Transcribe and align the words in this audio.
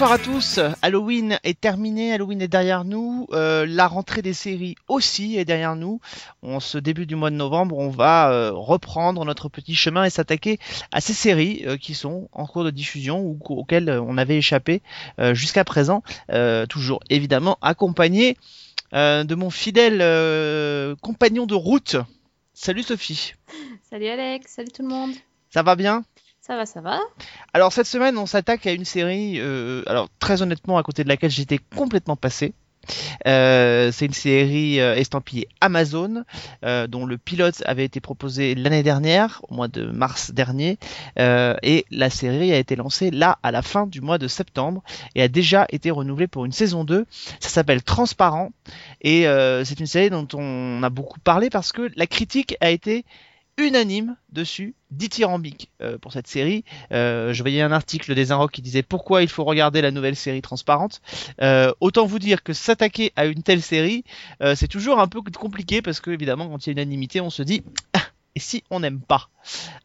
Bonsoir 0.00 0.18
à 0.18 0.18
tous. 0.18 0.60
Halloween 0.80 1.38
est 1.44 1.60
terminé, 1.60 2.14
Halloween 2.14 2.40
est 2.40 2.48
derrière 2.48 2.86
nous. 2.86 3.26
Euh, 3.32 3.66
la 3.68 3.86
rentrée 3.86 4.22
des 4.22 4.32
séries 4.32 4.74
aussi 4.88 5.36
est 5.36 5.44
derrière 5.44 5.76
nous. 5.76 6.00
En 6.40 6.58
ce 6.58 6.78
début 6.78 7.04
du 7.04 7.16
mois 7.16 7.28
de 7.28 7.36
novembre, 7.36 7.76
on 7.76 7.90
va 7.90 8.32
euh, 8.32 8.50
reprendre 8.50 9.22
notre 9.26 9.50
petit 9.50 9.74
chemin 9.74 10.04
et 10.04 10.08
s'attaquer 10.08 10.58
à 10.90 11.02
ces 11.02 11.12
séries 11.12 11.64
euh, 11.66 11.76
qui 11.76 11.92
sont 11.92 12.30
en 12.32 12.46
cours 12.46 12.64
de 12.64 12.70
diffusion 12.70 13.20
ou 13.20 13.38
auxquelles 13.50 13.90
on 13.90 14.16
avait 14.16 14.38
échappé 14.38 14.80
jusqu'à 15.32 15.64
présent. 15.64 16.02
Toujours 16.70 17.00
évidemment 17.10 17.58
accompagné 17.60 18.38
de 18.94 19.34
mon 19.34 19.50
fidèle 19.50 19.98
compagnon 21.02 21.44
de 21.44 21.54
route. 21.54 21.96
Salut 22.54 22.84
Sophie. 22.84 23.34
Salut 23.90 24.08
Alex, 24.08 24.50
salut 24.50 24.72
tout 24.72 24.80
le 24.82 24.88
monde. 24.88 25.12
Ça 25.50 25.62
va 25.62 25.76
bien? 25.76 26.04
Ça 26.40 26.56
va, 26.56 26.64
ça 26.64 26.80
va 26.80 27.00
Alors 27.52 27.72
cette 27.72 27.86
semaine, 27.86 28.16
on 28.16 28.24
s'attaque 28.24 28.66
à 28.66 28.72
une 28.72 28.86
série, 28.86 29.38
euh, 29.38 29.82
alors 29.86 30.08
très 30.20 30.40
honnêtement, 30.40 30.78
à 30.78 30.82
côté 30.82 31.04
de 31.04 31.08
laquelle 31.08 31.30
j'étais 31.30 31.58
complètement 31.76 32.16
passé. 32.16 32.54
Euh, 33.26 33.92
c'est 33.92 34.06
une 34.06 34.14
série 34.14 34.80
euh, 34.80 34.94
estampillée 34.94 35.48
Amazon, 35.60 36.24
euh, 36.64 36.86
dont 36.86 37.04
le 37.04 37.18
pilote 37.18 37.62
avait 37.66 37.84
été 37.84 38.00
proposé 38.00 38.54
l'année 38.54 38.82
dernière, 38.82 39.42
au 39.48 39.54
mois 39.54 39.68
de 39.68 39.84
mars 39.84 40.30
dernier, 40.32 40.78
euh, 41.18 41.54
et 41.62 41.84
la 41.90 42.08
série 42.08 42.52
a 42.52 42.58
été 42.58 42.74
lancée 42.74 43.10
là 43.10 43.38
à 43.42 43.50
la 43.50 43.60
fin 43.60 43.86
du 43.86 44.00
mois 44.00 44.16
de 44.16 44.26
septembre 44.26 44.82
et 45.14 45.22
a 45.22 45.28
déjà 45.28 45.66
été 45.68 45.90
renouvelée 45.90 46.26
pour 46.26 46.46
une 46.46 46.52
saison 46.52 46.84
2. 46.84 47.04
Ça 47.38 47.48
s'appelle 47.50 47.82
Transparent 47.82 48.50
et 49.02 49.28
euh, 49.28 49.62
c'est 49.64 49.78
une 49.78 49.86
série 49.86 50.08
dont 50.08 50.26
on 50.32 50.82
a 50.82 50.88
beaucoup 50.88 51.20
parlé 51.20 51.50
parce 51.50 51.72
que 51.72 51.90
la 51.96 52.06
critique 52.06 52.56
a 52.62 52.70
été 52.70 53.04
unanime 53.56 54.16
dessus, 54.30 54.74
dithyrambique 54.90 55.70
euh, 55.82 55.98
pour 55.98 56.12
cette 56.12 56.26
série. 56.26 56.64
Euh, 56.92 57.32
je 57.32 57.42
voyais 57.42 57.62
un 57.62 57.72
article 57.72 58.14
des 58.14 58.32
Inrocks 58.32 58.52
qui 58.52 58.62
disait 58.62 58.82
pourquoi 58.82 59.22
il 59.22 59.28
faut 59.28 59.44
regarder 59.44 59.82
la 59.82 59.90
nouvelle 59.90 60.16
série 60.16 60.42
transparente. 60.42 61.00
Euh, 61.42 61.72
autant 61.80 62.06
vous 62.06 62.18
dire 62.18 62.42
que 62.42 62.52
s'attaquer 62.52 63.12
à 63.16 63.26
une 63.26 63.42
telle 63.42 63.62
série, 63.62 64.04
euh, 64.42 64.54
c'est 64.54 64.68
toujours 64.68 65.00
un 65.00 65.08
peu 65.08 65.20
compliqué 65.22 65.82
parce 65.82 66.00
que 66.00 66.10
évidemment 66.10 66.48
quand 66.48 66.66
il 66.66 66.70
y 66.70 66.70
a 66.70 66.72
unanimité, 66.72 67.20
on 67.20 67.30
se 67.30 67.42
dit 67.42 67.62
Ah, 67.92 68.02
et 68.34 68.40
si 68.40 68.64
on 68.70 68.80
n'aime 68.80 69.00
pas? 69.00 69.28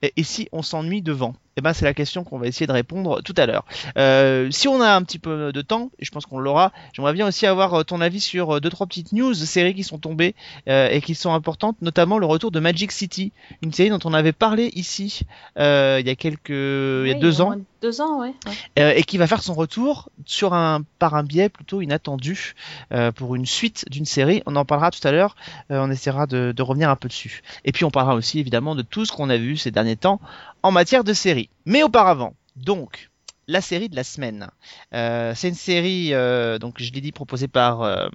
Et 0.02 0.24
si 0.24 0.48
on 0.52 0.62
s'ennuie 0.62 1.02
devant? 1.02 1.36
Eh 1.58 1.62
ben 1.62 1.72
c'est 1.72 1.86
la 1.86 1.94
question 1.94 2.26
qu'on 2.26 2.38
va 2.38 2.48
essayer 2.48 2.68
de 2.68 2.74
répondre 2.74 3.22
tout 3.22 3.34
à 3.38 3.46
l'heure. 3.46 3.64
Euh, 3.98 4.52
si 4.52 4.68
on 4.68 4.82
a 4.82 4.94
un 4.94 5.02
petit 5.04 5.20
peu 5.20 5.54
de 5.54 5.62
temps, 5.62 5.90
et 6.00 6.04
je 6.04 6.12
pense 6.12 6.26
qu'on 6.26 6.38
l'aura, 6.38 6.74
j'aimerais 6.92 7.14
bien 7.14 7.26
aussi 7.26 7.46
avoir 7.48 7.74
euh, 7.76 7.84
ton 7.84 8.02
avis 8.02 8.20
sur 8.20 8.56
euh, 8.58 8.60
deux 8.60 8.70
trois 8.70 8.86
petites 8.88 9.14
news 9.14 9.34
séries 9.34 9.74
qui 9.74 9.86
sont 9.86 9.98
tombées 9.98 10.36
euh, 10.68 10.90
et 10.90 11.00
qui 11.00 11.16
sont 11.16 11.34
importantes, 11.34 11.78
notamment 11.82 12.18
le 12.18 12.26
retour 12.26 12.52
de 12.52 12.60
Magic 12.60 12.92
City, 12.92 13.32
une 13.62 13.72
série 13.72 13.90
dont 13.90 14.00
on 14.04 14.14
avait 14.14 14.34
parlé 14.34 14.70
ici 14.76 15.22
euh, 15.58 15.98
il 16.02 16.08
y 16.08 16.10
a 16.10 16.16
quelques, 16.16 16.50
il 16.50 17.08
y 17.08 17.12
a 17.12 17.20
deux 17.22 17.40
ans, 17.40 17.56
Deux 17.82 18.02
ans, 18.02 18.20
ouais. 18.20 18.34
ouais. 18.48 18.54
euh, 18.80 18.92
et 18.94 19.04
qui 19.04 19.18
va 19.18 19.26
faire 19.26 19.42
son 19.42 19.54
retour 19.54 20.10
sur 20.26 20.54
un 20.54 20.82
par 21.00 21.14
un 21.16 21.24
biais 21.24 21.48
plutôt 21.48 21.80
inattendu 21.82 22.54
euh, 22.92 23.14
pour 23.14 23.34
une 23.34 23.46
suite 23.46 23.86
d'une 23.90 24.06
série. 24.06 24.44
On 24.46 24.58
en 24.58 24.66
parlera 24.66 24.92
tout 24.92 25.08
à 25.08 25.14
l'heure. 25.14 25.38
euh, 25.72 25.80
on 25.80 25.90
essaiera 25.90 26.28
de, 26.28 26.52
de 26.54 26.62
revenir 26.62 26.90
un 26.90 26.98
peu 26.98 27.08
dessus. 27.08 27.44
Et 27.64 27.72
puis 27.72 27.86
on 27.86 27.92
parlera 27.92 28.16
aussi 28.16 28.40
évidemment 28.40 28.76
de 28.76 28.82
tout 28.82 29.06
ce 29.06 29.14
qu'on 29.14 29.30
a 29.30 29.38
vu 29.38 29.56
ces 29.56 29.72
derniers 29.72 29.96
temps 29.96 30.20
en 30.66 30.72
matière 30.72 31.04
de 31.04 31.14
séries. 31.14 31.50
Mais 31.66 31.84
auparavant, 31.84 32.34
donc 32.56 33.12
la 33.48 33.62
série 33.62 33.88
de 33.90 33.96
la 33.96 34.04
semaine. 34.04 34.50
Euh, 34.96 35.34
c'est 35.36 35.50
une 35.50 35.54
série, 35.54 36.16
euh, 36.16 36.58
donc 36.58 36.82
je 36.82 36.92
l'ai 36.92 37.02
dit, 37.02 37.12
proposée 37.12 37.48
par 37.48 37.84
euh, 37.84 38.08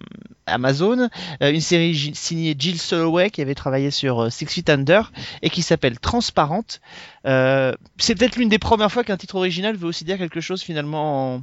Amazon, 0.46 1.08
une 1.40 1.60
série 1.60 1.94
signée 2.16 2.56
Jill 2.58 2.80
Soloway 2.80 3.30
qui 3.30 3.40
avait 3.40 3.54
travaillé 3.54 3.92
sur 3.92 4.32
Six 4.32 4.46
Feet 4.46 4.68
Under 4.68 5.12
et 5.42 5.50
qui 5.50 5.62
s'appelle 5.62 6.00
Transparente. 6.00 6.80
C'est 7.24 8.14
peut-être 8.16 8.34
l'une 8.34 8.48
des 8.48 8.58
premières 8.58 8.90
fois 8.90 9.04
qu'un 9.04 9.16
titre 9.16 9.36
original 9.36 9.76
veut 9.76 9.86
aussi 9.86 10.04
dire 10.04 10.18
quelque 10.18 10.40
chose 10.40 10.62
finalement 10.62 11.36
en, 11.36 11.42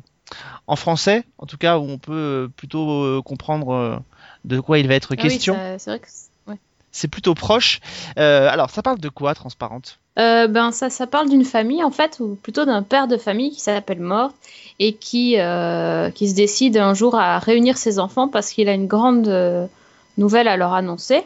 en 0.67 0.75
français, 0.75 1.23
en 1.37 1.45
tout 1.45 1.57
cas 1.57 1.77
où 1.77 1.89
on 1.89 1.97
peut 1.99 2.49
plutôt 2.57 3.23
comprendre 3.23 4.03
de 4.43 4.59
quoi 4.59 4.79
il 4.79 4.89
va 4.89 4.95
être 4.95 5.13
Ah 5.17 5.21
oui, 5.23 5.29
question. 5.29 5.53
ça- 5.53 5.79
c'est 5.79 5.89
vrai 5.91 5.99
que. 5.99 6.07
c'est- 6.09 6.29
ouais. 6.51 6.57
C'est 6.91 7.07
plutôt 7.07 7.35
proche. 7.35 7.79
Alors 8.17 8.69
ça 8.69 8.81
parle 8.81 8.99
de 8.99 9.07
quoi, 9.07 9.33
Transparente? 9.33 9.99
Euh, 10.17 10.47
ben 10.47 10.71
ça, 10.71 11.07
parle 11.07 11.29
d'une 11.29 11.45
famille 11.45 11.83
en 11.83 11.91
fait, 11.91 12.19
ou 12.19 12.35
plutôt 12.41 12.65
d'un 12.65 12.81
père 12.81 13.07
de 13.07 13.17
famille 13.17 13.51
qui 13.51 13.59
s'appelle 13.59 13.99
Mort 13.99 14.31
et 14.79 14.93
qui, 14.93 15.39
euh, 15.39 16.09
se 16.11 16.33
décide 16.33 16.77
un 16.77 16.95
jour 16.95 17.15
à 17.15 17.37
réunir 17.37 17.77
ses 17.77 17.99
enfants 17.99 18.27
parce 18.27 18.49
qu'il 18.49 18.67
a 18.67 18.73
une 18.73 18.87
grande 18.87 19.27
euh, 19.27 19.67
nouvelle 20.17 20.47
à 20.47 20.57
leur 20.57 20.73
annoncer. 20.73 21.23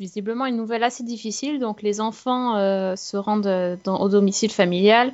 Visiblement 0.00 0.46
une 0.46 0.56
nouvelle 0.56 0.82
assez 0.82 1.04
difficile, 1.04 1.60
donc 1.60 1.80
les 1.80 2.00
enfants 2.00 2.56
se 2.96 3.16
rendent 3.16 3.78
au 3.86 4.08
domicile 4.08 4.50
familial. 4.50 5.12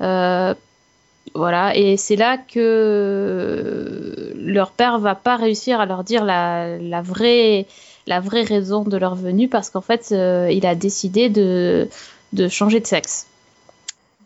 Voilà, 0.00 1.76
et 1.76 1.96
c'est 1.96 2.16
là 2.16 2.36
que 2.36 4.32
leur 4.34 4.72
père 4.72 4.98
va 4.98 5.14
pas 5.14 5.36
réussir 5.36 5.80
à 5.80 5.86
leur 5.86 6.02
dire 6.02 6.24
la 6.24 7.02
vraie 7.02 7.68
la 8.06 8.20
vraie 8.20 8.42
raison 8.42 8.82
de 8.84 8.96
leur 8.96 9.14
venue 9.14 9.48
parce 9.48 9.70
qu'en 9.70 9.80
fait, 9.80 10.08
euh, 10.12 10.48
il 10.50 10.64
a 10.66 10.74
décidé 10.74 11.28
de, 11.28 11.88
changer 12.48 12.80
de 12.80 12.86
sexe. 12.86 13.26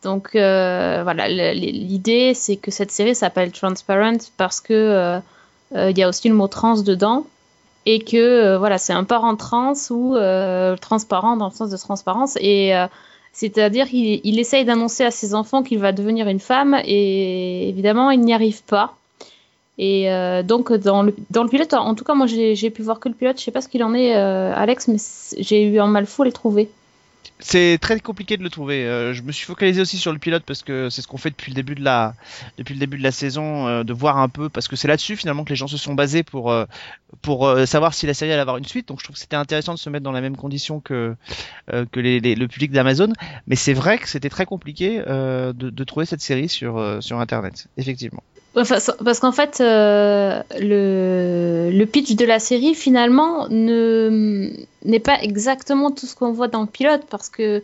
Donc 0.03 0.35
euh, 0.35 1.01
voilà, 1.03 1.29
l'idée 1.29 2.33
c'est 2.35 2.57
que 2.57 2.71
cette 2.71 2.91
série 2.91 3.15
s'appelle 3.15 3.53
Transparent 3.53 4.17
parce 4.39 4.61
que 4.61 4.73
euh, 5.75 5.91
il 5.91 5.99
y 5.99 6.03
a 6.03 6.09
aussi 6.09 6.29
le 6.29 6.35
mot 6.35 6.49
trans 6.49 6.81
dedans 6.81 7.27
et 7.85 7.99
que 7.99 8.57
voilà, 8.57 8.79
c'est 8.79 8.95
un 8.95 9.05
parent 9.05 9.37
trans 9.37 9.75
ou 9.91 10.17
transparent 10.81 11.37
dans 11.37 11.49
le 11.49 11.53
sens 11.53 11.69
de 11.69 11.77
transparence 11.77 12.37
et 12.41 12.73
c'est-à-dire 13.33 13.89
qu'il 13.89 14.23
il 14.25 14.39
essaye 14.39 14.65
d'annoncer 14.65 15.05
à 15.05 15.11
ses 15.11 15.35
enfants 15.35 15.63
qu'il 15.63 15.79
va 15.79 15.93
devenir 15.93 16.29
une 16.29 16.41
femme 16.41 16.81
et 16.83 17.69
évidemment 17.69 18.11
il 18.11 18.21
n'y 18.21 18.33
arrive 18.33 18.63
pas. 18.65 18.97
Et 19.83 20.11
euh, 20.11 20.43
donc 20.43 20.71
dans 20.75 21.03
le, 21.03 21.15
dans 21.31 21.43
le 21.43 21.49
pilote, 21.49 21.73
en 21.73 21.95
tout 21.95 22.05
cas 22.05 22.13
moi 22.15 22.27
j'ai 22.27 22.71
pu 22.71 22.83
voir 22.83 23.01
que 23.01 23.09
le 23.09 23.15
pilote, 23.15 23.39
je 23.39 23.45
sais 23.45 23.51
pas 23.51 23.63
ce 23.63 23.69
qu'il 23.69 23.83
en 23.83 23.95
est 23.95 24.15
euh, 24.15 24.53
Alex, 24.55 24.89
mais 24.89 24.99
j'ai 25.39 25.65
eu 25.65 25.81
un 25.81 25.87
mal 25.87 26.05
fou 26.05 26.21
à 26.21 26.27
le 26.27 26.33
trouver. 26.33 26.69
C'est 27.39 27.79
très 27.81 27.99
compliqué 27.99 28.37
de 28.37 28.43
le 28.43 28.51
trouver. 28.51 28.85
Euh, 28.85 29.15
je 29.15 29.23
me 29.23 29.33
suis 29.33 29.47
focalisé 29.47 29.81
aussi 29.81 29.97
sur 29.97 30.13
le 30.13 30.19
pilote 30.19 30.43
parce 30.45 30.63
que 30.63 30.91
c'est 30.91 31.01
ce 31.01 31.09
qu'on 31.09 31.17
fait 31.17 31.31
depuis 31.31 31.51
le 31.51 31.55
début 31.55 31.75
de 31.75 31.83
la 31.83 32.13
depuis 32.59 32.75
le 32.75 32.79
début 32.79 32.99
de 32.99 33.03
la 33.03 33.11
saison, 33.11 33.83
de 33.83 33.93
voir 33.95 34.19
un 34.19 34.29
peu 34.29 34.51
parce 34.51 34.69
que 34.69 34.77
c'est 34.77 34.87
là-dessus 34.87 35.17
finalement 35.17 35.45
que 35.45 35.49
les 35.49 35.57
gens 35.57 35.67
se 35.67 35.79
sont 35.79 35.95
basés 35.95 36.25
pour 36.25 36.55
pour 37.23 37.51
savoir 37.65 37.95
si 37.95 38.07
la 38.07 38.13
série 38.13 38.33
allait 38.33 38.43
avoir 38.43 38.59
une 38.59 38.67
suite. 38.67 38.89
Donc 38.89 38.99
je 38.99 39.05
trouve 39.05 39.15
que 39.15 39.21
c'était 39.21 39.37
intéressant 39.37 39.73
de 39.73 39.79
se 39.79 39.89
mettre 39.89 40.05
dans 40.05 40.13
la 40.13 40.21
même 40.21 40.37
condition 40.37 40.81
que 40.81 41.17
que 41.69 42.01
le 42.01 42.47
public 42.49 42.71
d'Amazon. 42.71 43.15
Mais 43.47 43.57
c'est 43.57 43.73
vrai 43.73 43.97
que 43.97 44.11
c'était 44.11 44.29
très 44.29 44.45
compliqué 44.45 44.99
de, 44.99 45.53
de 45.55 45.85
trouver 45.85 46.05
cette 46.05 46.21
série 46.21 46.51
sur 46.51 46.99
sur 47.01 47.19
internet. 47.19 47.69
Effectivement. 47.79 48.23
Enfin, 48.57 48.79
parce 49.05 49.21
qu'en 49.21 49.33
fait, 49.33 49.61
euh, 49.61 50.43
le, 50.59 51.71
le 51.73 51.87
pitch 51.87 52.17
de 52.17 52.25
la 52.25 52.39
série, 52.41 52.75
finalement, 52.75 53.47
ne 53.49 54.51
n'est 54.85 54.99
pas 54.99 55.21
exactement 55.23 55.91
tout 55.93 56.07
ce 56.07 56.17
qu'on 56.17 56.33
voit 56.33 56.49
dans 56.49 56.63
le 56.63 56.67
pilote, 56.67 57.03
parce 57.11 57.29
que 57.29 57.63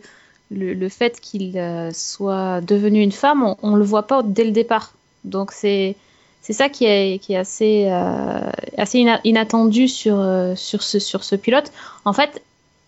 le, 0.49 0.73
le 0.73 0.89
fait 0.89 1.19
qu'il 1.19 1.57
euh, 1.57 1.91
soit 1.91 2.61
devenu 2.61 3.01
une 3.01 3.11
femme, 3.11 3.43
on, 3.43 3.57
on 3.63 3.75
le 3.75 3.83
voit 3.83 4.07
pas 4.07 4.23
dès 4.23 4.45
le 4.45 4.51
départ. 4.51 4.93
Donc 5.25 5.51
c'est 5.51 5.95
c'est 6.41 6.53
ça 6.53 6.69
qui 6.69 6.85
est, 6.85 7.19
qui 7.21 7.33
est 7.33 7.37
assez, 7.37 7.87
euh, 7.89 8.49
assez 8.77 8.99
ina- 8.99 9.19
inattendu 9.25 9.89
sur, 9.89 10.15
sur, 10.55 10.81
ce, 10.83 10.99
sur 10.99 11.25
ce 11.25 11.35
pilote. 11.35 11.73
En 12.05 12.13
fait, 12.13 12.41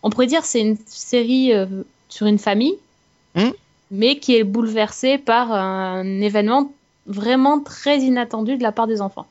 on 0.04 0.10
pourrait 0.10 0.28
dire 0.28 0.46
c'est 0.46 0.62
une 0.62 0.78
série 0.86 1.54
euh, 1.54 1.66
sur 2.08 2.28
une 2.28 2.40
famille, 2.40 2.76
Hmm. 3.36 3.52
mais 3.92 4.18
qui 4.18 4.36
est 4.38 4.44
bouleversée 4.44 5.20
par 5.20 5.52
un 5.52 6.04
événement 6.22 6.72
vraiment 7.10 7.60
très 7.60 8.00
inattendu 8.00 8.56
de 8.58 8.64
la 8.64 8.72
part 8.72 8.88
des 8.88 9.02
enfants. 9.02 9.28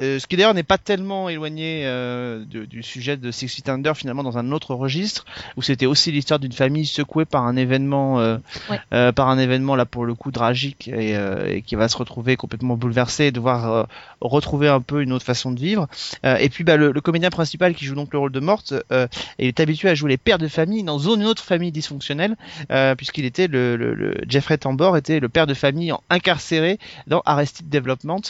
Euh, 0.00 0.18
ce 0.18 0.26
qui 0.26 0.36
d'ailleurs 0.36 0.54
n'est 0.54 0.62
pas 0.62 0.78
tellement 0.78 1.28
éloigné 1.28 1.82
euh, 1.84 2.44
de- 2.46 2.64
du 2.64 2.82
sujet 2.82 3.16
de 3.18 3.30
Six 3.30 3.46
Feet 3.48 3.68
Under 3.68 3.94
finalement 3.96 4.22
dans 4.22 4.38
un 4.38 4.50
autre 4.50 4.74
registre 4.74 5.24
où 5.56 5.62
c'était 5.62 5.84
aussi 5.86 6.10
l'histoire 6.10 6.40
d'une 6.40 6.52
famille 6.52 6.86
secouée 6.86 7.26
par 7.26 7.44
un 7.46 7.56
événement 7.56 8.18
euh, 8.18 8.38
Ouais. 8.70 8.80
euh, 8.94 9.12
par 9.12 9.28
un 9.28 9.38
événement 9.38 9.76
là 9.76 9.84
pour 9.84 10.06
le 10.06 10.14
coup 10.14 10.30
tragique 10.30 10.88
et, 10.88 11.14
euh, 11.16 11.46
et 11.56 11.62
qui 11.62 11.74
va 11.76 11.88
se 11.88 11.96
retrouver 11.98 12.36
complètement 12.36 12.76
bouleversé 12.76 13.26
et 13.26 13.32
devoir 13.32 13.70
euh, 13.70 13.84
retrouver 14.22 14.68
un 14.68 14.80
peu 14.80 15.02
une 15.02 15.12
autre 15.12 15.26
façon 15.26 15.50
de 15.52 15.60
vivre 15.60 15.86
Euh, 16.24 16.36
et 16.36 16.48
puis 16.48 16.64
bah, 16.64 16.76
le, 16.76 16.90
le 16.90 17.00
comédien 17.02 17.30
principal 17.30 17.74
qui 17.74 17.84
joue 17.84 17.94
donc 17.94 18.12
le 18.12 18.18
rôle 18.18 18.32
de 18.32 18.40
Morte 18.40 18.72
euh, 18.92 19.06
il 19.38 19.46
est 19.46 19.60
habitué 19.60 19.90
à 19.90 19.94
jouer 19.94 20.08
les 20.10 20.16
pères 20.18 20.38
de 20.38 20.48
famille 20.48 20.82
dans 20.84 20.98
une 20.98 21.24
autre 21.24 21.42
famille 21.44 21.70
dysfonctionnelle 21.70 22.36
euh, 22.70 22.94
puisqu'il 22.94 23.26
était 23.26 23.46
le, 23.46 23.76
le- 23.76 23.94
le- 23.94 24.14
Jeffrey 24.26 24.56
Tambor 24.58 24.96
était 24.96 25.20
le 25.20 25.28
père 25.28 25.46
de 25.46 25.54
famille 25.54 25.92
incarcéré 26.08 26.78
dans 27.06 27.22
Arrested 27.26 27.68
Development 27.68 28.22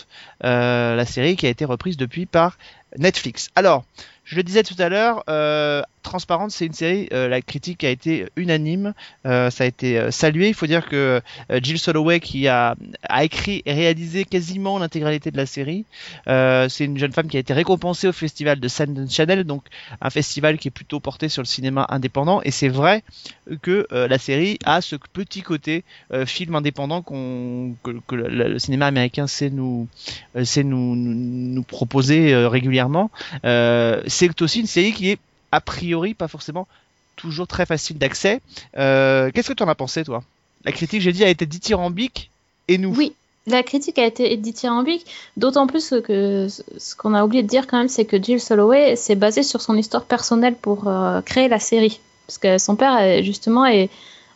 euh, 0.45 0.97
la 0.97 1.05
série 1.07 1.37
qui 1.37 1.42
a 1.47 1.51
été 1.51 1.65
reprise 1.65 1.97
depuis 1.97 2.27
par 2.27 2.59
Netflix. 2.99 3.51
Alors, 3.55 3.85
je 4.25 4.37
le 4.37 4.43
disais 4.43 4.63
tout 4.63 4.77
à 4.79 4.89
l'heure, 4.89 5.25
euh, 5.29 5.83
Transparente, 6.03 6.51
c'est 6.51 6.67
une 6.67 6.73
série, 6.73 7.09
euh, 7.13 7.29
la 7.29 7.41
critique 7.41 7.85
a 7.85 7.91
été 7.91 8.27
unanime, 8.37 8.93
euh, 9.25 9.51
ça 9.51 9.65
a 9.65 9.67
été 9.67 9.99
euh, 9.99 10.11
salué. 10.11 10.49
Il 10.49 10.55
faut 10.55 10.67
dire 10.67 10.89
que 10.89 11.23
euh, 11.51 11.61
Jill 11.63 11.79
Soloway, 11.79 12.21
qui 12.21 12.49
a, 12.49 12.75
a 13.09 13.25
écrit 13.25 13.63
et 13.67 13.73
réalisé 13.73 14.25
quasiment 14.25 14.79
l'intégralité 14.79 15.31
de 15.31 15.37
la 15.37 15.47
série, 15.47 15.85
euh, 16.29 16.69
c'est 16.69 16.85
une 16.85 16.99
jeune 16.99 17.13
femme 17.13 17.29
qui 17.29 17.37
a 17.37 17.41
été 17.41 17.53
récompensée 17.53 18.09
au 18.09 18.13
festival 18.13 18.59
de 18.59 18.69
Sundance 18.69 19.15
Channel, 19.15 19.45
donc 19.45 19.65
un 20.01 20.11
festival 20.11 20.59
qui 20.59 20.69
est 20.69 20.73
plutôt 20.73 20.99
porté 20.99 21.29
sur 21.29 21.43
le 21.43 21.47
cinéma 21.47 21.87
indépendant. 21.89 22.43
Et 22.43 22.51
c'est 22.51 22.69
vrai 22.69 23.03
que 23.63 23.87
la 23.91 24.19
série 24.19 24.59
a 24.65 24.81
ce 24.81 24.97
petit 24.97 25.43
côté 25.43 25.85
film 26.27 26.55
indépendant 26.55 27.03
qu'on, 27.03 27.75
que, 27.83 28.15
le, 28.15 28.59
cinéma 28.59 28.87
américain 28.87 29.27
sait 29.27 29.51
nous, 29.51 29.89
sait 30.45 30.65
nous, 30.65 30.97
nous, 30.97 31.15
nous 31.15 31.63
proposer 31.63 32.35
régulièrement. 32.47 33.11
C'est 33.43 34.43
aussi 34.43 34.61
une 34.61 34.67
série 34.67 34.93
qui 34.93 35.11
est 35.11 35.19
a 35.53 35.61
priori 35.61 36.15
pas 36.15 36.29
forcément 36.29 36.67
toujours 37.17 37.47
très 37.47 37.67
facile 37.67 37.99
d'accès. 37.99 38.41
Euh, 38.77 39.31
Qu'est-ce 39.33 39.49
que 39.49 39.53
tu 39.55 39.63
en 39.63 39.69
as 39.69 39.75
pensé, 39.75 40.03
toi? 40.05 40.23
La 40.65 40.73
critique, 40.73 41.01
j'ai 41.03 41.13
dit, 41.13 41.25
a 41.25 41.29
été 41.29 41.45
dithyrambique 41.47 42.31
et 42.69 42.79
nous. 42.79 42.95
Oui, 42.97 43.15
la 43.47 43.63
critique 43.63 43.99
a 43.99 44.07
été 44.07 44.37
dithyrambique, 44.37 45.07
d'autant 45.37 45.67
plus 45.67 45.93
que 46.05 46.49
ce 46.49 46.95
qu'on 46.97 47.15
a 47.15 47.25
oublié 47.25 47.43
de 47.43 47.49
dire 47.49 47.67
quand 47.67 47.79
même, 47.79 47.89
c'est 47.89 48.05
que 48.05 48.23
Jill 48.23 48.41
Soloway 48.41 48.97
s'est 48.97 49.15
basée 49.17 49.43
sur 49.43 49.61
son 49.61 49.77
histoire 49.77 50.05
personnelle 50.05 50.55
pour 50.55 50.89
euh, 50.89 51.21
créer 51.21 51.49
la 51.49 51.59
série. 51.59 52.01
Parce 52.27 52.39
que 52.39 52.59
son 52.59 52.77
père, 52.77 52.97
est- 52.99 53.23
justement, 53.25 53.65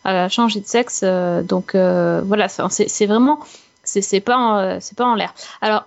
a 0.03 0.29
changé 0.29 0.59
de 0.59 0.67
sexe. 0.67 1.01
euh, 1.03 1.41
donc 1.41 1.73
euh, 1.75 2.21
voilà, 2.25 2.47
c'est 2.49 3.05
vraiment. 3.05 3.39
C'est 3.83 4.19
pas, 4.19 4.37
en- 4.37 4.79
pas 4.97 5.05
en 5.05 5.15
l'air. 5.15 5.33
Alors, 5.61 5.85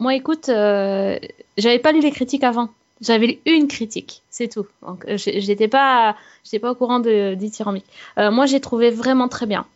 moi, 0.00 0.14
écoute, 0.16 0.48
euh, 0.48 1.16
j'avais 1.56 1.78
pas 1.78 1.92
lu 1.92 2.00
les 2.00 2.10
critiques 2.10 2.42
avant. 2.44 2.68
J'avais 3.02 3.40
une 3.44 3.68
critique, 3.68 4.22
c'est 4.30 4.48
tout. 4.48 4.66
Donc, 4.80 5.04
euh, 5.06 5.18
j'étais 5.18 5.68
pas, 5.68 6.16
j'étais 6.44 6.58
pas 6.58 6.70
au 6.70 6.74
courant 6.74 6.98
de 6.98 7.34
dithyrambique. 7.34 7.84
Euh, 8.16 8.30
moi, 8.30 8.46
j'ai 8.46 8.58
trouvé 8.60 8.90
vraiment 8.90 9.28
très 9.28 9.44
bien. 9.44 9.66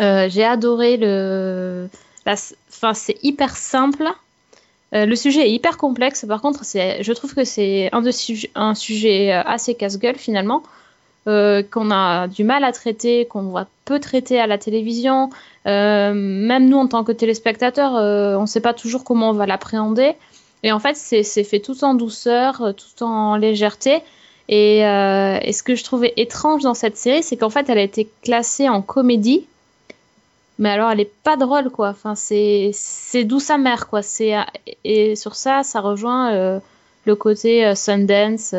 Euh, 0.00 0.28
j'ai 0.28 0.44
adoré 0.44 0.96
le. 0.96 1.88
Enfin, 2.26 2.94
c'est 2.94 3.16
hyper 3.22 3.56
simple. 3.56 4.08
Euh, 4.92 5.06
le 5.06 5.14
sujet 5.14 5.42
est 5.42 5.52
hyper 5.52 5.76
complexe. 5.76 6.24
Par 6.26 6.40
contre, 6.40 6.64
c'est, 6.64 7.02
je 7.04 7.12
trouve 7.12 7.32
que 7.32 7.44
c'est 7.44 7.90
un, 7.92 8.02
de 8.02 8.10
suj- 8.10 8.50
un 8.56 8.74
sujet 8.74 9.30
assez 9.30 9.74
casse-gueule 9.76 10.16
finalement, 10.16 10.64
qu'on 11.24 11.90
a 11.90 12.26
du 12.26 12.42
mal 12.42 12.64
à 12.64 12.72
traiter, 12.72 13.26
qu'on 13.26 13.42
voit 13.42 13.68
peu 13.84 14.00
traiter 14.00 14.40
à 14.40 14.48
la 14.48 14.58
télévision. 14.58 15.30
Même 15.64 16.68
nous, 16.68 16.78
en 16.78 16.88
tant 16.88 17.04
que 17.04 17.12
téléspectateurs, 17.12 17.92
on 17.92 18.42
ne 18.42 18.46
sait 18.46 18.60
pas 18.60 18.74
toujours 18.74 19.04
comment 19.04 19.30
on 19.30 19.32
va 19.32 19.46
l'appréhender. 19.46 20.14
Et 20.66 20.72
en 20.72 20.80
fait, 20.80 20.96
c'est, 20.96 21.22
fait 21.44 21.60
tout 21.60 21.84
en 21.84 21.94
douceur, 21.94 22.60
euh, 22.60 22.72
tout 22.72 23.04
en 23.04 23.36
légèreté. 23.36 24.02
Et, 24.48 24.84
euh, 24.84 25.38
et 25.40 25.52
ce 25.52 25.62
que 25.62 25.76
je 25.76 25.84
trouvais 25.84 26.12
étrange 26.16 26.64
dans 26.64 26.74
cette 26.74 26.96
série, 26.96 27.22
c'est 27.22 27.36
qu'en 27.36 27.50
fait, 27.50 27.70
elle 27.70 27.78
a 27.78 27.82
été 27.82 28.08
classée 28.24 28.68
en 28.68 28.82
comédie. 28.82 29.46
Mais 30.58 30.70
alors, 30.70 30.90
elle 30.90 30.98
est 30.98 31.12
pas 31.22 31.36
drôle, 31.36 31.70
quoi. 31.70 31.90
Enfin, 31.90 32.16
c'est 32.16 32.72
douce 33.22 33.48
amère, 33.50 33.86
quoi. 33.86 34.00
Et 34.82 35.14
sur 35.14 35.36
ça, 35.36 35.62
ça 35.62 35.80
rejoint 35.80 36.32
euh, 36.34 36.58
le 37.04 37.14
côté 37.14 37.72
Sundance. 37.76 38.52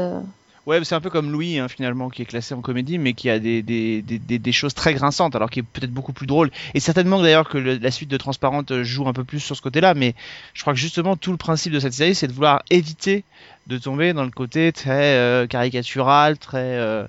Ouais, 0.68 0.84
c'est 0.84 0.96
un 0.96 1.00
peu 1.00 1.10
comme 1.10 1.32
Louis, 1.32 1.60
hein, 1.60 1.70
finalement, 1.70 2.10
qui 2.10 2.22
est 2.22 2.26
classé 2.26 2.54
en 2.54 2.60
comédie, 2.60 2.98
mais 2.98 3.14
qui 3.14 3.30
a 3.30 3.40
des, 3.40 3.62
des, 3.62 4.02
des, 4.02 4.20
des, 4.20 4.52
choses 4.52 4.74
très 4.74 4.94
grinçantes, 4.94 5.34
alors 5.34 5.50
qui 5.50 5.60
est 5.60 5.64
peut-être 5.64 5.94
beaucoup 5.94 6.12
plus 6.12 6.28
drôle. 6.28 6.52
Et 6.74 6.82
certainement 6.82 7.22
d'ailleurs 7.22 7.48
que 7.48 7.58
le- 7.58 7.78
la 7.78 7.90
suite 7.90 8.10
de 8.10 8.18
Transparente 8.18 8.84
joue 8.84 9.08
un 9.08 9.14
peu 9.14 9.24
plus 9.24 9.40
sur 9.40 9.56
ce 9.56 9.62
côté-là, 9.62 9.94
mais 9.94 10.14
je 10.54 10.62
crois 10.62 10.74
que 10.74 10.80
justement 10.80 11.16
tout 11.16 11.32
le 11.32 11.38
principe 11.38 11.72
de 11.72 11.80
cette 11.80 11.94
série, 11.94 12.16
c'est 12.16 12.28
de 12.28 12.34
vouloir 12.34 12.64
éviter 12.70 13.24
de 13.68 13.78
tomber 13.78 14.12
dans 14.12 14.26
le 14.26 14.30
côté 14.30 14.74
très 14.74 15.16
euh, 15.16 15.48
caricatural, 15.48 16.38
très 16.38 16.58
euh, 16.78 17.06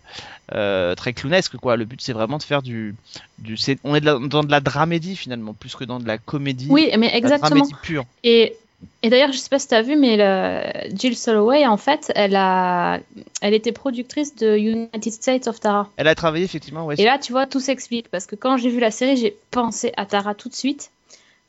euh, 0.54 0.94
très 0.94 1.12
clownesque, 1.12 1.56
quoi. 1.56 1.76
Le 1.76 1.84
but, 1.84 2.00
c'est 2.00 2.12
vraiment 2.12 2.38
de 2.38 2.44
faire 2.44 2.62
du, 2.62 2.94
du 3.40 3.56
on 3.82 3.94
est 3.96 4.00
de 4.00 4.06
la- 4.06 4.18
dans 4.20 4.44
de 4.44 4.50
la 4.52 4.60
dramédie 4.60 5.16
finalement, 5.16 5.52
plus 5.52 5.74
que 5.74 5.82
dans 5.84 5.98
de 5.98 6.06
la 6.06 6.18
comédie. 6.18 6.68
Oui, 6.70 6.90
mais 6.96 7.10
la 7.10 7.16
exactement. 7.16 7.48
dramédie 7.48 7.74
pure. 7.82 8.04
Et, 8.22 8.54
et 9.02 9.10
d'ailleurs, 9.10 9.32
je 9.32 9.38
sais 9.38 9.48
pas 9.48 9.58
si 9.58 9.68
tu 9.68 9.74
as 9.74 9.82
vu, 9.82 9.96
mais 9.96 10.16
le- 10.16 10.96
Jill 10.96 11.16
Soloway, 11.16 11.66
en 11.66 11.76
fait, 11.76 12.12
elle, 12.14 12.36
a, 12.36 12.98
elle 13.40 13.54
était 13.54 13.72
productrice 13.72 14.34
de 14.36 14.56
United 14.56 15.12
States 15.12 15.46
of 15.48 15.60
Tara. 15.60 15.88
Elle 15.96 16.08
a 16.08 16.14
travaillé 16.14 16.44
effectivement, 16.44 16.84
ouais. 16.86 16.94
Et 16.98 17.04
là, 17.04 17.18
tu 17.18 17.32
vois, 17.32 17.46
tout 17.46 17.60
s'explique. 17.60 18.08
Parce 18.08 18.26
que 18.26 18.36
quand 18.36 18.56
j'ai 18.56 18.70
vu 18.70 18.80
la 18.80 18.90
série, 18.90 19.16
j'ai 19.16 19.36
pensé 19.50 19.92
à 19.96 20.04
Tara 20.06 20.34
tout 20.34 20.48
de 20.48 20.54
suite. 20.54 20.90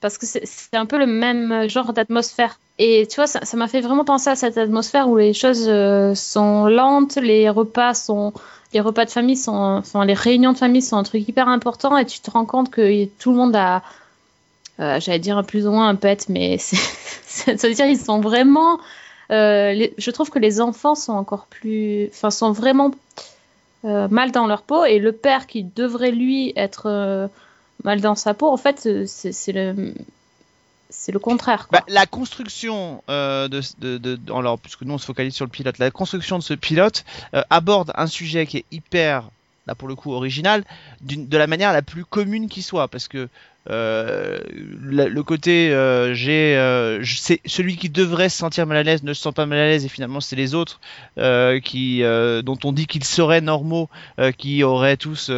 Parce 0.01 0.17
que 0.17 0.25
c'est 0.25 0.77
un 0.77 0.85
peu 0.85 0.97
le 0.97 1.07
même 1.07 1.67
genre 1.69 1.91
d'atmosphère. 1.91 2.59
Et 2.77 3.05
tu 3.09 3.17
vois, 3.17 3.27
ça 3.27 3.43
ça 3.43 3.57
m'a 3.57 3.67
fait 3.67 3.81
vraiment 3.81 4.05
penser 4.05 4.29
à 4.29 4.35
cette 4.35 4.57
atmosphère 4.57 5.09
où 5.09 5.17
les 5.17 5.33
choses 5.33 5.65
euh, 5.67 6.15
sont 6.15 6.67
lentes, 6.67 7.17
les 7.17 7.49
repas 7.49 7.93
sont. 7.93 8.33
Les 8.73 8.79
repas 8.79 9.03
de 9.03 9.09
famille 9.09 9.35
sont. 9.35 9.51
Enfin, 9.79 10.05
les 10.05 10.13
réunions 10.13 10.53
de 10.53 10.57
famille 10.57 10.81
sont 10.81 10.95
un 10.95 11.03
truc 11.03 11.27
hyper 11.27 11.49
important 11.49 11.97
et 11.97 12.05
tu 12.05 12.19
te 12.21 12.31
rends 12.31 12.45
compte 12.45 12.69
que 12.71 13.05
tout 13.19 13.31
le 13.31 13.37
monde 13.37 13.55
a. 13.55 13.83
euh, 14.79 14.99
J'allais 14.99 15.19
dire 15.19 15.43
plus 15.45 15.67
ou 15.67 15.71
moins 15.71 15.89
un 15.89 15.95
pet, 15.95 16.27
mais 16.29 16.57
c'est. 16.59 16.77
C'est-à-dire, 17.25 17.85
ils 17.85 17.99
sont 17.99 18.21
vraiment. 18.21 18.79
euh, 19.31 19.87
je 19.97 20.11
trouve 20.11 20.29
que 20.29 20.39
les 20.39 20.61
enfants 20.61 20.95
sont 20.95 21.13
encore 21.13 21.45
plus. 21.47 22.07
Enfin, 22.11 22.31
sont 22.31 22.51
vraiment 22.51 22.91
euh, 23.85 24.07
mal 24.09 24.31
dans 24.31 24.47
leur 24.47 24.61
peau 24.63 24.85
et 24.85 24.99
le 24.99 25.11
père 25.11 25.47
qui 25.47 25.63
devrait 25.63 26.11
lui 26.11 26.53
être 26.55 27.29
mal 27.83 28.01
dans 28.01 28.15
sa 28.15 28.33
peau, 28.33 28.47
en 28.47 28.57
fait, 28.57 28.87
c'est 29.05 29.51
le 29.53 29.93
c'est 30.91 31.11
le 31.11 31.19
contraire. 31.19 31.67
Bah, 31.71 31.83
la 31.87 32.07
construction 32.07 33.03
de, 33.07 34.19
alors 34.33 34.57
puisque 34.59 34.81
nous 34.81 34.95
on 34.95 34.97
se 34.97 35.05
focalise 35.05 35.35
sur 35.35 35.45
le 35.45 35.51
pilote, 35.51 35.77
la 35.77 35.91
construction 35.91 36.39
de 36.39 36.43
ce 36.43 36.55
pilote 36.55 37.05
aborde 37.49 37.91
un 37.95 38.07
sujet 38.07 38.47
qui 38.47 38.57
est 38.57 38.65
hyper, 38.71 39.29
là 39.67 39.75
pour 39.75 39.87
le 39.87 39.95
coup 39.95 40.11
original, 40.13 40.63
de 41.01 41.37
la 41.37 41.47
manière 41.47 41.71
la 41.73 41.83
plus 41.83 42.05
commune 42.05 42.49
qui 42.49 42.63
soit, 42.63 42.87
parce 42.87 43.07
que 43.07 43.29
euh, 43.69 44.39
le, 44.81 45.21
côté 45.21 45.71
euh, 45.71 46.13
j'ai, 46.13 46.56
euh, 46.57 47.04
celui 47.45 47.77
qui 47.77 47.89
devrait 47.89 48.30
se 48.30 48.38
sentir 48.38 48.66
mal 48.66 48.77
à 48.77 48.83
l'aise 48.83 49.04
ne 49.04 49.13
se 49.13 49.21
sent 49.21 49.31
pas 49.31 49.45
mal 49.45 49.60
à 49.60 49.66
l'aise 49.68 49.86
et 49.86 49.89
finalement 49.89 50.21
c'est 50.21 50.36
les 50.36 50.56
autres 50.56 50.80
euh, 51.18 51.60
qui, 51.60 52.01
dont 52.44 52.57
on 52.63 52.71
dit 52.71 52.88
qu'ils 52.88 53.04
seraient 53.04 53.42
normaux, 53.42 53.89
qui 54.38 54.63
auraient 54.63 54.98
tous, 54.98 55.31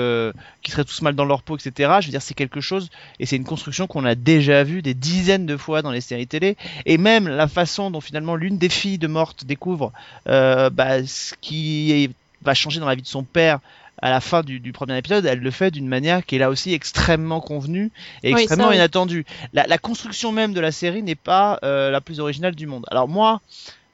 qui 0.62 0.72
seraient 0.72 0.86
tous 0.86 1.02
mal 1.02 1.16
dans 1.16 1.26
leur 1.26 1.44
peau, 1.44 1.58
etc. 1.58 1.98
Je 2.00 2.08
veux 2.08 2.12
dire 2.12 2.22
c'est 2.22 2.34
quelque 2.34 2.62
chose 2.62 2.90
et 3.20 3.26
c'est 3.26 3.36
une 3.36 3.44
construction 3.44 3.88
qu'on 3.88 4.06
a 4.06 4.16
déjà 4.16 4.64
vue 4.64 4.82
des 4.82 4.94
dizaines 4.94 5.46
de 5.46 5.58
fois 5.58 5.82
dans 5.82 5.92
les 5.92 6.02
séries 6.02 6.28
télé 6.28 6.56
et 6.86 6.98
même 6.98 7.28
la 7.28 7.48
façon 7.48 7.92
dont 7.92 8.02
finalement 8.02 8.36
l'une 8.36 8.58
des 8.58 8.70
filles 8.70 8.98
de 8.98 9.08
Morte 9.08 9.46
découvre 9.46 9.92
bah, 10.26 11.06
ce 11.06 11.34
qui 11.42 12.10
va 12.44 12.54
changer 12.54 12.80
dans 12.80 12.88
la 12.88 12.96
vie 12.96 13.02
de 13.02 13.08
son 13.08 13.24
père 13.24 13.60
à 14.00 14.10
la 14.10 14.20
fin 14.20 14.42
du, 14.42 14.60
du 14.60 14.72
premier 14.72 14.98
épisode, 14.98 15.26
elle 15.26 15.40
le 15.40 15.52
fait 15.52 15.70
d'une 15.72 15.88
manière 15.88 16.26
qui 16.26 16.36
est 16.36 16.40
là 16.40 16.50
aussi 16.50 16.74
extrêmement 16.74 17.40
convenue 17.42 17.92
et 18.24 18.34
Oui, 18.34 18.42
extrêmement 18.42 18.66
ça, 18.66 18.70
oui. 18.72 18.76
inattendue. 18.78 19.26
La, 19.54 19.68
la 19.68 19.78
construction 19.78 20.32
même 20.32 20.54
de 20.54 20.60
la 20.60 20.72
série 20.72 21.04
n'est 21.04 21.16
pas 21.16 21.60
euh, 21.64 21.92
la 21.92 22.02
plus 22.02 22.20
originale 22.20 22.56
du 22.56 22.66
monde. 22.66 22.86
Alors 22.90 23.08
moi, 23.08 23.42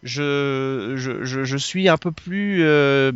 je, 0.04 0.94
je, 0.96 1.25
je, 1.25 1.44
je 1.44 1.58
suis 1.58 1.89
un 1.89 1.98
peu 1.98 2.12
plus, 2.12 2.63
euh, 2.63 3.12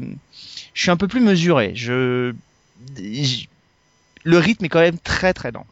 je 0.74 0.82
suis 0.82 0.92
un 0.92 0.98
peu 0.98 1.08
plus 1.08 1.22
mesuré. 1.22 1.72
Je, 1.76 2.34
le 4.24 4.38
rythme 4.38 4.66
est 4.66 4.70
quand 4.70 4.82
même 4.82 4.98
très 5.00 5.34
très 5.34 5.52
lent. 5.52 5.66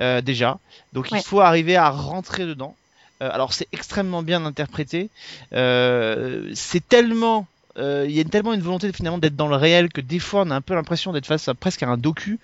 Euh, 0.00 0.22
déjà, 0.22 0.58
donc 0.94 1.08
Ouais. 1.12 1.18
il 1.18 1.24
faut 1.24 1.40
arriver 1.40 1.76
à 1.76 1.90
rentrer 1.90 2.46
dedans. 2.46 2.74
Alors 3.20 3.52
c'est 3.52 3.68
extrêmement 3.72 4.22
bien 4.22 4.46
interprété. 4.46 5.10
C'est 5.52 6.88
tellement 6.88 7.46
euh, 7.78 8.06
il 8.08 8.14
y 8.14 8.20
a 8.20 8.24
tellement 8.24 8.52
une 8.52 8.60
volonté 8.60 8.92
finalement 8.92 9.18
d'être 9.18 9.36
dans 9.36 9.48
le 9.48 9.56
réel 9.56 9.90
que 9.90 10.00
des 10.00 10.18
fois 10.18 10.42
on 10.46 10.50
a 10.50 10.56
un 10.56 10.60
peu 10.60 10.74
l'impression 10.74 11.12
d'être 11.12 11.26
face 11.26 11.48
à 11.48 11.54
presque 11.54 11.82
à 11.82 11.88
un 11.88 11.96
docu. 11.96 12.38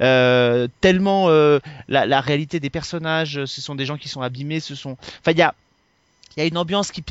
Euh, 0.00 0.68
tellement 0.80 1.28
euh, 1.28 1.60
la, 1.88 2.20
réalité 2.20 2.60
des 2.60 2.70
personnages, 2.70 3.44
ce 3.44 3.60
sont 3.60 3.74
des 3.74 3.86
gens 3.86 3.96
qui 3.96 4.08
sont 4.08 4.22
abîmés, 4.22 4.60
ce 4.60 4.74
sont. 4.74 4.96
Enfin 5.20 5.32
il 5.32 5.38
y 5.38 5.42
a 5.42 6.46
une 6.46 6.58
ambiance 6.58 6.90
qui, 6.90 7.04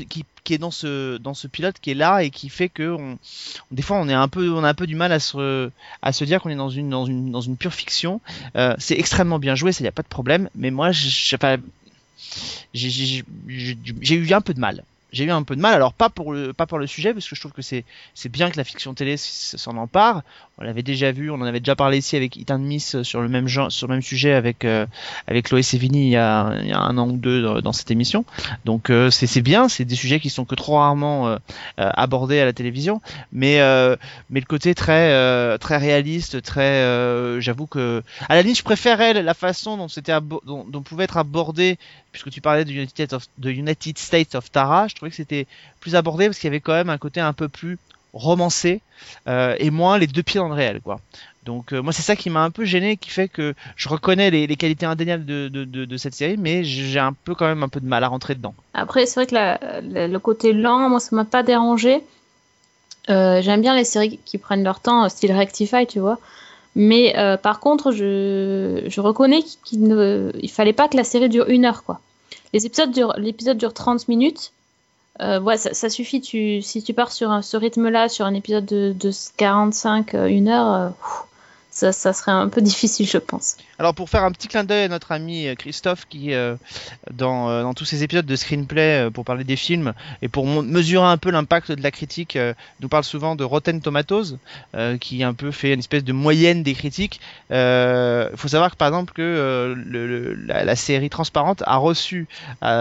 est 0.50 0.58
dans 0.58 0.72
ce 0.72 1.18
dans 1.18 1.34
ce 1.34 1.48
pilote 1.48 1.76
qui 1.80 1.92
est 1.92 1.96
là 1.96 2.24
et 2.24 2.30
qui 2.30 2.50
fait 2.50 2.70
que 2.70 2.98
des 3.70 3.84
fois 3.84 3.98
on 3.98 4.10
un 4.10 4.28
peu 4.28 4.52
on 4.52 4.64
a 4.64 4.70
un 4.70 4.74
peu 4.74 4.88
du 4.88 4.96
mal 4.96 5.12
à 5.12 5.20
se 5.20 5.70
à 6.02 6.12
se 6.12 6.26
dire 6.26 6.42
qu'on 6.42 6.50
est 6.50 6.56
dans 6.56 6.70
une 6.70 6.90
dans 6.90 7.06
une 7.06 7.32
dans 7.32 7.42
une 7.42 7.56
pure 7.56 7.74
fiction. 7.74 8.20
C'est 8.80 9.00
extrêmement 9.00 9.40
bien 9.40 9.56
joué, 9.56 9.72
ça 9.72 9.84
y 9.84 9.88
a 9.88 9.92
pas 9.92 10.04
de 10.04 10.08
problème. 10.08 10.50
Mais 10.56 10.72
moi 10.72 10.92
j'ai 10.92 11.64
eu 14.16 14.34
un 14.34 14.42
peu 14.42 14.54
de 14.54 14.60
mal. 14.60 14.84
J'ai 15.12 15.26
eu 15.26 15.32
un 15.32 15.44
peu 15.44 15.56
de 15.56 15.62
mal, 15.62 15.74
alors 15.74 15.94
pas 15.94 16.10
pour 16.10 16.34
le 16.34 16.54
pas 16.54 16.66
pour 16.66 16.80
le 16.80 16.88
sujet 16.88 17.14
parce 17.14 17.28
que 17.28 17.36
je 17.36 17.42
trouve 17.42 17.52
que 17.52 17.62
c'est 17.62 17.84
c'est 18.14 18.30
bien 18.30 18.50
que 18.50 18.58
la 18.58 18.64
fiction 18.64 18.94
télé 18.94 19.18
s'en 19.18 19.78
empare. 19.78 20.24
On 20.58 20.64
l'avait 20.64 20.84
déjà 20.84 21.12
vu, 21.12 21.32
on 21.32 21.36
en 21.36 21.44
avait 21.44 21.60
déjà 21.60 21.76
parlé 21.76 21.98
ici 21.98 22.16
avec 22.16 22.38
Ethan 22.38 22.60
Miss 22.60 23.02
sur 23.02 23.22
le 23.22 23.28
même 23.28 23.48
genre, 23.48 23.72
sur 23.72 23.88
le 23.88 23.96
même 23.96 24.02
sujet 24.02 24.34
avec 24.34 24.64
euh, 24.64 24.86
avec 25.28 25.50
Loé 25.50 25.64
Sévigny 25.64 26.06
il 26.06 26.10
y 26.10 26.18
a 26.18 26.54
il 26.62 26.70
y 26.70 26.74
a 26.74 26.80
un 26.80 26.98
an 26.98 27.10
ou 27.10 27.18
deux 27.18 27.62
dans, 27.62 27.74
cette 27.74 27.92
émission. 27.92 28.26
Donc 28.66 28.90
euh, 28.90 29.10
c'est 29.10 29.28
c'est 29.28 29.42
bien, 29.42 29.70
c'est 29.70 29.86
des 29.86 29.96
sujets 29.96 30.20
qui 30.20 30.30
sont 30.30 30.46
que 30.46 30.56
trop 30.56 30.78
rarement 30.78 31.28
euh, 31.28 31.38
euh, 31.80 31.90
abordés 31.94 32.40
à 32.40 32.46
la 32.46 32.54
télévision, 32.54 33.02
mais 33.32 33.60
euh, 33.62 33.96
mais 34.30 34.40
le 34.40 34.46
côté 34.46 34.76
très 34.76 35.12
euh, 35.12 35.58
très 35.58 35.78
réaliste, 35.78 36.42
très 36.42 36.84
euh, 36.84 37.40
j'avoue 37.42 37.68
que 37.68 38.04
à 38.30 38.36
la 38.36 38.42
limite 38.42 38.58
je 38.58 38.64
préférais 38.64 39.14
la 39.14 39.34
façon 39.34 39.78
dont 39.78 39.88
c'était 39.88 40.14
dont, 40.46 40.66
dont 40.68 40.82
pouvait 40.82 41.06
être 41.06 41.18
abordé 41.18 41.78
puisque 42.12 42.30
tu 42.30 42.42
parlais 42.42 42.66
de 42.66 42.72
United, 42.72 43.14
of, 43.14 43.26
de 43.38 43.52
United 43.52 43.98
States 43.98 44.36
of 44.36 44.52
Tara, 44.52 44.88
je 44.88 44.96
trouvais 44.96 45.10
que 45.10 45.16
c'était 45.16 45.48
plus 45.80 45.96
abordé 45.96 46.26
parce 46.26 46.40
qu'il 46.40 46.48
y 46.48 46.52
avait 46.52 46.60
quand 46.60 46.74
même 46.74 46.90
un 46.90 46.98
côté 46.98 47.20
un 47.20 47.34
peu 47.34 47.50
plus 47.50 47.78
romancé 48.14 48.82
euh, 49.28 49.56
et 49.60 49.70
moins 49.70 49.98
les 49.98 50.08
deux 50.08 50.24
pieds 50.24 50.40
dans 50.40 50.50
le 50.50 50.54
réel, 50.54 50.82
quoi. 50.82 51.00
Donc 51.46 51.74
euh, 51.74 51.82
moi 51.82 51.92
c'est 51.92 52.04
ça 52.04 52.16
qui 52.16 52.30
m'a 52.30 52.44
un 52.44 52.52
peu 52.52 52.66
gêné, 52.66 52.98
qui 52.98 53.10
fait 53.10 53.28
que 53.28 53.56
je 53.76 53.90
reconnais 53.90 54.30
les, 54.30 54.56
qualités 54.56 54.86
indéniables 54.86 55.26
de, 55.26 55.98
cette 55.98 56.14
série, 56.14 56.38
mais 56.38 56.64
j'ai 56.64 57.00
un 57.00 57.14
peu 57.14 57.34
quand 57.34 57.48
même 57.48 57.64
un 57.64 57.70
peu 57.70 57.80
de 57.80 57.88
mal 57.88 58.04
à 58.04 58.08
rentrer 58.08 58.36
dedans. 58.36 58.54
Après, 58.74 59.06
c'est 59.06 59.24
vrai 59.24 59.28
que 59.28 60.10
le 60.12 60.18
côté 60.20 60.54
lent, 60.54 60.90
moi, 60.90 61.00
ça 61.00 61.16
m'a 61.16 61.26
pas 61.26 61.42
dérangé. 61.42 62.04
Euh, 63.10 63.42
J'aime 63.42 63.62
bien 63.62 63.76
les 63.76 63.84
séries 63.84 64.20
qui 64.24 64.38
prennent 64.38 64.64
leur 64.64 64.80
temps, 64.80 65.08
style 65.10 65.32
Rectify, 65.32 65.88
tu 65.88 66.00
vois. 66.00 66.20
Mais 66.76 67.18
euh, 67.18 67.38
par 67.38 67.60
contre, 67.60 67.92
je, 67.92 68.84
je 68.88 69.02
reconnais 69.02 69.44
qu'il 69.66 69.84
ne 69.84 70.32
il 70.40 70.50
fallait 70.50 70.74
pas 70.74 70.88
que 70.88 70.96
la 70.98 71.04
série 71.04 71.28
dure 71.30 71.50
une 71.50 71.66
heure, 71.66 71.84
quoi. 71.84 72.00
Les 72.54 72.66
épisodes 72.66 72.92
durent, 72.92 73.14
l'épisode 73.18 73.58
dure 73.58 73.74
30 73.74 74.08
minutes. 74.08 74.52
Euh, 75.20 75.40
ouais, 75.42 75.58
ça, 75.58 75.74
ça 75.74 75.90
suffit. 75.90 76.22
Tu, 76.22 76.62
si 76.62 76.82
tu 76.82 76.94
pars 76.94 77.12
sur 77.12 77.30
un- 77.32 77.42
ce 77.42 77.58
rythme-là, 77.58 78.08
sur 78.10 78.26
un 78.26 78.34
épisode 78.34 78.66
de, 78.66 78.94
de 78.98 79.12
45, 79.38 80.16
euh, 80.16 80.28
une 80.28 80.48
heure, 80.48 80.74
euh, 80.74 80.90
ça, 81.72 81.94
ça 81.94 82.12
serait 82.14 82.32
un 82.34 82.50
peu 82.50 82.62
difficile, 82.62 83.08
je 83.08 83.18
pense. 83.18 83.56
Alors 83.80 83.96
pour 83.96 84.10
faire 84.10 84.24
un 84.26 84.32
petit 84.32 84.48
clin 84.50 84.64
d'œil 84.66 84.84
à 84.84 84.88
notre 84.90 85.12
ami 85.14 85.48
euh, 85.48 85.56
Christophe 85.56 86.06
qui 86.08 86.34
euh, 86.34 86.56
dans, 87.12 87.50
euh, 87.50 87.64
dans 87.64 87.74
tous 87.74 87.86
ces 87.86 88.04
épisodes 88.04 88.26
de 88.26 88.36
screenplay 88.36 89.06
euh, 89.08 89.10
pour 89.10 89.24
parler 89.26 89.44
des 89.46 89.56
films 89.56 89.94
et 90.22 90.28
pour 90.28 90.46
mesurer 90.46 91.06
un 91.08 91.18
peu 91.18 91.32
l'impact 91.32 91.72
de 91.72 91.82
la 91.82 91.90
critique 91.92 92.38
nous 92.82 92.90
parle 92.90 93.04
souvent 93.06 93.36
de 93.36 93.44
Rotten 93.44 93.80
Tomatoes 93.82 94.38
qui 95.00 95.24
un 95.24 95.34
peu 95.34 95.52
fait 95.52 95.74
une 95.74 95.80
espèce 95.80 96.04
de 96.04 96.14
moyenne 96.14 96.62
des 96.62 96.74
critiques. 96.74 97.20
Il 97.50 98.30
faut 98.36 98.48
savoir 98.48 98.72
que 98.72 98.76
par 98.76 98.90
exemple 98.90 99.14
que 99.14 99.74
le- 99.76 100.08
le- 100.08 100.34
la, 100.36 100.64
la 100.66 100.76
série 100.76 101.10
Transparente 101.10 101.64
a 101.66 101.78
reçu 101.78 102.28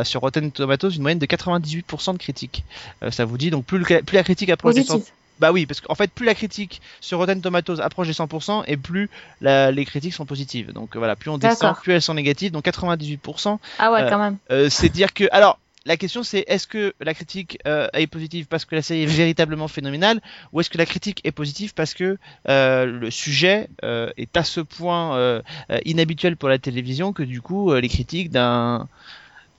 sur 0.05 0.21
Rotten 0.21 0.51
Tomatoes 0.53 0.91
une 0.91 1.03
moyenne 1.03 1.19
de 1.19 1.27
98% 1.27 2.13
de 2.15 2.19
critiques. 2.19 2.65
Ça 3.11 3.25
vous 3.25 3.39
dit 3.39 3.51
donc 3.51 3.65
plus, 3.65 3.79
le- 3.79 4.03
plus 4.03 4.17
la 4.17 4.25
critique 4.25 4.51
approche 4.51 4.75
des 4.75 4.83
100%, 4.83 4.87
Positif. 4.95 5.13
Bah 5.41 5.53
oui, 5.53 5.67
parce 5.67 5.81
qu'en 5.81 5.95
fait, 5.95 6.11
plus 6.13 6.27
la 6.27 6.35
critique 6.35 6.81
sur 7.01 7.19
Rotten 7.19 7.41
Tomatoes 7.41 7.81
approche 7.81 8.07
des 8.07 8.13
100%, 8.13 8.63
et 8.67 8.77
plus 8.77 9.09
la- 9.41 9.71
les 9.73 9.85
critiques 9.85 10.15
sont 10.15 10.27
positives. 10.27 10.73
Donc 10.73 10.97
voilà, 10.97 11.17
plus 11.17 11.31
on 11.31 11.39
descend, 11.39 11.75
plus 11.83 11.93
elles 11.95 12.03
sont 12.03 12.15
négatives. 12.15 12.53
Donc 12.53 12.65
98%, 12.65 13.59
Ah 13.79 13.91
ouais, 13.93 14.03
Euh, 14.03 14.09
quand 14.11 14.19
même. 14.19 14.37
euh, 14.51 14.69
c'est 14.71 14.89
dire 14.91 15.13
que... 15.15 15.25
Alors, 15.33 15.59
la 15.87 15.97
question 15.97 16.23
c'est 16.23 16.45
est-ce 16.47 16.67
que 16.67 16.93
la 17.01 17.15
critique 17.15 17.59
euh, 17.67 17.89
est 17.95 18.07
positive 18.07 18.47
parce 18.47 18.67
que 18.67 18.75
la 18.75 18.83
série 18.83 19.05
est 19.05 19.07
véritablement 19.07 19.67
phénoménale, 19.67 20.21
ou 20.53 20.61
est-ce 20.61 20.69
que 20.69 20.77
la 20.77 20.85
critique 20.85 21.23
est 21.25 21.33
positive 21.33 21.73
parce 21.73 21.95
que 21.95 22.19
euh, 22.51 22.85
le 22.85 23.11
sujet 23.11 23.69
euh, 23.83 24.11
est 24.19 24.37
à 24.37 24.45
ce 24.45 24.61
point 24.61 25.41
inhabituel 25.87 26.37
pour 26.37 26.51
la 26.51 26.59
télévision 26.59 27.15
que 27.15 27.23
du 27.23 27.41
coup 27.41 27.73
euh, 27.73 27.81
les 27.81 27.89
critiques 27.89 28.31
d'un 28.31 28.89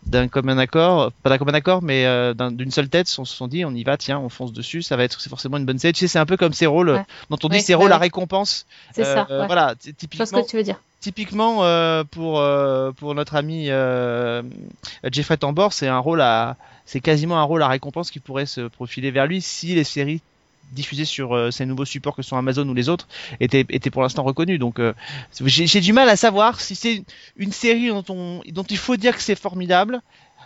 d'un 0.06 0.28
commun 0.28 0.58
accord, 0.58 1.12
pas 1.24 1.30
d'un 1.30 1.38
commun 1.38 1.54
accord, 1.54 1.82
mais 1.82 2.06
euh, 2.06 2.34
d'un- 2.34 2.52
d'une 2.52 2.72
seule 2.72 2.90
tête, 2.90 3.08
se 3.08 3.24
sont 3.24 3.48
dit 3.48 3.64
on 3.66 3.72
y 3.72 3.84
va, 3.84 3.98
tiens, 3.98 4.20
on 4.20 4.30
fonce 4.30 4.52
dessus, 4.54 4.82
ça 4.82 4.98
va 4.98 5.04
être 5.04 5.22
c'est 5.22 5.30
forcément 5.30 5.58
une 5.58 5.66
bonne 5.66 5.80
série. 5.80 5.94
Tu 5.94 6.00
sais, 6.00 6.08
c'est 6.08 6.20
un 6.20 6.26
peu 6.26 6.38
comme 6.38 6.54
ces 6.54 6.66
rôles 6.66 6.90
Ouais. 6.92 7.06
dont 7.30 7.38
on 7.44 7.50
dit 7.50 7.58
Oui, 7.58 7.62
ces 7.62 7.74
bah 7.74 7.80
rôles 7.80 7.92
à 7.94 7.98
récompense. 7.98 8.66
C'est 8.94 9.04
Euh, 9.06 9.14
ça. 9.14 9.28
euh, 9.30 9.42
ouais. 9.42 9.46
Voilà, 9.48 9.76
t- 9.76 9.80
Je 9.84 9.88
vois 9.90 9.94
ce 9.94 9.98
typiquement, 10.00 10.44
que 10.44 10.50
tu 10.50 10.58
veux 10.58 10.64
dire. 10.64 10.82
typiquement 11.00 11.64
euh, 11.64 12.04
pour 12.04 12.42
pour 12.98 13.16
notre 13.16 13.36
ami 13.36 13.70
Jeffrey 15.12 15.38
Tambor, 15.38 15.74
c'est 15.74 15.88
un 15.88 16.00
rôle 16.00 16.22
à, 16.22 16.58
c'est 16.86 17.00
quasiment 17.00 17.40
un 17.40 17.44
rôle 17.44 17.62
à 17.64 17.68
récompense 17.68 18.12
qui 18.12 18.20
pourrait 18.20 18.46
se 18.46 18.62
profiler 18.62 19.12
vers 19.12 19.28
lui 19.28 19.42
si 19.42 19.76
les 19.76 19.84
séries 19.84 20.22
diffusées 20.72 21.06
sur 21.06 21.36
euh, 21.36 21.52
ces 21.52 21.66
nouveaux 21.66 21.86
supports 21.86 22.16
que 22.16 22.22
sont 22.22 22.38
Amazon 22.38 22.68
ou 22.68 22.74
les 22.74 22.90
autres 22.90 23.08
étaient 23.40 23.66
étaient 23.70 23.90
pour 23.90 24.02
l'instant 24.02 24.24
reconnues. 24.24 24.58
Donc 24.58 24.80
euh, 24.80 24.94
j'ai 25.44 25.68
j'ai 25.68 25.82
du 25.82 25.94
mal 25.94 26.10
à 26.10 26.16
savoir 26.16 26.60
si 26.60 26.76
c'est 26.76 27.04
une 27.38 27.52
série 27.52 27.90
dont 27.90 28.04
on 28.10 28.42
dont 28.50 28.64
il 28.64 28.78
faut 28.78 28.98
dire 28.98 29.16
que 29.16 29.22
c'est 29.22 29.36
formidable. 29.36 30.02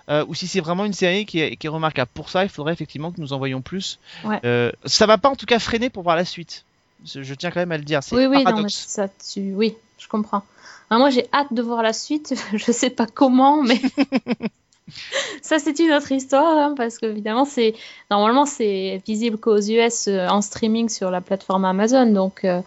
euh, 0.08 0.24
ou 0.28 0.36
si 0.36 0.48
c'est 0.48 0.60
vraiment 0.60 0.86
une 0.86 0.94
série 0.94 1.26
qui 1.26 1.40
est, 1.40 1.56
qui 1.56 1.66
est 1.66 1.70
remarquable. 1.70 2.12
Pour 2.14 2.30
ça, 2.30 2.44
il 2.44 2.50
faudrait 2.50 2.74
effectivement 2.74 3.12
que 3.12 3.20
nous 3.20 3.34
en 3.34 3.40
voyions 3.40 3.62
plus. 3.62 4.00
Ouais. 4.24 4.40
Ça 4.86 5.08
va 5.08 5.18
pas 5.18 5.30
en 5.30 5.36
tout 5.36 5.48
cas 5.48 5.58
freiner 5.58 5.90
pour 5.90 6.04
voir 6.04 6.16
la 6.16 6.26
suite. 6.26 6.64
Je, 7.04 7.34
tiens 7.34 7.50
quand 7.50 7.60
même 7.60 7.72
à 7.72 7.78
le 7.78 7.84
dire. 7.84 8.02
Oui, 8.12 8.26
oui, 8.26 8.44
non, 8.44 8.62
mais 8.62 8.70
ça, 8.70 9.08
tu... 9.08 9.54
oui, 9.54 9.76
je 9.98 10.08
comprends. 10.08 10.44
Moi, 10.92 11.10
j'ai 11.10 11.26
hâte 11.34 11.54
de 11.54 11.62
voir 11.62 11.82
la 11.82 11.94
suite. 11.94 12.36
je 12.54 12.72
sais 12.72 12.90
pas 12.90 13.08
comment, 13.08 13.64
mais 13.64 13.82
ça, 15.42 15.60
c'est 15.60 15.80
une 15.80 15.92
autre 15.92 16.12
histoire, 16.12 16.58
hein, 16.58 16.74
parce 16.78 16.98
que 16.98 17.06
évidemment, 17.06 17.46
c'est 17.46 17.74
normalement 18.12 18.46
c'est 18.46 19.02
visible 19.06 19.38
qu'aux 19.38 19.60
US 19.60 20.08
euh, 20.08 20.28
en 20.28 20.42
streaming 20.42 20.90
sur 20.90 21.12
la 21.12 21.22
plateforme 21.22 21.66
Amazon, 21.66 22.06
donc 22.08 22.44
euh, 22.46 22.62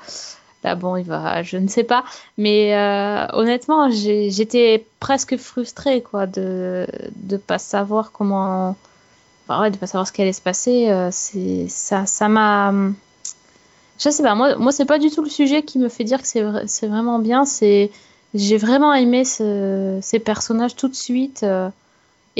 là, 0.64 0.74
bon, 0.74 0.96
il 0.96 1.04
va, 1.04 1.42
je 1.42 1.56
ne 1.56 1.68
sais 1.68 1.84
pas, 1.84 2.04
mais 2.36 2.74
euh, 2.76 3.26
honnêtement, 3.32 3.90
j'étais 3.90 4.86
presque 5.00 5.36
frustrée, 5.36 6.02
quoi, 6.02 6.26
de 6.26 6.86
de 7.16 7.36
pas 7.36 7.58
savoir 7.58 8.12
comment, 8.12 8.76
enfin, 9.48 9.62
ouais, 9.62 9.70
de 9.70 9.76
pas 9.78 9.86
savoir 9.86 10.06
ce 10.08 10.12
qui 10.12 10.22
allait 10.22 10.32
se 10.32 10.42
passer. 10.42 10.88
euh, 10.90 11.10
c'est 11.12 11.68
ça, 11.68 12.06
ça 12.06 12.28
m'a 12.28 12.72
je 13.98 14.10
sais 14.10 14.22
pas, 14.22 14.34
moi, 14.34 14.56
moi 14.56 14.72
c'est 14.72 14.84
pas 14.84 14.98
du 14.98 15.10
tout 15.10 15.22
le 15.22 15.28
sujet 15.30 15.62
qui 15.62 15.78
me 15.78 15.88
fait 15.88 16.04
dire 16.04 16.22
que 16.22 16.28
c'est 16.28 16.44
c'est 16.66 16.86
vraiment 16.86 17.18
bien. 17.18 17.44
C'est 17.44 17.90
j'ai 18.34 18.56
vraiment 18.58 18.92
aimé 18.94 19.24
ce- 19.24 19.98
ces 20.02 20.18
personnages 20.18 20.76
tout 20.76 20.88
de 20.88 20.94
suite 20.94 21.42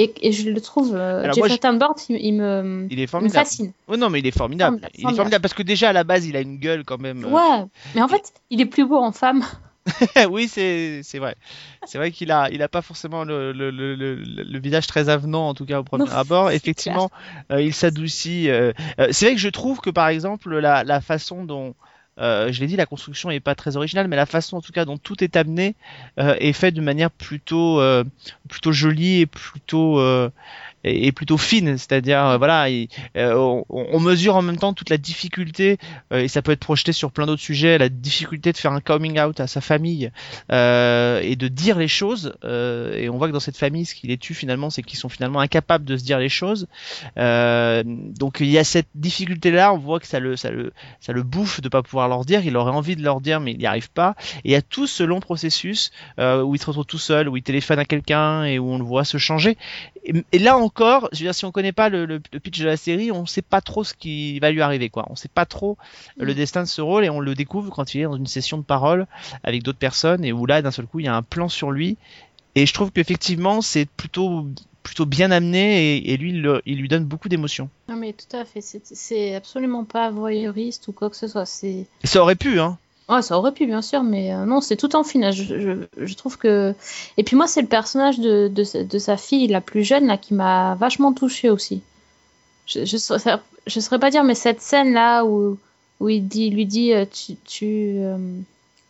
et, 0.00 0.14
et 0.28 0.32
je 0.32 0.48
le 0.50 0.60
trouve. 0.60 0.94
euh, 0.96 1.30
Jeffrey 1.32 1.50
je- 1.50 1.56
Tambor, 1.56 1.94
il, 2.08 2.16
il 2.16 2.32
me, 2.34 2.86
Il 2.90 2.98
est 2.98 3.02
il 3.02 3.02
me 3.02 3.06
formidable. 3.08 3.44
fascine. 3.44 3.72
Oh 3.88 3.96
non, 3.96 4.08
mais 4.10 4.20
il 4.20 4.26
est 4.26 4.30
formidable. 4.36 4.76
Formidable, 4.78 4.92
Il 4.96 5.00
est 5.10 5.14
formidable. 5.14 5.42
parce 5.42 5.54
que 5.54 5.62
déjà 5.62 5.90
à 5.90 5.92
la 5.92 6.04
base, 6.04 6.26
il 6.26 6.36
a 6.36 6.40
une 6.40 6.58
gueule 6.58 6.84
quand 6.84 6.98
même. 7.00 7.24
euh, 7.24 7.28
Ouais, 7.28 7.64
mais 7.94 8.02
en 8.02 8.08
fait, 8.08 8.32
il 8.50 8.60
est 8.60 8.66
plus 8.66 8.86
beau 8.86 8.96
en 8.98 9.12
femme. 9.12 9.42
oui, 10.30 10.48
c'est 10.48 11.02
vrai. 11.18 11.34
C'est 11.86 11.96
vrai 11.96 12.10
qu'il 12.10 12.30
a 12.30 12.50
il 12.50 12.60
a 12.62 12.68
pas 12.68 12.82
forcément 12.82 13.24
le, 13.24 13.52
le, 13.52 13.70
le, 13.70 14.58
visage 14.58 14.86
très 14.86 15.08
avenant 15.08 15.48
en 15.48 15.54
tout 15.54 15.64
cas 15.64 15.80
au 15.80 15.82
premier 15.84 16.04
Non, 16.04 16.10
abord. 16.12 16.50
Effectivement, 16.50 17.10
euh, 17.50 17.62
il 17.62 17.72
s'adoucit. 17.72 18.50
euh, 18.50 18.72
euh, 19.00 19.08
c'est 19.12 19.24
vrai 19.26 19.34
que 19.34 19.40
je 19.40 19.48
trouve 19.48 19.80
que 19.80 19.88
par 19.90 20.08
exemple 20.08 20.54
la 20.58 20.84
la 20.84 21.00
façon 21.00 21.44
dont 21.44 21.74
euh, 22.20 22.52
je 22.52 22.60
l'ai 22.60 22.66
dit, 22.66 22.76
la 22.76 22.87
construction 22.87 23.30
est 23.30 23.40
pas 23.40 23.54
très 23.54 23.76
originale, 23.76 24.08
mais 24.08 24.16
la 24.16 24.26
façon 24.26 24.56
en 24.56 24.60
tout 24.60 24.72
cas 24.72 24.84
dont 24.84 24.98
tout 24.98 25.22
est 25.22 25.37
amené 25.37 25.75
euh, 26.18 26.34
est 26.38 26.52
fait 26.52 26.72
de 26.72 26.80
manière 26.80 27.10
plutôt 27.10 27.80
euh, 27.80 28.04
plutôt 28.48 28.72
jolie 28.72 29.20
et 29.20 29.26
plutôt 29.26 30.00
et 30.85 31.12
plutôt 31.12 31.37
fine. 31.38 31.76
C'est-à-dire 31.78 32.25
euh, 32.25 32.38
voilà, 32.38 32.68
il- 32.68 32.88
euh, 33.16 33.35
on, 33.35 33.64
on 33.68 34.00
mesure 34.00 34.37
en 34.37 34.42
même 34.42 34.56
temps 34.58 34.73
toute 34.73 34.90
la 34.90 34.99
difficulté 34.99 35.78
euh, 36.12 36.20
et 36.20 36.28
ça 36.28 36.42
peut 36.42 36.52
être 36.52 36.61
projeté 36.61 36.92
sur 36.92 37.11
plein 37.12 37.26
d'autres 37.26 37.42
sujets, 37.42 37.78
la 37.78 37.88
difficulté 37.88 38.52
de 38.52 38.56
faire 38.56 38.73
un 38.73 38.80
coming 38.80 39.18
out 39.20 39.40
à 39.40 39.47
sa 39.47 39.61
famille 39.61 40.11
et 40.50 41.37
de 41.37 41.49
dire 41.49 41.78
les 41.78 41.88
choses. 41.88 42.35
et 42.44 43.08
on 43.08 43.16
voit 43.18 43.28
que 43.28 43.32
dans 43.32 43.40
cette 43.40 43.56
famille, 43.56 43.85
ce 43.87 43.94
qui 43.94 44.06
les 44.06 44.18
tue 44.18 44.35
finalement, 44.35 44.70
c'est 44.70 44.82
qu'ils 44.82 44.99
sont 44.99 45.08
finalement 45.08 45.40
incapables 45.40 45.85
de 45.85 45.97
se 45.97 46.04
dire 46.04 46.18
les 46.18 46.28
choses. 46.28 46.66
Donc 47.16 48.38
il 48.40 48.47
y 48.50 48.58
a 48.58 48.64
cette 48.64 48.88
difficulté-là, 48.94 49.73
on 49.73 49.78
voit 49.78 50.00
que 50.00 50.06
ça 50.06 50.20
le, 50.20 50.37
ça 50.37 50.50
le, 50.50 50.73
ça 51.00 51.12
le 51.12 51.23
bouffe 51.23 51.61
de 51.61 51.68
pas 51.68 51.82
pouvoir 51.82 52.08
leur 52.08 52.25
dire. 52.25 52.44
Il 52.44 52.56
aurait 52.56 52.73
envie 52.73 52.97
de 52.97 53.02
leur 53.02 53.20
dire, 53.20 53.40
mais 53.40 53.52
il 53.52 53.58
n'y 53.58 53.66
arrive 53.66 53.90
pas. 53.90 54.14
Et 54.44 54.49
il 54.49 54.50
y 54.52 54.56
a 54.56 54.62
tout 54.62 54.87
ce 54.87 55.02
long 55.02 55.20
processus 55.20 55.90
où 56.18 56.54
il 56.54 56.58
se 56.61 56.66
retrouve 56.66 56.87
tout 56.87 56.99
seul, 56.99 57.28
où 57.28 57.37
il 57.37 57.42
téléphone 57.42 57.78
à 57.78 57.85
quelqu'un 57.85 58.44
et 58.44 58.58
où 58.58 58.70
on 58.70 58.78
le 58.78 58.85
voit 58.85 59.04
se 59.04 59.18
changer. 59.18 59.56
Et, 60.04 60.12
et 60.32 60.38
là 60.38 60.58
encore, 60.68 61.08
je 61.12 61.18
veux 61.18 61.25
dire, 61.25 61.34
si 61.34 61.44
on 61.44 61.50
connaît 61.52 61.72
pas 61.72 61.88
le, 61.88 62.06
le- 62.06 62.20
le 62.32 62.40
pitch 62.40 62.60
de 62.60 62.66
la 62.66 62.76
série, 62.76 63.10
on 63.10 63.26
sait 63.26 63.42
pas 63.42 63.60
trop 63.60 63.84
ce 63.84 63.94
qui 63.94 64.38
va 64.40 64.50
lui 64.50 64.60
arriver, 64.62 64.88
quoi. 64.90 65.06
On 65.10 65.16
sait 65.16 65.28
pas 65.28 65.46
trop 65.46 65.76
le 66.16 66.32
Mm. 66.32 66.37
destin 66.37 66.62
de 66.62 66.68
ce 66.68 66.80
rôle 66.80 67.04
et 67.04 67.10
on 67.10 67.20
le 67.20 67.34
découvre 67.34 67.70
quand 67.70 67.94
il 67.94 68.00
est 68.00 68.04
dans 68.04 68.16
une 68.16 68.26
session 68.26 68.58
de 68.58 68.62
parole 68.62 69.06
avec 69.42 69.62
d'autres 69.62 69.78
personnes 69.78 70.25
et 70.25 70.32
où 70.32 70.46
là, 70.46 70.62
d'un 70.62 70.70
seul 70.70 70.87
coup, 70.87 71.00
il 71.00 71.06
y 71.06 71.08
a 71.08 71.16
un 71.16 71.22
plan 71.22 71.48
sur 71.48 71.70
lui. 71.70 71.96
Et 72.54 72.66
je 72.66 72.72
trouve 72.75 72.90
qu'effectivement, 72.92 73.60
c'est 73.62 73.87
plutôt 73.87 74.46
plutôt 74.84 75.04
bien 75.06 75.30
amené 75.30 75.96
et, 75.98 76.12
et 76.12 76.16
lui, 76.16 76.30
il, 76.30 76.40
le- 76.40 76.62
il 76.64 76.78
lui 76.78 76.88
donne 76.88 77.04
beaucoup 77.04 77.28
d'émotion. 77.28 77.68
Non, 77.90 77.96
mais 77.96 78.14
tout 78.14 78.34
à 78.37 78.44
fait. 78.46 78.62
C'est- 78.62 79.34
absolument 79.34 79.84
pas 79.84 80.10
voyeuriste 80.10 80.88
ou 80.88 80.92
quoi 80.92 81.10
que 81.10 81.16
ce 81.16 81.28
soit. 81.28 81.44
Ça 81.46 82.22
aurait 82.22 82.37
pu, 82.37 82.58
hein. 82.58 82.78
Ouais, 83.08 83.22
ça 83.22 83.38
aurait 83.38 83.52
pu, 83.52 83.66
bien 83.66 83.80
sûr, 83.80 84.02
mais 84.02 84.34
euh, 84.34 84.44
non, 84.44 84.60
c'est 84.60 84.76
tout 84.76 84.94
en 84.94 85.02
finesse. 85.02 85.34
Je, 85.34 85.86
je, 85.96 86.14
trouve 86.14 86.36
que. 86.36 86.74
Et 87.16 87.24
puis 87.24 87.36
moi, 87.36 87.46
c'est 87.46 87.62
le 87.62 87.68
personnage 87.68 88.18
de, 88.18 88.48
de, 88.48 88.98
sa- 88.98 89.16
fille, 89.16 89.46
la 89.48 89.62
plus 89.62 89.82
jeune, 89.82 90.06
là, 90.06 90.18
qui 90.18 90.34
m'a 90.34 90.74
vachement 90.74 91.14
touchée 91.14 91.48
aussi. 91.48 91.82
Je, 92.66 92.84
je, 92.84 92.98
saurais, 92.98 93.98
pas 93.98 94.10
dire, 94.10 94.24
mais 94.24 94.34
cette 94.34 94.60
scène-là 94.60 95.24
où, 95.24 95.56
où 96.00 96.08
il 96.10 96.28
dit, 96.28 96.50
lui 96.50 96.66
dit 96.66 96.92
euh, 96.92 97.06
tu, 97.10 97.36
tu, 97.46 97.94
euh, 97.98 98.18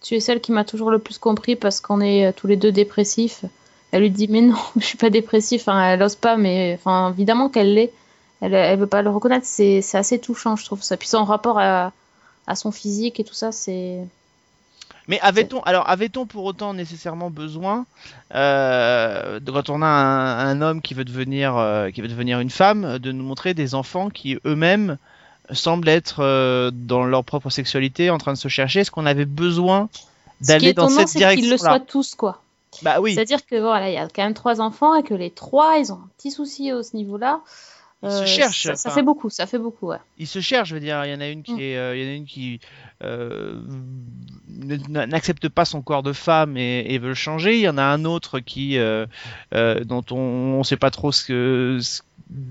tu 0.02 0.16
es 0.16 0.20
celle 0.20 0.40
qui 0.40 0.50
m'a 0.50 0.64
toujours 0.64 0.90
le 0.90 0.98
plus 0.98 1.18
compris 1.18 1.54
parce 1.54 1.80
qu'on 1.80 2.00
est 2.00 2.32
tous 2.32 2.48
les 2.48 2.56
deux 2.56 2.72
dépressifs. 2.72 3.44
Elle 3.92 4.02
lui 4.02 4.10
dit 4.10 4.26
Mais 4.28 4.40
non, 4.40 4.56
je 4.76 4.84
suis 4.84 4.98
pas 4.98 5.10
dépressif. 5.10 5.62
Enfin, 5.62 5.80
elle 5.92 6.02
ose 6.02 6.16
pas, 6.16 6.37
mais 6.37 6.78
évidemment 7.12 7.48
qu'elle 7.48 7.75
l'est. 7.75 7.92
Elle, 8.40 8.54
elle 8.54 8.78
veut 8.80 8.87
pas 8.88 9.02
le 9.02 9.10
reconnaître. 9.10 9.46
C'est 9.46 9.80
c'est 9.80 9.98
assez 9.98 10.18
touchant, 10.18 10.56
je 10.56 10.64
trouve 10.64 10.82
ça. 10.82 10.96
Puis 10.96 11.08
son 11.08 11.25
rapport 11.25 11.58
à, 11.60 11.92
à 12.49 12.57
son 12.57 12.73
physique 12.73 13.21
et 13.21 13.25
tout 13.25 13.35
ça, 13.35 13.52
c'est. 13.52 13.99
Mais 15.07 15.21
avait-on, 15.21 15.61
alors 15.61 15.88
avait-on 15.88 16.26
pour 16.26 16.45
autant 16.45 16.75
nécessairement 16.75 17.31
besoin, 17.31 17.87
euh, 18.35 19.40
de- 19.40 19.50
quand 19.50 19.71
on 19.71 19.81
a 19.81 19.87
un, 19.87 20.49
un 20.49 20.61
homme 20.61 20.83
qui 20.83 20.95
veut 20.95 21.05
devenir, 21.05 21.57
euh, 21.57 21.90
qui 21.90 22.02
veut 22.02 22.09
devenir 22.09 22.40
une 22.40 22.50
femme, 22.50 22.99
de 22.99 23.12
nous 23.12 23.25
montrer 23.25 23.55
des 23.55 23.75
enfants 23.75 24.11
qui 24.11 24.38
eux-mêmes 24.45 24.99
semblent 25.50 25.88
être 25.88 26.17
euh, 26.21 26.71
dans 26.73 27.05
leur 27.05 27.25
propre 27.25 27.49
sexualité, 27.49 28.11
en 28.11 28.19
train 28.19 28.33
de 28.35 28.38
se 28.38 28.49
chercher? 28.49 28.81
Est-ce 28.81 28.90
qu'on 28.90 29.07
avait 29.07 29.25
besoin 29.25 29.88
Ce 30.43 30.49
d'aller 30.49 30.75
dans 30.75 30.88
cette 30.90 31.09
c'est 31.09 31.37
qu'ils 31.37 31.50
le 31.50 31.57
soient 31.57 31.81
tous, 31.81 32.14
quoi. 32.14 32.43
Bah 32.83 33.00
oui. 33.00 33.14
C'est-à-dire 33.14 33.45
que 33.47 33.59
voilà, 33.59 33.88
il 33.88 33.95
y 33.95 33.99
a 33.99 34.09
quand 34.09 34.23
même 34.23 34.35
trois 34.35 34.61
enfants 34.61 34.95
et 34.95 35.02
que 35.02 35.14
les 35.14 35.31
trois, 35.31 35.78
ils 35.78 35.90
ont 35.90 35.97
un 35.97 36.09
petit 36.19 36.31
souci 36.31 36.71
à 36.71 36.83
ce 36.83 36.95
niveau-là. 36.95 37.40
Il 38.02 38.11
se 38.11 38.23
Euh, 38.23 38.26
cherche. 38.26 38.75
Ça, 38.75 38.90
fait 38.90 39.02
beaucoup, 39.02 39.28
ça 39.31 39.47
fait 39.47 39.59
beaucoup, 39.59 39.88
ouais. 39.88 39.99
il 40.19 40.26
se 40.26 40.40
cherche, 40.40 40.69
je 40.69 40.75
veux 40.75 40.81
dire. 40.81 41.05
Il 41.05 41.11
y 41.11 41.14
en 41.14 41.21
a 41.21 41.28
une 41.28 41.43
qui 41.43 41.55
Mm. 41.55 41.61
est, 41.61 41.76
euh, 41.76 41.97
il 41.97 42.02
y 42.02 42.07
en 42.07 42.11
a 42.11 42.14
une 42.14 42.26
qui 42.26 42.61
euh, 43.02 43.61
ne- 44.49 45.05
n'accepte 45.07 45.49
pas 45.49 45.64
son 45.64 45.83
corps 45.83 46.02
de 46.02 46.12
femme 46.12 46.57
et, 46.57 46.85
et 46.88 46.99
veut 46.99 47.09
le 47.09 47.14
changer. 47.14 47.55
Il 47.57 47.61
y 47.61 47.69
en 47.69 47.78
a 47.78 47.83
un 47.83 48.05
autre 48.05 48.40
qui, 48.40 48.76
dont 48.78 50.05
on, 50.11 50.17
on 50.17 50.62
sait 50.64 50.76
pas 50.76 50.90
trop 50.90 51.12
ce 51.12 51.25
que 51.25 51.78
ce, 51.81 52.02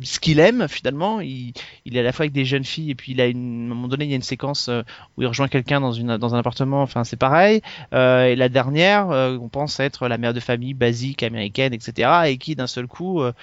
ce 0.01 0.19
qu'il 0.19 0.39
aime 0.39 0.67
finalement. 0.67 1.21
Il, 1.21 1.53
il 1.85 1.97
est 1.97 1.99
à 1.99 2.03
la 2.03 2.11
fois 2.11 2.23
avec 2.23 2.33
des 2.33 2.45
jeunes 2.45 2.63
filles 2.63 2.91
et 2.91 2.95
puis 2.95 3.11
il 3.11 3.21
a 3.21 3.27
une, 3.27 3.69
à 3.69 3.71
un 3.71 3.75
moment 3.75 3.87
donné 3.87 4.05
il 4.05 4.09
y 4.09 4.13
a 4.13 4.15
une 4.15 4.21
séquence 4.21 4.69
euh, 4.69 4.81
où 5.15 5.21
il 5.21 5.27
rejoint 5.27 5.47
quelqu'un 5.47 5.79
dans 5.79 5.91
une 5.91 6.17
dans 6.17 6.35
un 6.35 6.39
appartement. 6.39 6.81
Enfin 6.81 7.03
c'est 7.03 7.17
pareil. 7.17 7.61
Euh, 7.93 8.25
et 8.25 8.35
la 8.35 8.49
dernière, 8.49 9.09
euh, 9.11 9.37
on 9.39 9.49
pense 9.49 9.79
être 9.79 10.07
la 10.07 10.17
mère 10.17 10.33
de 10.33 10.39
famille 10.39 10.73
basique 10.73 11.23
américaine, 11.23 11.73
etc. 11.73 12.09
Et 12.27 12.37
qui 12.37 12.55
d'un 12.55 12.67
seul 12.67 12.87
coup 12.87 13.21
euh, 13.21 13.33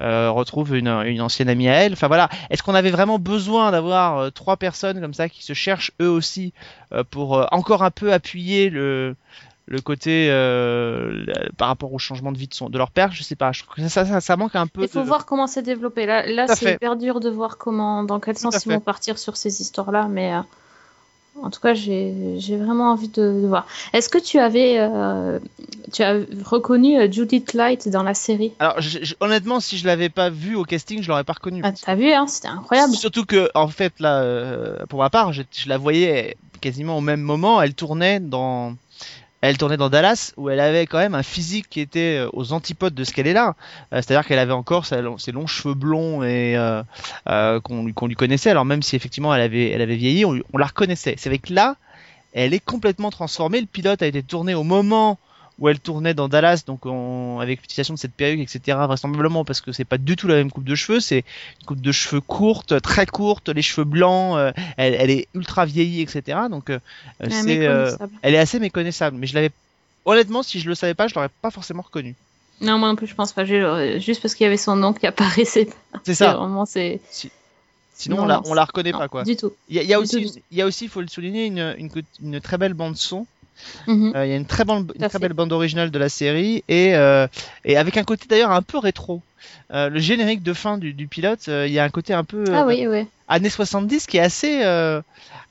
euh, 0.00 0.30
retrouve 0.30 0.74
une, 0.76 0.88
une 0.88 1.20
ancienne 1.20 1.48
amie 1.48 1.68
à 1.68 1.74
elle. 1.74 1.92
Enfin 1.92 2.08
voilà, 2.08 2.28
est-ce 2.50 2.62
qu'on 2.62 2.74
avait 2.74 2.90
vraiment 2.90 3.18
besoin 3.18 3.70
d'avoir 3.70 4.18
euh, 4.18 4.30
trois 4.30 4.56
personnes 4.56 5.00
comme 5.00 5.14
ça 5.14 5.28
qui 5.28 5.44
se 5.44 5.52
cherchent 5.52 5.92
eux 6.00 6.10
aussi 6.10 6.52
pour 7.10 7.48
encore 7.50 7.82
un 7.82 7.90
peu 7.90 8.12
appuyer 8.12 8.70
le 8.70 9.16
le 9.66 9.80
côté 9.80 10.28
euh, 10.30 11.24
par 11.56 11.68
rapport 11.68 11.92
au 11.92 11.98
changement 11.98 12.32
de 12.32 12.38
vie 12.38 12.48
de, 12.48 12.54
son, 12.54 12.68
de 12.68 12.76
leur 12.76 12.90
père, 12.90 13.12
je 13.12 13.22
sais 13.22 13.36
pas. 13.36 13.52
Je 13.52 13.62
trouve 13.62 13.74
que 13.76 13.88
ça, 13.88 14.04
ça, 14.04 14.20
ça 14.20 14.36
manque 14.36 14.56
un 14.56 14.66
peu. 14.66 14.82
Il 14.82 14.88
faut 14.88 15.00
de- 15.00 15.06
voir 15.06 15.24
comment 15.26 15.46
c'est 15.46 15.62
développé. 15.62 16.04
Là, 16.06 16.26
là 16.26 16.46
c'est 16.48 16.74
hyper 16.74 16.96
dur 16.96 17.20
de 17.20 17.30
voir 17.30 17.56
comment, 17.56 18.02
dans 18.04 18.20
quel 18.20 18.36
sens 18.36 18.54
ils 18.56 18.60
fait. 18.68 18.74
vont 18.74 18.80
partir 18.80 19.18
sur 19.18 19.36
ces 19.36 19.62
histoires-là, 19.62 20.06
mais 20.10 20.34
euh, 20.34 20.40
en 21.42 21.50
tout 21.50 21.60
cas, 21.60 21.74
j'ai 21.74 22.38
j'ai 22.38 22.56
vraiment 22.56 22.92
envie 22.92 23.08
de, 23.08 23.40
de 23.42 23.46
voir. 23.46 23.66
Est-ce 23.92 24.08
que 24.08 24.18
tu 24.18 24.38
avais, 24.38 24.76
euh, 24.78 25.38
tu 25.92 26.02
as 26.02 26.18
reconnu 26.44 27.10
Judith 27.10 27.54
Light 27.54 27.88
dans 27.88 28.02
la 28.02 28.14
série? 28.14 28.52
Alors 28.58 28.80
je- 28.80 29.02
je- 29.02 29.14
honnêtement, 29.20 29.60
si 29.60 29.78
je 29.78 29.86
l'avais 29.86 30.10
pas 30.10 30.28
vu 30.30 30.54
au 30.56 30.64
casting, 30.64 31.02
je 31.02 31.08
l'aurais 31.08 31.24
pas 31.24 31.32
reconnu. 31.32 31.62
ah, 31.64 31.72
T'as 31.72 31.94
vu, 31.94 32.12
hein, 32.12 32.26
c'était 32.26 32.48
incroyable. 32.48 32.94
Surtout 32.94 33.24
que, 33.24 33.50
en 33.54 33.68
fait, 33.68 33.98
là, 33.98 34.84
pour 34.88 35.00
ma 35.00 35.10
part, 35.10 35.32
je, 35.32 35.42
je 35.56 35.68
la 35.68 35.78
voyais 35.78 36.36
quasiment 36.60 36.98
au 36.98 37.00
même 37.00 37.20
moment. 37.20 37.60
Elle 37.60 37.74
tournait 37.74 38.20
dans, 38.20 38.74
elle 39.48 39.58
tournait 39.58 39.76
dans 39.76 39.90
Dallas, 39.90 40.32
où 40.38 40.48
elle 40.48 40.60
avait 40.60 40.86
quand 40.86 40.96
même 40.96 41.14
un 41.14 41.22
physique 41.22 41.66
qui 41.68 41.80
était 41.80 42.16
euh, 42.18 42.30
aux 42.32 42.54
antipodes 42.54 42.94
de 42.94 43.04
ce 43.04 43.12
qu'elle 43.12 43.26
est 43.26 43.34
là. 43.34 43.56
Euh, 43.92 44.00
C'est-à-dire 44.00 44.26
qu'elle 44.26 44.38
avait 44.38 44.54
encore 44.54 44.86
ses 44.86 45.02
longs 45.02 45.46
cheveux 45.46 45.74
blonds 45.74 46.22
et 46.22 46.56
euh, 46.56 47.60
qu'on 47.60 47.84
lui- 47.84 48.14
connaissait. 48.14 48.48
Alors 48.48 48.64
même 48.64 48.82
si 48.82 48.96
effectivement 48.96 49.34
elle 49.34 49.42
avait, 49.42 49.96
vieilli, 49.96 50.24
on, 50.24 50.40
la 50.56 50.66
reconnaissait. 50.66 51.16
C'est 51.18 51.36
que 51.38 51.52
là, 51.52 51.76
elle 52.32 52.54
est 52.54 52.64
complètement 52.64 53.10
transformée. 53.10 53.60
Le 53.60 53.66
pilote 53.66 54.00
a 54.00 54.06
été 54.06 54.22
tourné 54.22 54.54
au 54.54 54.62
moment 54.62 55.18
où 55.60 55.68
elle 55.68 55.78
tournait 55.78 56.14
dans 56.14 56.28
Dallas, 56.28 56.64
donc 56.66 56.84
on- 56.84 57.38
avec 57.40 57.60
l'utilisation 57.60 57.94
de 57.94 57.98
cette 57.98 58.12
perruque, 58.14 58.40
etc. 58.40 58.76
Vraisemblablement 58.86 59.44
parce 59.44 59.60
que 59.60 59.70
c'est 59.72 59.84
pas 59.84 59.98
du 59.98 60.16
tout 60.16 60.26
la 60.26 60.34
même 60.34 60.50
coupe 60.50 60.64
de 60.64 60.74
cheveux, 60.74 60.98
c'est 61.00 61.24
une 61.60 61.66
coupe 61.66 61.80
de 61.80 61.92
cheveux 61.92 62.20
courte, 62.20 62.80
très 62.82 63.06
courte, 63.06 63.48
les 63.50 63.62
cheveux 63.62 63.84
blancs, 63.84 64.36
euh, 64.36 64.52
elle, 64.76 64.94
elle 64.94 65.10
est 65.10 65.28
ultra 65.34 65.64
vieillie, 65.64 66.00
etc. 66.02 66.38
Donc 66.50 66.70
euh, 66.70 66.78
euh, 67.22 67.96
elle 68.22 68.34
est 68.34 68.38
assez 68.38 68.58
méconnaissable. 68.58 69.16
Mais 69.16 69.26
je 69.28 69.34
l'avais, 69.34 69.50
honnêtement, 70.04 70.42
si 70.42 70.58
je 70.60 70.68
le 70.68 70.74
savais 70.74 70.94
pas, 70.94 71.06
je 71.06 71.14
l'aurais 71.14 71.30
pas 71.40 71.50
forcément 71.50 71.82
reconnu. 71.82 72.14
Non, 72.60 72.78
moi 72.78 72.88
non 72.88 72.96
plus, 72.96 73.06
je 73.06 73.14
pense 73.14 73.32
pas. 73.32 73.44
Juste 73.44 74.22
parce 74.22 74.34
qu'il 74.34 74.44
y 74.44 74.46
avait 74.46 74.56
son 74.56 74.76
nom 74.76 74.92
qui 74.92 75.06
apparaissait. 75.06 75.68
C'est 76.04 76.14
ça. 76.14 76.34
Vraiment, 76.34 76.66
c'est. 76.66 77.00
Sinon, 77.96 78.16
Non, 78.16 78.22
on 78.22 78.26
la, 78.26 78.42
on 78.46 78.54
la 78.54 78.64
reconnaît 78.64 78.90
non, 78.90 78.98
pas 78.98 79.08
quoi. 79.08 79.22
Du 79.22 79.36
tout. 79.36 79.52
Il 79.68 79.76
y 79.76 79.78
a, 79.78 79.82
y 79.84 79.94
aussi, 79.94 80.42
il 80.50 80.58
y 80.58 80.62
a 80.62 80.66
aussi, 80.66 80.88
faut 80.88 81.00
le 81.00 81.06
souligner, 81.06 81.46
une, 81.46 81.74
une, 81.78 81.90
une 82.22 82.40
très 82.40 82.58
belle 82.58 82.74
bande 82.74 82.96
son. 82.96 83.24
Mhm. 83.86 84.12
Euh, 84.14 84.26
il 84.26 84.30
y 84.30 84.32
a 84.32 84.36
une 84.36 84.46
très, 84.46 84.64
une 84.68 84.84
belle 85.20 85.32
bande 85.32 85.52
originale 85.52 85.90
de 85.90 85.98
la 85.98 86.08
série 86.08 86.64
et, 86.68 86.94
euh, 86.94 87.26
et 87.64 87.76
avec 87.76 87.96
un 87.96 88.04
côté 88.04 88.26
d'ailleurs 88.28 88.50
un 88.50 88.62
peu 88.62 88.78
rétro. 88.78 89.22
Euh, 89.72 89.88
le 89.88 89.98
générique 89.98 90.42
de 90.42 90.52
fin 90.52 90.78
du, 90.78 90.92
du 90.94 91.06
pilote, 91.06 91.46
il 91.48 91.72
y 91.72 91.78
a 91.78 91.84
un 91.84 91.88
côté 91.90 92.14
un 92.14 92.24
peu 92.24 92.44
Ah 92.54 92.64
oui, 92.66 92.86
années 93.28 93.50
70 93.50 94.06
qui 94.06 94.16
est 94.16 94.20
assez 94.20 94.62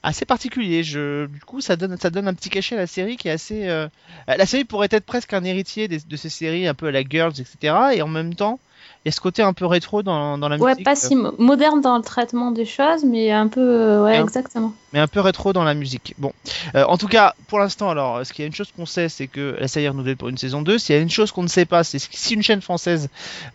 assez 0.04 0.26
particulier. 0.26 0.84
Je, 0.84 1.28
du 1.28 1.40
coup, 1.42 1.62
ça 1.62 1.76
donne 1.76 1.98
ça 1.98 2.10
donne 2.10 2.28
un 2.28 2.34
petit 2.34 2.50
cachet 2.50 2.76
à 2.76 2.80
la 2.80 2.88
série 2.88 3.18
qui 3.18 3.28
est 3.28 3.32
assez. 3.32 3.68
La 4.28 4.46
série 4.46 4.64
pourrait 4.66 4.90
être 4.92 5.06
presque 5.06 5.34
un 5.34 5.44
héritier 5.44 5.88
des- 5.88 6.00
de 6.00 6.16
ces 6.16 6.30
séries 6.30 6.68
un 6.68 6.74
peu 6.74 6.88
à 6.88 6.92
la 6.92 7.04
Girls, 7.04 7.34
etc. 7.40 7.76
Et 7.96 8.02
en 8.02 8.08
même 8.08 8.36
temps, 8.36 8.60
y 9.06 9.10
a 9.10 9.12
ce 9.12 9.20
côté 9.22 9.42
un 9.42 9.54
peu 9.54 9.66
rétro 9.66 10.02
dans, 10.04 10.38
dans 10.38 10.48
la 10.50 10.58
Ouais, 10.58 10.72
musique. 10.72 10.86
pas 10.86 10.96
si 10.96 11.16
mo- 11.16 11.34
moderne 11.38 11.82
dans 11.82 11.98
le 11.98 12.04
traitement 12.04 12.52
des 12.52 12.66
choses, 12.66 13.04
mais 13.04 13.32
un 13.32 13.48
peu. 13.48 13.60
euh, 13.62 14.04
Ouais, 14.04 14.18
un- 14.18 14.24
exactement. 14.24 14.74
mais 14.94 15.00
un 15.00 15.08
peu 15.08 15.20
rétro 15.20 15.52
dans 15.54 15.64
la 15.64 15.74
musique. 15.74 16.14
Bon, 16.18 16.32
Euh, 16.76 16.86
en 16.88 16.98
tout 16.98 17.08
cas, 17.08 17.34
pour 17.48 17.60
l'instant, 17.60 17.90
alors, 17.90 18.26
ce 18.26 18.32
qu'il 18.32 18.44
y 18.44 18.46
a 18.46 18.48
une 18.48 18.56
chose 18.56 18.72
qu'on 18.76 18.86
sait, 18.86 19.10
c'est 19.10 19.28
que 19.28 19.58
la 19.60 19.68
série 19.68 19.86
est 19.86 19.90
renouvelée 19.90 20.16
pour 20.16 20.30
une 20.30 20.38
saison 20.38 20.62
2. 20.62 20.78
S'il 20.78 20.96
y 20.96 20.98
a 20.98 21.02
une 21.02 21.10
chose 21.10 21.32
qu'on 21.32 21.44
ne 21.44 21.48
sait 21.50 21.66
pas, 21.66 21.84
c'est 21.84 22.00
si 22.00 22.34
une 22.34 22.42
chaîne 22.44 22.62
française 22.62 23.10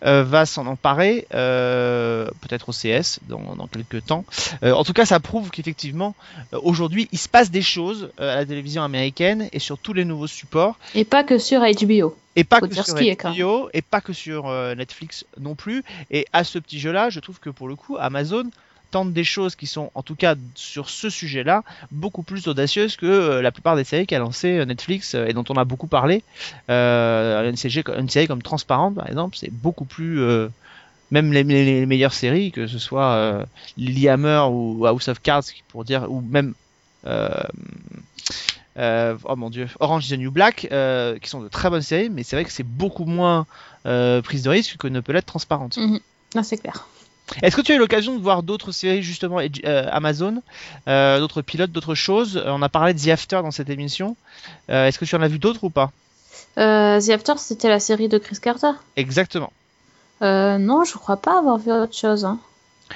euh, 0.05 0.23
va 0.23 0.45
s'en 0.45 0.67
emparer, 0.67 1.25
euh, 1.33 2.27
peut-être 2.41 2.69
au 2.69 2.71
CS 2.71 3.19
dans, 3.27 3.55
dans 3.55 3.67
quelques 3.67 4.05
temps. 4.05 4.25
Euh, 4.63 4.73
en 4.73 4.83
tout 4.83 4.93
cas, 4.93 5.05
ça 5.05 5.19
prouve 5.19 5.49
qu'effectivement, 5.49 6.15
euh, 6.53 6.59
aujourd'hui, 6.63 7.07
il 7.11 7.17
se 7.17 7.27
passe 7.29 7.49
des 7.51 7.61
choses 7.61 8.09
euh, 8.19 8.33
à 8.33 8.35
la 8.35 8.45
télévision 8.45 8.83
américaine 8.83 9.49
et 9.51 9.59
sur 9.59 9.77
tous 9.77 9.93
les 9.93 10.05
nouveaux 10.05 10.27
supports. 10.27 10.77
Et 10.95 11.05
pas 11.05 11.23
que 11.23 11.37
sur 11.37 11.61
HBO. 11.61 12.15
Et 12.35 12.43
pas 12.43 12.61
que 12.69 12.75
sur 12.83 12.95
HBO, 13.33 13.69
et 13.73 13.81
pas 13.81 14.01
que 14.01 14.13
sur 14.13 14.49
Netflix 14.75 15.25
non 15.39 15.55
plus. 15.55 15.83
Et 16.11 16.25
à 16.33 16.43
ce 16.43 16.59
petit 16.59 16.79
jeu-là, 16.79 17.09
je 17.09 17.19
trouve 17.19 17.39
que 17.39 17.49
pour 17.49 17.67
le 17.67 17.75
coup, 17.75 17.97
Amazon 17.99 18.43
tente 18.91 19.13
des 19.13 19.23
choses 19.23 19.55
qui 19.55 19.67
sont, 19.67 19.91
en 19.93 20.01
tout 20.01 20.15
cas 20.15 20.33
sur 20.55 20.89
ce 20.89 21.09
sujet-là, 21.11 21.63
beaucoup 21.91 22.23
plus 22.23 22.47
audacieuses 22.47 22.95
que 22.97 23.05
euh, 23.05 23.41
la 23.41 23.51
plupart 23.51 23.75
des 23.75 23.83
séries 23.83 24.07
qu'a 24.07 24.17
lancé 24.17 24.57
euh, 24.57 24.65
Netflix 24.65 25.13
euh, 25.13 25.27
et 25.27 25.33
dont 25.33 25.43
on 25.49 25.53
a 25.57 25.63
beaucoup 25.63 25.85
parlé. 25.85 26.23
Euh, 26.71 27.47
une, 27.49 27.55
série, 27.55 27.83
une 27.97 28.09
série 28.09 28.27
comme 28.27 28.41
Transparente, 28.41 28.95
par 28.95 29.07
exemple, 29.07 29.37
c'est 29.37 29.51
beaucoup 29.53 29.85
plus... 29.85 30.19
même 31.11 31.31
les, 31.33 31.43
les- 31.43 31.65
les 31.81 31.85
meilleures 31.85 32.13
séries, 32.13 32.51
que 32.51 32.65
ce 32.67 32.79
soit 32.79 33.11
euh, 33.13 33.45
Lilyhammer 33.77 34.45
ou 34.49 34.85
House 34.87 35.07
of 35.07 35.21
Cards, 35.21 35.43
pour 35.67 35.83
dire, 35.85 36.11
ou 36.11 36.21
même... 36.21 36.53
euh, 38.79 39.17
oh 39.25 39.35
mon 39.35 39.49
dieu, 39.49 39.67
Orange 39.79 40.05
is 40.05 40.15
the 40.15 40.19
New 40.19 40.31
Black, 40.31 40.67
euh, 40.71 41.19
qui 41.19 41.29
sont 41.29 41.41
de 41.41 41.49
très 41.49 41.69
bonnes 41.69 41.81
séries, 41.81 42.09
mais 42.09 42.23
c'est 42.23 42.35
vrai 42.35 42.45
que 42.45 42.51
c'est 42.51 42.63
beaucoup 42.63 43.05
moins 43.05 43.45
euh, 43.85 44.21
prise 44.21 44.43
de 44.43 44.49
risque 44.49 44.77
que 44.77 44.87
ne 44.87 45.01
peut 45.01 45.11
l'être 45.11 45.25
transparente. 45.25 45.77
Mhm. 45.77 45.99
C'est 46.43 46.57
clair. 46.57 46.87
Est-ce 47.43 47.55
que 47.55 47.61
tu 47.61 47.71
as 47.71 47.75
eu 47.75 47.79
l'occasion 47.79 48.15
de 48.15 48.21
voir 48.21 48.41
d'autres 48.41 48.71
séries 48.71 49.03
justement 49.03 49.39
Amazon, 49.91 50.41
d'autres 50.87 51.41
pilotes, 51.41 51.71
d'autres 51.71 51.93
choses? 51.93 52.41
On 52.43 52.61
a 52.61 52.69
parlé 52.69 52.93
de 52.93 52.99
The 52.99 53.09
After 53.09 53.41
dans 53.43 53.51
cette 53.51 53.69
émission. 53.69 54.15
Est-ce 54.67 54.97
que 54.97 55.05
tu 55.05 55.15
en 55.15 55.21
as 55.21 55.27
vu 55.27 55.37
d'autres 55.37 55.63
ou 55.63 55.69
pas? 55.69 55.91
The 56.55 57.09
After, 57.09 57.33
c'était 57.37 57.69
la 57.69 57.79
série 57.79 58.09
de 58.09 58.17
Chris 58.17 58.37
Carter 58.41 58.71
Exactement. 58.95 59.51
Non, 60.21 60.83
je 60.85 60.93
crois 60.97 61.17
pas 61.17 61.37
avoir 61.37 61.57
vu 61.57 61.71
autre 61.71 61.95
chose. 61.95 62.25
Hein. 62.25 62.39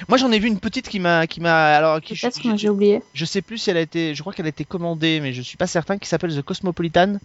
Moi 0.08 0.18
j'en 0.18 0.30
ai 0.32 0.38
vu 0.38 0.48
une 0.48 0.58
petite 0.58 0.88
qui 0.88 1.00
m'a 1.00 1.26
qui 1.26 1.40
m'a 1.40 1.76
alors 1.76 2.00
qui 2.00 2.14
Peut-être 2.14 2.36
je, 2.36 2.42
que 2.42 2.48
moi 2.48 2.56
j'ai 2.56 2.68
oublié. 2.68 3.02
je 3.14 3.24
sais 3.24 3.42
plus 3.42 3.58
si 3.58 3.70
elle 3.70 3.76
a 3.76 3.80
été 3.80 4.14
je 4.14 4.20
crois 4.22 4.32
qu'elle 4.32 4.46
a 4.46 4.48
été 4.50 4.64
commandée 4.64 5.20
mais 5.20 5.32
je 5.32 5.42
suis 5.42 5.56
pas 5.56 5.66
certain 5.66 5.98
qui 5.98 6.08
s'appelle 6.08 6.34
The 6.34 6.42
Cosmopolitan 6.42 7.18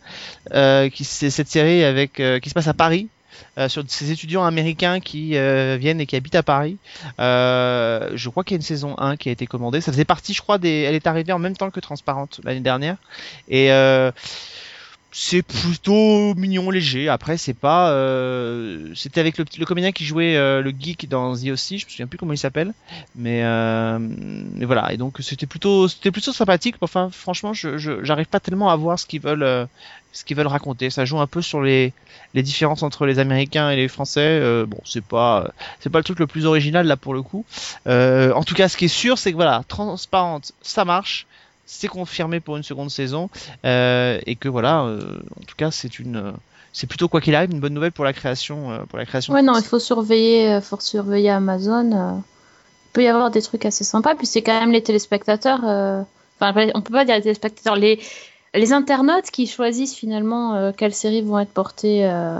euh, 0.53 0.89
qui 0.89 1.03
c'est 1.03 1.29
cette 1.29 1.47
série 1.49 1.83
avec 1.83 2.19
euh, 2.19 2.39
qui 2.39 2.49
se 2.49 2.53
passe 2.53 2.67
à 2.67 2.73
Paris 2.73 3.07
euh, 3.57 3.69
sur 3.69 3.83
ces 3.87 4.11
étudiants 4.11 4.43
américains 4.43 4.99
qui 4.99 5.29
viennent 5.29 6.01
et 6.01 6.05
qui 6.05 6.15
habitent 6.15 6.35
à 6.35 6.43
Paris. 6.43 6.77
Je 7.17 8.29
crois 8.29 8.43
qu'il 8.43 8.53
y 8.53 8.57
a 8.57 8.59
une 8.59 8.61
saison 8.61 8.95
1 8.97 9.17
qui 9.17 9.29
a 9.29 9.31
été 9.31 9.47
commandée. 9.47 9.81
Ça 9.81 9.91
faisait 9.91 10.05
partie, 10.05 10.33
je 10.33 10.41
crois, 10.41 10.57
des. 10.57 10.69
Elle 10.69 10.95
est 10.95 11.07
arrivée 11.07 11.31
en 11.31 11.39
même 11.39 11.55
temps 11.55 11.69
que 11.69 11.79
Transparente 11.79 12.41
l'année 12.43 12.59
dernière. 12.59 12.97
Et 13.47 13.69
c'est 15.11 15.41
plutôt 15.41 16.35
mignon, 16.35 16.69
léger. 16.69 17.09
Après, 17.09 17.37
c'est 17.37 17.53
pas. 17.55 17.91
euh, 17.91 18.91
C'était 18.95 19.19
avec 19.19 19.37
le, 19.39 19.45
le 19.57 19.65
comédien 19.65 19.91
qui 19.91 20.05
jouait 20.05 20.35
euh, 20.35 20.61
le 20.61 20.71
geek 20.77 21.09
dans 21.09 21.35
The 21.35 21.47
aussi. 21.49 21.79
Je 21.79 21.85
me 21.85 21.89
souviens 21.89 22.07
plus 22.07 22.17
comment 22.19 22.33
il 22.33 22.37
s'appelle. 22.37 22.73
Mais, 23.15 23.43
euh, 23.43 23.97
mais 23.99 24.65
voilà. 24.65 24.93
Et 24.93 24.97
donc 24.97 25.17
c'était 25.21 25.47
plutôt, 25.47 25.87
c'était 25.87 26.11
plutôt 26.11 26.31
sympathique. 26.31 26.75
Enfin, 26.81 27.09
franchement, 27.11 27.53
je- 27.53 27.77
j'arrive 28.03 28.27
pas 28.27 28.39
tellement 28.39 28.69
à 28.69 28.75
voir 28.75 28.99
ce 28.99 29.07
qu'ils 29.07 29.21
veulent, 29.21 29.41
euh, 29.43 29.65
ce 30.11 30.23
qu'ils 30.23 30.37
veulent 30.37 30.47
raconter. 30.47 30.89
Ça 30.91 31.05
joue 31.05 31.19
un 31.19 31.27
peu 31.27 31.41
sur 31.41 31.61
les, 31.61 31.91
les 32.35 32.43
différences 32.43 32.83
entre 32.83 33.05
les 33.07 33.17
Américains 33.17 33.71
et 33.71 33.75
les 33.77 33.87
Français. 33.87 34.21
Euh, 34.21 34.65
bon, 34.67 34.79
c'est 34.85 35.03
pas, 35.03 35.51
c'est 35.79 35.89
pas 35.89 35.97
le 35.99 36.03
truc 36.03 36.19
le 36.19 36.27
plus 36.27 36.45
original 36.45 36.85
là 36.85 36.97
pour 36.97 37.15
le 37.15 37.23
coup. 37.23 37.45
Euh, 37.87 38.31
en 38.33 38.43
tout 38.43 38.53
cas, 38.55 38.69
ce 38.69 38.77
qui 38.77 38.85
est 38.85 38.87
sûr, 38.87 39.17
c'est 39.17 39.31
que 39.31 39.35
voilà, 39.35 39.63
transparente, 39.67 40.51
ça 40.61 40.85
marche. 40.85 41.25
C'est 41.71 41.87
confirmé 41.87 42.39
pour 42.39 42.57
une 42.57 42.63
seconde 42.63 42.89
saison 42.89 43.29
euh, 43.63 44.19
et 44.25 44.35
que 44.35 44.49
voilà, 44.49 44.85
euh, 44.85 45.19
en 45.39 45.45
tout 45.45 45.55
cas, 45.55 45.69
c'est 45.69 45.99
une, 45.99 46.15
euh, 46.15 46.31
c'est 46.73 46.87
plutôt 46.87 47.07
quoi 47.07 47.21
qu'il 47.21 47.35
arrive 47.35 47.51
une 47.51 47.59
bonne 47.59 47.75
nouvelle 47.75 47.91
pour 47.91 48.05
la 48.05 48.11
création, 48.11 48.85
pour 48.89 48.97
la 48.97 49.05
création. 49.05 49.35
Ouais, 49.35 49.43
non, 49.43 49.53
il 49.55 49.63
faut 49.63 49.77
surveiller, 49.77 50.59
faut 50.61 50.79
surveiller 50.79 51.29
Amazon. 51.29 52.23
Il 52.87 52.91
peut 52.93 53.03
y 53.03 53.07
avoir 53.07 53.29
des 53.29 53.43
trucs 53.43 53.65
assez 53.65 53.83
sympas. 53.83 54.15
Puis 54.15 54.25
c'est 54.25 54.41
quand 54.41 54.59
même 54.59 54.71
les 54.71 54.81
téléspectateurs. 54.81 55.61
euh, 55.63 56.01
Enfin, 56.41 56.69
on 56.73 56.81
peut 56.81 56.91
pas 56.93 57.05
dire 57.05 57.15
les 57.15 57.21
téléspectateurs, 57.21 57.75
les 57.75 57.99
les 58.55 58.73
internautes 58.73 59.29
qui 59.29 59.45
choisissent 59.45 59.95
finalement 59.95 60.55
euh, 60.55 60.71
quelles 60.75 60.95
séries 60.95 61.21
vont 61.21 61.37
être 61.37 61.53
portées, 61.53 62.09
euh, 62.09 62.39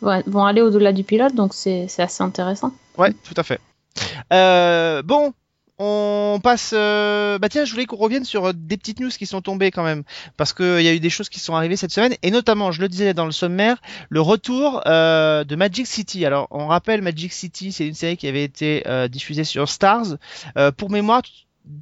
vont 0.00 0.22
vont 0.26 0.44
aller 0.46 0.62
au-delà 0.62 0.92
du 0.94 1.04
pilote. 1.04 1.34
Donc 1.34 1.52
c'est 1.52 1.86
assez 1.98 2.22
intéressant. 2.22 2.72
Ouais, 2.96 3.12
tout 3.12 3.34
à 3.36 3.42
fait. 3.42 3.60
Bon, 5.02 5.34
on 5.78 6.40
passe. 6.42 6.72
euh, 6.72 7.38
Bah 7.38 7.48
tiens, 7.48 7.64
je 7.64 7.72
voulais 7.72 7.86
qu'on 7.86 7.96
revienne 7.96 8.24
sur 8.24 8.46
euh, 8.46 8.52
des 8.54 8.76
petites 8.76 9.00
news 9.00 9.10
qui 9.10 9.26
sont 9.26 9.40
tombées 9.40 9.70
quand 9.70 9.82
même, 9.82 10.04
parce 10.36 10.52
qu'il 10.52 10.82
y 10.82 10.88
a 10.88 10.92
eu 10.94 11.00
des 11.00 11.10
choses 11.10 11.28
qui 11.28 11.40
sont 11.40 11.54
arrivées 11.54 11.76
cette 11.76 11.90
semaine, 11.90 12.14
et 12.22 12.30
notamment, 12.30 12.70
je 12.72 12.80
le 12.80 12.88
disais 12.88 13.14
dans 13.14 13.26
le 13.26 13.32
sommaire, 13.32 13.76
le 14.08 14.20
retour 14.20 14.82
euh, 14.86 15.44
de 15.44 15.56
Magic 15.56 15.86
City. 15.86 16.24
Alors, 16.24 16.46
on 16.50 16.66
rappelle 16.66 17.02
Magic 17.02 17.32
City, 17.32 17.72
c'est 17.72 17.86
une 17.86 17.94
série 17.94 18.16
qui 18.16 18.28
avait 18.28 18.44
été 18.44 18.84
euh, 18.86 19.08
diffusée 19.08 19.44
sur 19.44 19.68
Stars. 19.68 20.16
Euh, 20.56 20.70
pour 20.70 20.90
mémoire, 20.90 21.22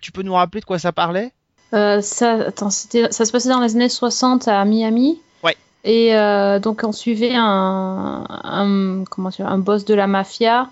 tu, 0.00 0.12
peux 0.12 0.22
nous 0.22 0.35
rappeler 0.35 0.61
de 0.61 0.66
quoi 0.66 0.78
ça 0.78 0.92
parlait? 0.92 1.33
Euh, 1.74 2.00
ça, 2.00 2.33
attends, 2.48 2.70
ça 2.70 3.11
se 3.11 3.33
passait 3.33 3.48
dans 3.48 3.61
les 3.61 3.74
années 3.74 3.88
60 3.88 4.48
à 4.48 4.64
Miami. 4.64 5.20
Ouais. 5.42 5.57
Et 5.85 6.14
euh, 6.14 6.59
donc 6.61 6.83
on 6.85 6.92
suivait 6.92 7.35
un, 7.35 8.24
un, 8.28 9.05
comment 9.11 9.31
dire, 9.31 9.46
un 9.46 9.59
boss 9.59 9.85
de 9.85 9.94
la 9.94 10.07
mafia. 10.07 10.68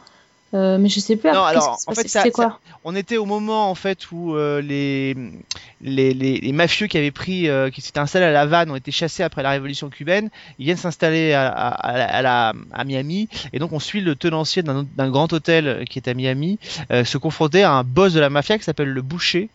Euh, 0.53 0.79
mais 0.79 0.89
je 0.89 0.99
sais 0.99 1.15
plus 1.17 1.31
Non, 1.31 1.45
alors, 1.45 1.79
en 1.87 1.95
fait, 1.95 2.09
ça- 2.09 2.21
C'était 2.23 2.33
quoi 2.33 2.59
On 2.85 2.97
était 2.97 3.17
au 3.19 3.25
moment 3.25 3.71
en 3.71 3.77
fait 3.77 4.11
où 4.11 4.35
euh, 4.35 4.61
les, 4.61 5.15
les, 5.81 6.13
les, 6.13 6.39
les 6.41 6.53
mafieux 6.53 6.89
qui 6.89 6.99
avaient 6.99 7.13
pris, 7.13 7.49
euh, 7.49 7.71
qui 7.71 7.81
s'étaient 7.81 8.01
installés 8.01 8.25
à 8.25 8.33
La 8.33 8.41
Havane 8.41 8.69
ont 8.71 8.75
été 8.77 8.91
chassés 8.91 9.23
après 9.23 9.45
la 9.45 9.51
révolution 9.51 9.91
cubaine. 9.91 10.29
Ils 10.59 10.65
viennent 10.65 10.77
s'installer 10.77 11.33
à, 11.35 11.47
à, 11.49 11.69
à, 11.69 12.23
la- 12.23 12.53
à, 12.73 12.85
Miami 12.85 13.29
et 13.53 13.61
donc 13.61 13.73
on 13.73 13.79
suit 13.79 14.01
le 14.01 14.17
tenancier 14.17 14.63
d'un 14.65 14.85
d'un 14.97 15.09
grand 15.11 15.33
hôtel 15.33 15.69
euh, 15.69 15.85
qui 15.85 15.99
est 16.01 16.09
à 16.09 16.15
Miami 16.15 16.59
euh, 16.91 17.05
se 17.05 17.17
confronter 17.17 17.63
à 17.63 17.73
un 17.73 17.85
boss 17.85 18.13
de 18.13 18.19
la 18.21 18.29
mafia 18.31 18.59
qui 18.59 18.65
s'appelle 18.65 18.89
le 18.91 19.03
Boucher. 19.03 19.51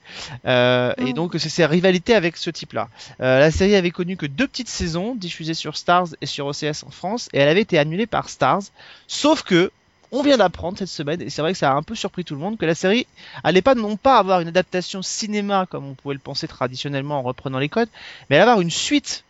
Euh, 0.46 0.94
Et 0.98 1.10
Oh. 1.10 1.14
donc 1.14 1.36
c'est 1.38 1.50
sa 1.50 1.68
rivalité 1.68 2.16
avec 2.16 2.38
ce 2.38 2.50
type-là. 2.50 2.88
Euh, 3.22 3.40
la 3.40 3.52
série 3.52 3.76
avait 3.76 3.92
connu 3.92 4.16
que 4.18 4.26
deux 4.28 4.48
petites 4.48 4.70
saisons 4.70 5.14
diffusées 5.16 5.54
sur 5.56 5.76
Stars 5.76 6.08
et 6.22 6.26
sur 6.26 6.46
OCS 6.48 6.84
en 6.86 6.90
France 6.92 7.28
et 7.34 7.40
elle 7.40 7.50
avait 7.50 7.62
été 7.62 7.78
annulée 7.78 8.08
par 8.08 8.30
Stars. 8.30 8.62
Sauf 9.08 9.44
que 9.44 9.72
on 10.12 10.24
vient 10.24 10.38
d'apprendre 10.38 10.78
cette 10.78 10.88
semaine, 10.88 11.22
et 11.22 11.30
c'est 11.30 11.42
vrai 11.42 11.54
que 11.54 11.58
ça 11.58 11.72
a 11.72 11.76
un 11.76 11.84
peu 11.84 11.96
surpris 11.96 12.24
tout 12.24 12.36
le 12.36 12.40
monde, 12.40 12.58
que 12.58 12.66
la 12.66 12.76
série 12.76 13.08
allait 13.44 13.62
pas 13.62 13.76
non 13.76 13.98
pas 13.98 14.18
avoir 14.18 14.42
une 14.42 14.48
adaptation 14.48 15.02
cinéma 15.02 15.66
comme 15.70 15.86
on 15.86 15.94
pouvait 15.94 16.14
le 16.14 16.20
penser 16.20 16.48
traditionnellement 16.48 17.20
en 17.20 17.22
reprenant 17.22 17.60
les 17.60 17.70
codes, 17.70 17.90
mais 18.30 18.36
elle 18.36 18.44
allait 18.44 18.52
avoir 18.52 18.62
une 18.62 18.72
suite 18.72 19.24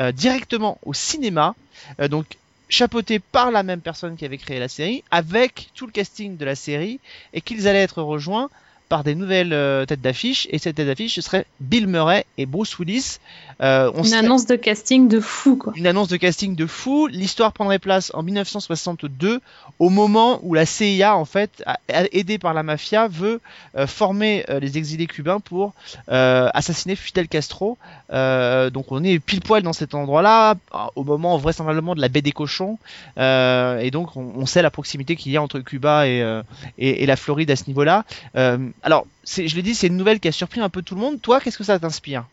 euh, 0.00 0.12
directement 0.12 0.78
au 0.82 0.94
cinéma, 0.94 1.54
euh, 2.00 2.08
donc 2.08 2.36
chapeautée 2.68 3.18
par 3.18 3.50
la 3.50 3.62
même 3.62 3.80
personne 3.80 4.16
qui 4.16 4.24
avait 4.24 4.38
créé 4.38 4.58
la 4.58 4.68
série, 4.68 5.02
avec 5.10 5.70
tout 5.74 5.86
le 5.86 5.92
casting 5.92 6.36
de 6.36 6.44
la 6.44 6.54
série, 6.54 7.00
et 7.32 7.40
qu'ils 7.40 7.66
allaient 7.66 7.82
être 7.82 8.02
rejoints 8.02 8.50
par 8.88 9.04
des 9.04 9.14
nouvelles 9.14 9.52
euh, 9.52 9.84
têtes 9.84 10.00
d'affiche, 10.00 10.46
et 10.50 10.58
cette 10.58 10.76
tête 10.76 10.86
d'affiche 10.86 11.14
ce 11.14 11.20
serait 11.20 11.46
Bill 11.60 11.86
Murray 11.86 12.24
et 12.38 12.46
Bruce 12.46 12.78
Willis. 12.78 13.18
Euh, 13.60 13.90
on 13.94 14.02
Une 14.04 14.14
annonce 14.14 14.46
de 14.46 14.54
casting 14.56 15.08
de 15.08 15.20
fou, 15.20 15.56
quoi. 15.56 15.72
une 15.76 15.86
annonce 15.86 16.08
de 16.08 16.16
casting 16.16 16.54
de 16.54 16.66
fou. 16.66 17.08
L'histoire 17.08 17.52
prendrait 17.52 17.78
place 17.78 18.10
en 18.14 18.22
1962, 18.22 19.40
au 19.78 19.88
moment 19.90 20.38
où 20.42 20.54
la 20.54 20.64
CIA, 20.64 21.16
en 21.16 21.24
fait, 21.24 21.64
aidée 21.88 22.38
par 22.38 22.54
la 22.54 22.62
mafia, 22.62 23.08
veut 23.08 23.40
euh, 23.76 23.86
former 23.86 24.44
euh, 24.48 24.60
les 24.60 24.78
exilés 24.78 25.06
cubains 25.06 25.40
pour 25.40 25.72
euh, 26.10 26.48
assassiner 26.54 26.94
Fidel 26.96 27.28
Castro. 27.28 27.78
Euh, 28.12 28.70
donc 28.70 28.92
on 28.92 29.02
est 29.04 29.18
pile 29.18 29.40
poil 29.40 29.62
dans 29.62 29.72
cet 29.72 29.94
endroit-là, 29.94 30.54
au 30.94 31.04
moment 31.04 31.36
vraisemblablement 31.36 31.94
de 31.94 32.00
la 32.00 32.08
baie 32.08 32.22
des 32.22 32.32
cochons. 32.32 32.78
Euh, 33.18 33.78
et 33.78 33.90
donc 33.90 34.16
on, 34.16 34.32
on 34.36 34.46
sait 34.46 34.62
la 34.62 34.70
proximité 34.70 35.16
qu'il 35.16 35.32
y 35.32 35.36
a 35.36 35.42
entre 35.42 35.58
Cuba 35.60 36.06
et, 36.06 36.22
euh, 36.22 36.42
et, 36.78 37.02
et 37.02 37.06
la 37.06 37.16
Floride 37.16 37.50
à 37.50 37.56
ce 37.56 37.64
niveau-là. 37.66 38.04
Euh, 38.36 38.58
alors, 38.82 39.06
je 39.26 39.54
l'ai 39.54 39.62
dit, 39.62 39.74
c'est 39.74 39.88
une 39.88 39.96
nouvelle 39.96 40.20
qui 40.20 40.28
a 40.28 40.32
surpris 40.32 40.60
un 40.60 40.68
peu 40.68 40.82
tout 40.82 40.94
le 40.94 41.00
monde. 41.00 41.20
Toi, 41.20 41.40
qu'est-ce 41.40 41.58
que 41.58 41.64
ça 41.64 41.78
t'inspire? 41.78 42.24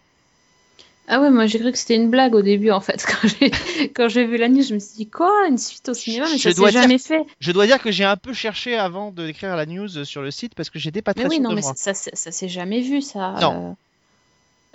Ah 1.07 1.21
ouais, 1.21 1.29
moi 1.29 1.45
j'ai 1.45 1.59
cru 1.59 1.71
que 1.71 1.77
c'était 1.77 1.95
une 1.95 2.09
blague 2.09 2.33
au 2.33 2.41
début 2.41 2.71
en 2.71 2.81
fait. 2.81 3.05
Quand 3.95 4.07
j'ai 4.07 4.25
vu 4.25 4.37
la 4.37 4.49
news, 4.49 4.63
je 4.63 4.73
me 4.73 4.79
suis 4.79 4.95
dit 4.97 5.07
quoi? 5.07 5.31
Une 5.47 5.59
suite 5.59 5.87
au 5.87 5.93
cinéma? 5.93 6.25
Mais 6.31 6.37
Je 6.39 6.49
ça 6.49 6.51
s'est 6.51 6.71
jamais 6.71 6.97
fait. 6.97 7.23
Je 7.39 7.51
dois 7.51 7.67
dire 7.67 7.79
que 7.79 7.91
j'ai 7.91 8.05
un 8.05 8.17
peu 8.17 8.33
cherché 8.33 8.75
avant 8.75 9.11
de 9.11 9.27
d'écrire 9.27 9.55
la 9.55 9.67
news 9.67 10.03
sur 10.03 10.23
le 10.23 10.31
site 10.31 10.55
parce 10.55 10.71
que 10.71 10.79
j'étais 10.79 11.03
pas 11.03 11.13
très 11.13 11.25
Mais 11.25 11.29
oui, 11.29 11.39
non, 11.39 11.51
de 11.51 11.55
mais 11.55 11.61
moi. 11.61 11.73
ça, 11.75 11.93
ça, 11.93 12.09
ça 12.11 12.31
s'est 12.31 12.49
jamais 12.49 12.81
vu, 12.81 13.01
ça. 13.01 13.35
Non. 13.39 13.75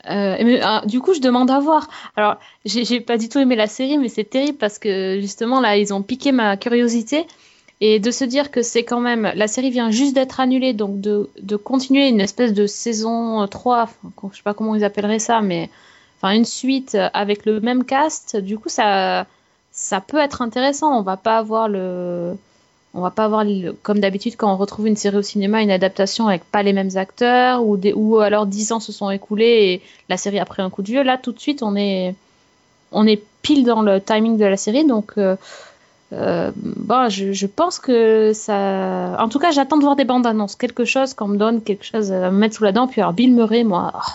Euh, 0.09 0.11
euh, 0.11 0.37
mais, 0.45 0.61
ah, 0.63 0.83
du 0.87 1.01
coup, 1.01 1.15
je 1.15 1.21
demande 1.21 1.51
à 1.51 1.59
voir. 1.59 1.89
Alors, 2.17 2.37
j'ai 2.65 3.01
pas 3.01 3.19
du 3.19 3.29
tout 3.29 3.39
aimé 3.41 3.57
la 3.57 3.67
série, 3.67 3.99
mais 3.99 4.09
c'est 4.09 4.25
terrible 4.25 4.57
parce 4.57 4.79
que 4.79 5.19
justement, 5.21 5.61
là, 5.61 5.77
ils 5.77 5.93
ont 5.93 6.03
piqué 6.03 6.31
ma 6.31 6.57
curiosité. 6.57 7.27
Et 7.83 7.99
de 7.99 8.11
se 8.11 8.25
dire 8.25 8.51
que 8.51 8.63
c'est 8.63 8.85
quand 8.85 9.01
même. 9.01 9.33
La 9.35 9.49
série 9.49 9.71
vient 9.71 9.91
juste 9.91 10.15
d'être 10.15 10.39
annulée, 10.41 10.75
donc 10.75 11.01
de, 11.01 11.31
de 11.41 11.57
continuer 11.57 12.09
une 12.09 12.21
espèce 12.21 12.53
de 12.53 12.67
saison 12.67 13.47
3, 13.49 13.83
enfin, 13.85 14.29
je 14.33 14.37
sais 14.37 14.43
pas 14.43 14.55
comment 14.55 14.75
ils 14.75 14.85
appelleraient 14.85 15.19
ça, 15.19 15.41
mais. 15.41 15.71
Enfin, 16.19 16.35
une 16.35 16.45
suite 16.45 16.99
avec 17.15 17.47
le 17.47 17.61
même 17.61 17.85
cast, 17.85 18.37
du 18.37 18.59
coup, 18.59 18.69
ça, 18.69 19.27
ça 19.73 20.03
peut 20.03 20.19
être 20.19 20.43
intéressant. 20.43 20.99
On 20.99 21.03
va 21.03 21.17
pas 21.17 21.39
avoir 21.39 21.69
le. 21.69 22.37
On 22.95 23.01
va 23.03 23.11
pas 23.11 23.25
avoir, 23.25 23.45
le- 23.45 23.73
comme 23.73 24.01
d'habitude, 24.01 24.37
quand 24.37 24.53
on 24.53 24.57
retrouve 24.57 24.89
une 24.89 24.97
série 24.97 25.17
au 25.17 25.23
cinéma, 25.23 25.63
une 25.63 25.71
adaptation 25.71 26.29
avec 26.29 26.45
pas 26.45 26.63
les 26.65 26.73
mêmes 26.73 26.91
acteurs, 26.97 27.65
ou, 27.65 27.77
des, 27.77 27.93
ou 27.95 28.19
alors 28.19 28.47
10 28.47 28.73
ans 28.73 28.81
se 28.81 28.93
sont 28.93 29.11
écoulés 29.11 29.45
et 29.75 29.83
la 30.09 30.17
série 30.17 30.41
a 30.41 30.45
pris 30.45 30.63
un 30.63 30.71
coup 30.71 30.83
de 30.83 30.89
vieux. 30.89 31.03
Là, 31.05 31.17
tout 31.19 31.33
de 31.33 31.39
suite, 31.41 31.63
on 31.63 31.77
est, 31.77 32.15
on 32.93 33.07
est 33.07 33.23
pile 33.43 33.65
dans 33.65 33.83
le 33.83 34.01
timing 34.01 34.37
de 34.39 34.45
la 34.45 34.57
série, 34.57 34.85
donc 34.87 35.13
euh, 35.19 35.37
euh, 36.13 36.51
bon, 36.57 37.09
je, 37.09 37.33
je 37.33 37.47
pense 37.47 37.79
que 37.79 38.33
ça. 38.35 39.17
En 39.19 39.29
tout 39.29 39.39
cas, 39.39 39.51
j'attends 39.53 39.77
de 39.77 39.83
voir 39.85 39.97
des 39.97 40.05
bandes 40.05 40.27
annonces, 40.27 40.57
quelque 40.57 40.85
chose 40.85 41.15
qu'on 41.15 41.29
me 41.29 41.37
donne, 41.37 41.63
quelque 41.63 41.85
chose 41.85 42.11
à 42.13 42.31
me 42.31 42.39
mettre 42.39 42.57
sous 42.57 42.65
la 42.65 42.73
dent. 42.73 42.87
Puis 42.89 43.01
alors, 43.01 43.13
Bill 43.13 43.33
Murray, 43.33 43.65
moi, 43.65 43.93
oh, 43.95 44.13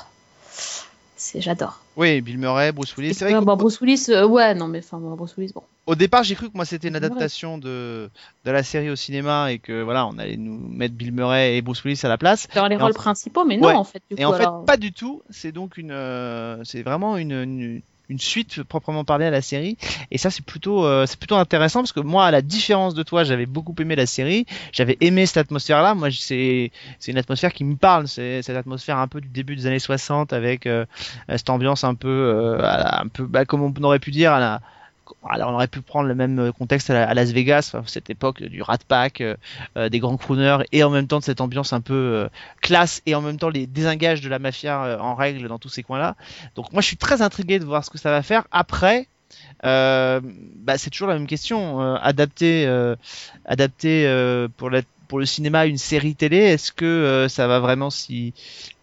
c'est 1.16 1.42
j'adore. 1.42 1.80
Oui, 1.98 2.20
Bill 2.20 2.38
Murray, 2.38 2.74
Bruce 2.74 2.96
Willis. 2.98 3.14
C'est 3.14 3.24
vrai 3.24 3.34
qu'au 3.40 3.46
bon, 3.46 3.56
Bruce 3.56 3.80
Willis, 3.80 4.08
euh, 4.10 4.28
ouais, 4.28 4.54
non, 4.54 4.68
mais 4.68 4.80
enfin, 4.80 4.98
bon, 4.98 5.16
Bruce 5.16 5.34
Willis, 5.38 5.54
bon. 5.56 5.64
au 5.88 5.96
départ, 5.96 6.24
j'ai 6.24 6.36
cru 6.36 6.50
que 6.50 6.56
moi 6.58 6.66
c'était 6.66 6.90
une 6.90 6.96
adaptation 6.98 7.58
de, 7.58 8.10
de 8.44 8.52
la 8.52 8.64
série 8.64 8.90
au 8.90 8.98
cinéma 8.98 9.54
et 9.54 9.60
que 9.60 9.82
voilà, 9.82 10.06
on 10.06 10.18
allait 10.18 10.36
nous 10.36 10.60
mettre 10.70 10.94
Bill 10.94 11.14
Murray 11.14 11.56
et 11.56 11.62
Bruce 11.62 11.82
Willis 11.86 12.02
à 12.04 12.10
la 12.10 12.18
place. 12.18 12.48
Dans 12.54 12.68
les 12.68 12.76
Et 12.76 12.78
rôles 12.78 12.94
principaux, 12.94 13.46
mais 13.46 13.56
non, 13.56 13.70
Ouais. 13.70 13.76
en 13.76 13.86
fait. 13.86 14.02
Du 14.12 14.18
Et 14.18 14.26
coup, 14.26 14.30
en 14.30 14.34
fait, 14.34 14.46
pas 14.68 14.76
du 14.76 14.92
tout. 14.92 15.22
C'est 15.30 15.54
donc 15.54 15.78
une, 15.78 15.92
euh, 15.92 16.62
c'est 16.66 16.84
vraiment 16.84 17.16
une, 17.16 17.32
une, 17.32 17.82
une 18.10 18.20
suite 18.20 18.64
proprement 18.64 19.04
parlée 19.04 19.26
à 19.26 19.32
la 19.32 19.42
série. 19.42 19.78
Et 20.12 20.18
ça, 20.18 20.30
c'est 20.30 20.46
plutôt, 20.46 20.86
euh, 20.86 21.06
c'est 21.06 21.18
plutôt 21.18 21.36
intéressant 21.36 21.82
parce 21.82 21.94
que 21.94 22.00
moi, 22.00 22.26
à 22.26 22.32
la 22.32 22.42
différence 22.42 22.94
de 22.94 23.04
toi, 23.04 23.24
j'avais 23.24 23.46
beaucoup 23.46 23.76
aimé 23.80 23.96
la 23.96 24.06
série. 24.06 24.46
J'avais 24.72 24.98
aimé 25.02 25.26
cette 25.26 25.38
atmosphère-là. 25.38 25.96
Moi, 25.96 26.10
c'est, 26.12 26.72
c'est 27.00 27.12
une 27.12 27.18
atmosphère 27.18 27.54
qui 27.54 27.64
me 27.64 27.76
parle. 27.76 28.08
C'est 28.08 28.42
cette 28.42 28.58
atmosphère 28.58 28.98
un 28.98 29.08
peu 29.08 29.22
du 29.22 29.28
début 29.28 29.56
des 29.56 29.68
années 29.68 29.80
60 29.80 30.34
avec 30.34 30.66
euh, 30.66 30.86
cette 31.30 31.50
ambiance 31.50 31.84
un 31.84 31.96
peu, 31.96 32.08
euh, 32.10 32.60
un 32.64 33.08
peu, 33.08 33.26
bah, 33.26 33.46
comme 33.46 33.62
on 33.62 33.84
aurait 33.84 34.00
pu 34.00 34.12
dire 34.12 34.34
à 34.34 34.40
la 34.40 34.62
alors 35.30 35.50
on 35.52 35.54
aurait 35.54 35.68
pu 35.68 35.82
prendre 35.82 36.08
le 36.08 36.16
même 36.16 36.52
contexte 36.54 36.90
à, 36.90 36.94
la- 36.94 37.10
à 37.10 37.14
Las 37.14 37.32
Vegas, 37.32 37.76
cette 37.86 38.10
époque 38.10 38.42
du 38.44 38.62
Rat 38.62 38.80
Pack, 38.88 39.22
euh, 39.22 39.36
euh, 39.78 39.90
des 39.90 40.00
grands 40.00 40.18
crooners, 40.18 40.58
et 40.72 40.84
en 40.84 40.90
même 40.90 41.08
temps 41.08 41.20
de 41.20 41.24
cette 41.24 41.42
ambiance 41.42 41.74
un 41.74 41.82
peu 41.82 41.94
euh, 41.94 42.28
classe, 42.62 43.02
et 43.06 43.16
en 43.16 43.22
même 43.22 43.38
temps 43.38 43.50
les 43.50 43.68
désengages 43.68 44.22
de 44.22 44.30
la 44.30 44.40
mafia 44.40 44.84
euh, 44.84 45.00
en 45.00 45.16
règle 45.16 45.48
dans 45.48 45.60
tous 45.60 45.70
ces 45.70 45.84
coins-là. 45.84 46.16
Donc 46.56 46.72
moi 46.74 46.82
je 46.82 46.88
suis 46.88 46.98
très 46.98 47.22
intrigué 47.22 47.60
de 47.60 47.66
voir 47.66 47.84
ce 47.84 47.90
que 47.90 47.98
ça 47.98 48.12
va 48.12 48.22
faire. 48.22 48.46
Après, 48.52 49.08
euh, 49.66 50.22
bah, 50.24 50.78
c'est 50.78 50.90
toujours 50.90 51.08
la 51.08 51.16
même 51.16 51.28
question. 51.28 51.82
Euh, 51.82 51.96
adapter, 52.02 52.66
euh, 52.68 52.96
adapter 53.46 54.06
euh, 54.08 54.48
pour 54.58 54.70
la 54.70 54.82
pour 55.08 55.20
le 55.20 55.26
cinéma 55.26 55.66
une 55.66 55.78
série 55.78 56.16
télé, 56.16 56.38
est-ce 56.38 56.72
que 56.72 56.86
euh, 56.86 57.28
ça 57.28 57.48
va 57.48 57.60
vraiment 57.60 57.90
s'y 57.90 58.34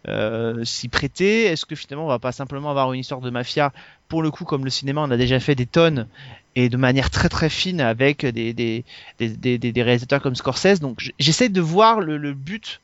euh, 0.08 0.64
prêter? 0.90 1.44
Est-ce 1.44 1.66
que 1.66 1.74
finalement 1.74 2.04
on 2.04 2.08
va 2.08 2.18
pas 2.18 2.32
simplement 2.32 2.70
avoir 2.70 2.92
une 2.92 3.00
histoire 3.00 3.20
de 3.20 3.30
mafia? 3.30 3.72
Pour 4.08 4.22
le 4.22 4.30
coup 4.30 4.44
comme 4.44 4.64
le 4.64 4.70
cinéma 4.70 5.02
on 5.02 5.10
a 5.10 5.16
déjà 5.16 5.40
fait 5.40 5.54
des 5.54 5.66
tonnes 5.66 6.06
et 6.54 6.68
de 6.68 6.76
manière 6.76 7.10
très 7.10 7.28
très 7.28 7.48
fine 7.48 7.80
avec 7.80 8.26
des 8.26 8.84
réalisateurs 9.18 10.20
comme 10.20 10.34
Scorsese. 10.34 10.80
Donc 10.80 11.12
j'essaie 11.18 11.48
de 11.48 11.60
voir 11.60 12.00
le, 12.00 12.16
le 12.16 12.34
but 12.34 12.80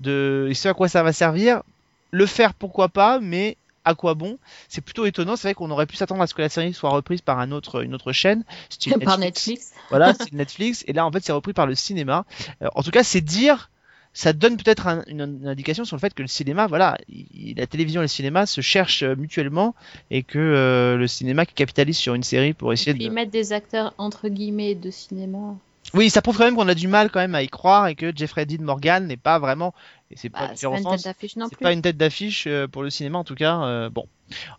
de 0.00 0.50
ce 0.54 0.68
à 0.68 0.74
quoi 0.74 0.88
ça 0.88 1.02
va 1.02 1.12
servir. 1.12 1.62
Le 2.10 2.26
faire 2.26 2.52
pourquoi 2.52 2.88
pas, 2.88 3.20
mais 3.20 3.56
à 3.84 3.94
quoi 3.94 4.14
bon 4.14 4.38
C'est 4.68 4.80
plutôt 4.80 5.06
étonnant. 5.06 5.36
C'est 5.36 5.48
vrai 5.48 5.54
qu'on 5.54 5.70
aurait 5.70 5.86
pu 5.86 5.96
s'attendre 5.96 6.22
à 6.22 6.26
ce 6.26 6.34
que 6.34 6.42
la 6.42 6.48
série 6.48 6.72
soit 6.74 6.90
reprise 6.90 7.20
par 7.20 7.38
un 7.38 7.50
autre, 7.52 7.82
une 7.84 7.94
autre 7.94 8.12
chaîne, 8.12 8.44
style 8.70 8.94
par 9.04 9.18
Netflix. 9.18 9.72
voilà, 9.90 10.14
c'est 10.18 10.32
Netflix. 10.32 10.84
Et 10.86 10.92
là, 10.92 11.06
en 11.06 11.12
fait, 11.12 11.22
c'est 11.24 11.32
repris 11.32 11.52
par 11.52 11.66
le 11.66 11.74
cinéma. 11.74 12.24
Euh, 12.62 12.68
en 12.74 12.82
tout 12.82 12.90
cas, 12.90 13.02
c'est 13.04 13.20
dire, 13.20 13.70
ça 14.14 14.32
donne 14.32 14.56
peut-être 14.58 14.86
un- 14.86 15.02
une, 15.06 15.22
une 15.40 15.48
indication 15.48 15.84
sur 15.84 15.96
le 15.96 16.00
fait 16.00 16.12
que 16.14 16.22
le 16.22 16.28
cinéma, 16.28 16.66
voilà, 16.66 16.98
il- 17.08 17.54
la 17.56 17.66
télévision 17.66 18.02
et 18.02 18.04
le 18.04 18.08
cinéma 18.08 18.44
se 18.46 18.60
cherchent 18.60 19.02
euh, 19.02 19.16
mutuellement 19.16 19.74
et 20.10 20.22
que 20.22 20.38
euh, 20.38 20.96
le 20.96 21.06
cinéma 21.06 21.46
qui 21.46 21.54
capitalise 21.54 21.96
sur 21.96 22.14
une 22.14 22.22
série 22.22 22.52
pour 22.52 22.72
Et 22.72 22.74
essayer 22.74 22.92
puis 22.94 23.08
de. 23.08 23.10
mettre 23.10 23.30
des 23.30 23.52
acteurs 23.54 23.94
entre 23.98 24.28
guillemets 24.28 24.74
de 24.74 24.90
cinéma. 24.90 25.56
Oui, 25.94 26.10
ça 26.10 26.22
prouve 26.22 26.38
quand 26.38 26.44
même 26.44 26.56
qu'on 26.56 26.68
a 26.68 26.74
du 26.74 26.88
mal 26.88 27.10
quand 27.10 27.20
même 27.20 27.34
à 27.34 27.42
y 27.42 27.48
croire 27.48 27.86
et 27.88 27.94
que 27.94 28.14
Jeffrey 28.16 28.46
Dean 28.46 28.62
Morgan 28.62 29.06
n'est 29.06 29.16
pas 29.16 29.38
vraiment, 29.38 29.74
et 30.10 30.16
c'est 30.16 30.30
pas 30.30 30.48
Bah, 30.48 30.52
c'est 30.54 30.68
pas 30.68 30.78
une 30.78 30.84
tête 30.90 31.04
d'affiche 31.04 31.36
non 31.36 31.46
c'est 31.50 31.56
plus. 31.56 31.62
pas 31.62 31.72
une 31.72 31.82
tête 31.82 31.96
d'affiche 31.96 32.46
euh, 32.46 32.66
pour 32.66 32.82
le 32.82 32.90
cinéma 32.90 33.18
en 33.18 33.24
tout 33.24 33.34
cas. 33.34 33.62
euh, 33.62 33.90
bon, 33.90 34.06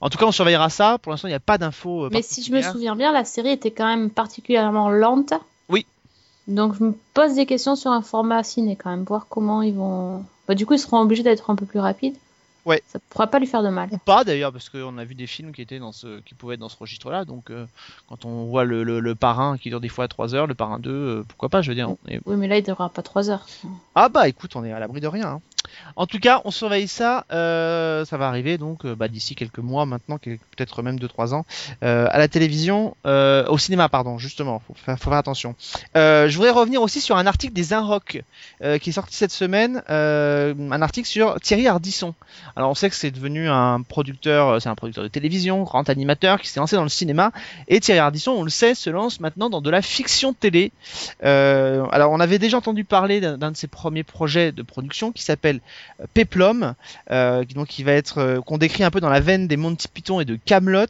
en 0.01 0.09
tout 0.09 0.17
cas, 0.19 0.25
on 0.25 0.31
surveillera 0.31 0.69
ça. 0.69 0.99
Pour 0.99 1.11
l'instant, 1.11 1.27
il 1.27 1.31
n'y 1.31 1.35
a 1.35 1.39
pas 1.39 1.57
d'infos. 1.57 2.05
euh, 2.05 2.09
Mais 2.11 2.21
si 2.21 2.43
je 2.43 2.51
me 2.53 2.61
souviens 2.61 2.95
bien, 2.95 3.11
la 3.11 3.25
série 3.25 3.49
était 3.49 3.71
quand 3.71 3.87
même 3.87 4.09
particulièrement 4.11 4.89
lente. 4.89 5.33
Oui. 5.69 5.87
Donc 6.47 6.75
je 6.77 6.83
me 6.83 6.93
pose 7.13 7.33
des 7.35 7.45
questions 7.47 7.75
sur 7.75 7.89
un 7.91 8.01
format 8.03 8.43
ciné 8.43 8.75
quand 8.75 8.89
même, 8.91 9.03
voir 9.03 9.25
comment 9.29 9.61
ils 9.63 9.73
vont. 9.73 10.23
Bah, 10.47 10.55
du 10.55 10.65
coup, 10.65 10.73
ils 10.73 10.79
seront 10.79 10.99
obligés 10.99 11.23
d'être 11.23 11.49
un 11.49 11.55
peu 11.55 11.65
plus 11.65 11.79
rapides. 11.79 12.15
Ouais. 12.65 12.81
Ça 12.87 12.97
pourra 13.09 13.27
pas 13.27 13.39
lui 13.39 13.47
faire 13.47 13.61
de 13.63 13.69
mal. 13.69 13.89
ou 13.91 13.97
pas 13.97 14.23
d'ailleurs 14.23 14.51
parce 14.53 14.69
qu'on 14.69 14.97
a 14.97 15.03
vu 15.03 15.15
des 15.15 15.27
films 15.27 15.51
qui 15.51 15.61
étaient 15.61 15.79
dans 15.79 15.91
ce 15.91 16.21
qui 16.21 16.33
pouvaient 16.33 16.53
être 16.53 16.61
dans 16.61 16.69
ce 16.69 16.77
registre 16.77 17.09
là 17.11 17.25
donc 17.25 17.49
euh, 17.49 17.65
quand 18.07 18.23
on 18.25 18.45
voit 18.45 18.63
le, 18.63 18.83
le, 18.83 18.99
le 19.01 19.15
parrain 19.15 19.57
qui 19.57 19.69
dure 19.69 19.81
des 19.81 19.89
fois 19.89 20.07
3 20.07 20.33
heures 20.33 20.47
le 20.47 20.53
parrain 20.55 20.79
2 20.79 20.89
euh, 20.89 21.23
pourquoi 21.27 21.49
pas 21.49 21.61
je 21.61 21.69
veux 21.69 21.75
dire 21.75 21.89
on 21.89 21.97
est- 22.07 22.21
Oui, 22.25 22.35
mais 22.37 22.47
là, 22.47 22.57
il 22.57 22.63
durera 22.63 22.89
pas 22.89 23.01
3 23.01 23.29
heures. 23.29 23.45
ah 23.95 24.07
bah 24.09 24.27
écoute 24.29 24.55
on 24.55 24.63
est 24.63 24.71
à 24.71 24.79
l'abri 24.79 25.01
de 25.01 25.07
rien 25.07 25.27
hein. 25.27 25.41
En 25.95 26.07
tout 26.07 26.19
cas, 26.19 26.41
on 26.45 26.51
surveille 26.51 26.87
ça. 26.87 27.25
euh, 27.31 28.05
ça 28.05 28.17
va 28.17 28.27
arriver 28.27 28.57
donc 28.57 28.85
euh, 28.85 28.95
bah, 28.95 29.07
d'ici 29.07 29.35
quelques 29.35 29.59
mois 29.59 29.85
maintenant, 29.85 30.17
peut-être 30.17 30.81
même 30.81 30.97
2-3 30.97 31.33
ans, 31.33 31.45
euh, 31.83 32.07
à 32.09 32.17
la 32.17 32.27
télévision, 32.27 32.95
euh, 33.05 33.45
au 33.47 33.57
cinéma, 33.57 33.89
pardon, 33.89 34.17
justement. 34.17 34.61
Faut 34.67 34.73
faire, 34.73 34.97
faut 34.97 35.09
faire 35.09 35.19
attention. 35.19 35.55
Euh, 35.95 36.27
je 36.29 36.35
voudrais 36.37 36.51
revenir 36.51 36.81
aussi 36.81 37.01
sur 37.01 37.17
un 37.17 37.25
article 37.27 37.53
des 37.53 37.73
Inrock 37.73 38.21
euh, 38.63 38.77
qui 38.77 38.89
est 38.89 38.93
sorti 38.93 39.15
cette 39.15 39.31
semaine, 39.31 39.81
un 39.89 40.81
article 40.81 41.07
sur 41.07 41.39
Thierry 41.39 41.67
Ardisson. 41.67 42.13
Alors 42.55 42.69
on 42.69 42.75
sait 42.75 42.89
que 42.89 42.95
c'est 42.95 43.11
devenu 43.11 43.49
un 43.49 43.81
producteur, 43.81 44.61
c'est 44.61 44.69
un 44.69 44.75
producteur 44.75 45.03
de 45.03 45.09
télévision, 45.09 45.63
grand 45.63 45.89
animateur 45.89 46.41
qui 46.41 46.49
s'est 46.49 46.59
lancé 46.59 46.75
dans 46.75 46.83
le 46.83 46.89
cinéma. 46.89 47.31
Et 47.67 47.79
Thierry 47.79 47.99
Ardisson, 47.99 48.31
on 48.31 48.43
le 48.43 48.49
sait, 48.49 48.75
se 48.75 48.89
lance 48.89 49.19
maintenant 49.19 49.49
dans 49.49 49.61
de 49.61 49.69
la 49.69 49.81
fiction 49.81 50.33
télé. 50.33 50.71
Alors 51.21 52.11
on 52.11 52.19
avait 52.19 52.39
déjà 52.39 52.57
entendu 52.57 52.83
parler 52.83 53.21
d'un 53.21 53.51
de 53.51 53.57
ses 53.57 53.67
premiers 53.67 54.03
projets 54.03 54.51
de 54.51 54.61
production 54.61 55.11
qui 55.11 55.23
s'appelle 55.23 55.59
Peplum, 56.13 56.75
euh, 57.11 57.43
donc 57.45 57.67
qui 57.67 57.83
va 57.83 57.93
être 57.93 58.19
euh, 58.19 58.41
qu'on 58.41 58.57
décrit 58.57 58.83
un 58.83 58.91
peu 58.91 58.99
dans 58.99 59.09
la 59.09 59.19
veine 59.19 59.47
des 59.47 59.57
Monty 59.57 59.87
Python 59.87 60.19
et 60.19 60.25
de 60.25 60.35
Camelot, 60.35 60.85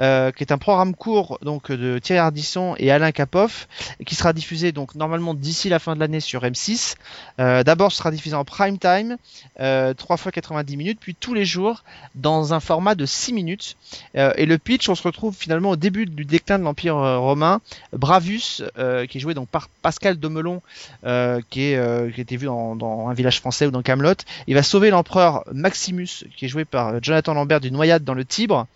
euh, 0.00 0.32
qui 0.32 0.42
est 0.42 0.52
un 0.52 0.58
programme 0.58 0.94
court 0.94 1.38
donc 1.42 1.70
de 1.70 1.98
Thierry 1.98 2.18
Ardisson 2.18 2.74
et 2.78 2.90
Alain 2.90 3.12
Capoff, 3.12 3.68
qui 4.04 4.14
sera 4.14 4.32
diffusé 4.32 4.72
donc 4.72 4.94
normalement 4.94 5.34
d'ici 5.34 5.68
la 5.68 5.78
fin 5.78 5.94
de 5.94 6.00
l'année 6.00 6.20
sur 6.20 6.42
M6. 6.42 6.94
Euh, 7.40 7.62
D'abord, 7.62 7.92
ce 7.92 7.98
sera 7.98 8.10
diffusé 8.10 8.34
en 8.34 8.44
prime 8.44 8.78
time, 8.78 9.16
euh, 9.60 9.94
3 9.94 10.16
fois 10.16 10.32
90 10.32 10.76
minutes, 10.76 10.98
puis 11.00 11.14
tous 11.14 11.34
les 11.34 11.44
jours 11.44 11.84
dans 12.14 12.54
un 12.54 12.60
format 12.60 12.94
de 12.94 13.06
6 13.06 13.32
minutes. 13.32 13.76
Euh, 14.16 14.32
et 14.36 14.46
le 14.46 14.58
pitch, 14.58 14.88
on 14.88 14.94
se 14.94 15.02
retrouve 15.02 15.34
finalement 15.34 15.70
au 15.70 15.76
début 15.76 16.06
du 16.06 16.24
déclin 16.24 16.58
de 16.58 16.64
l'Empire 16.64 16.96
euh, 16.96 17.18
romain. 17.18 17.60
Bravus, 17.92 18.62
euh, 18.78 19.06
qui 19.06 19.18
est 19.18 19.20
joué 19.20 19.34
donc 19.34 19.48
par 19.48 19.68
Pascal 19.82 20.16
Domelon, 20.16 20.62
euh, 21.04 21.40
qui, 21.50 21.62
est, 21.62 21.76
euh, 21.76 22.10
qui 22.10 22.20
été 22.20 22.36
vu 22.36 22.46
dans, 22.46 22.76
dans 22.76 23.08
un 23.08 23.14
village 23.14 23.40
français 23.40 23.66
ou 23.66 23.70
dans 23.70 23.82
Camelot, 23.82 24.05
il 24.46 24.54
va 24.54 24.62
sauver 24.62 24.90
l'empereur 24.90 25.44
Maximus, 25.52 26.24
qui 26.36 26.44
est 26.44 26.48
joué 26.48 26.64
par 26.64 26.88
euh, 26.88 26.98
Jonathan 27.02 27.34
Lambert 27.34 27.60
d'une 27.60 27.74
noyade 27.74 28.04
dans 28.04 28.14
le 28.14 28.24
Tibre. 28.24 28.66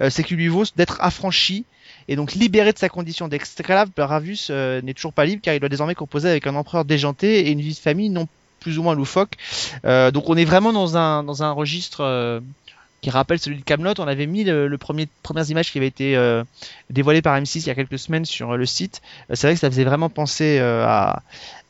Euh, 0.00 0.10
C'est 0.10 0.24
qui 0.24 0.34
lui 0.34 0.48
vaut 0.48 0.64
d'être 0.76 0.96
affranchi 1.00 1.64
et 2.08 2.16
donc 2.16 2.32
libéré 2.32 2.72
de 2.72 2.78
sa 2.78 2.88
condition 2.88 3.28
d'esclave. 3.28 3.90
Bravus 3.96 4.48
euh, 4.50 4.80
n'est 4.82 4.94
toujours 4.94 5.12
pas 5.12 5.24
libre 5.24 5.42
car 5.42 5.54
il 5.54 5.60
doit 5.60 5.68
désormais 5.68 5.94
composer 5.94 6.28
avec 6.28 6.46
un 6.46 6.54
empereur 6.54 6.84
déjanté 6.84 7.46
et 7.46 7.50
une 7.50 7.60
vie 7.60 7.74
de 7.74 7.78
famille 7.78 8.10
non 8.10 8.26
plus 8.60 8.78
ou 8.78 8.82
moins 8.82 8.94
loufoque. 8.94 9.36
Donc 9.84 10.28
on 10.28 10.36
est 10.36 10.44
vraiment 10.44 10.74
dans 10.74 10.98
un 10.98 11.22
dans 11.22 11.42
un 11.42 11.50
registre 11.50 12.42
qui 13.00 13.10
rappelle 13.10 13.38
celui 13.38 13.58
de 13.58 13.64
Camelot. 13.64 13.94
On 13.98 14.08
avait 14.08 14.26
mis 14.26 14.44
le, 14.44 14.76
premier 14.78 15.08
premières 15.22 15.48
images 15.50 15.72
qui 15.72 15.78
avaient 15.78 15.86
été 15.86 16.16
euh, 16.16 16.44
dévoilées 16.90 17.22
par 17.22 17.38
M6 17.38 17.60
il 17.60 17.66
y 17.66 17.70
a 17.70 17.74
quelques 17.74 17.98
semaines 17.98 18.24
sur 18.24 18.52
euh, 18.52 18.56
le 18.56 18.66
site. 18.66 19.02
Euh, 19.30 19.34
c'est 19.34 19.46
vrai 19.46 19.54
que 19.54 19.60
ça 19.60 19.70
faisait 19.70 19.84
vraiment 19.84 20.08
penser 20.08 20.58
à 20.58 21.22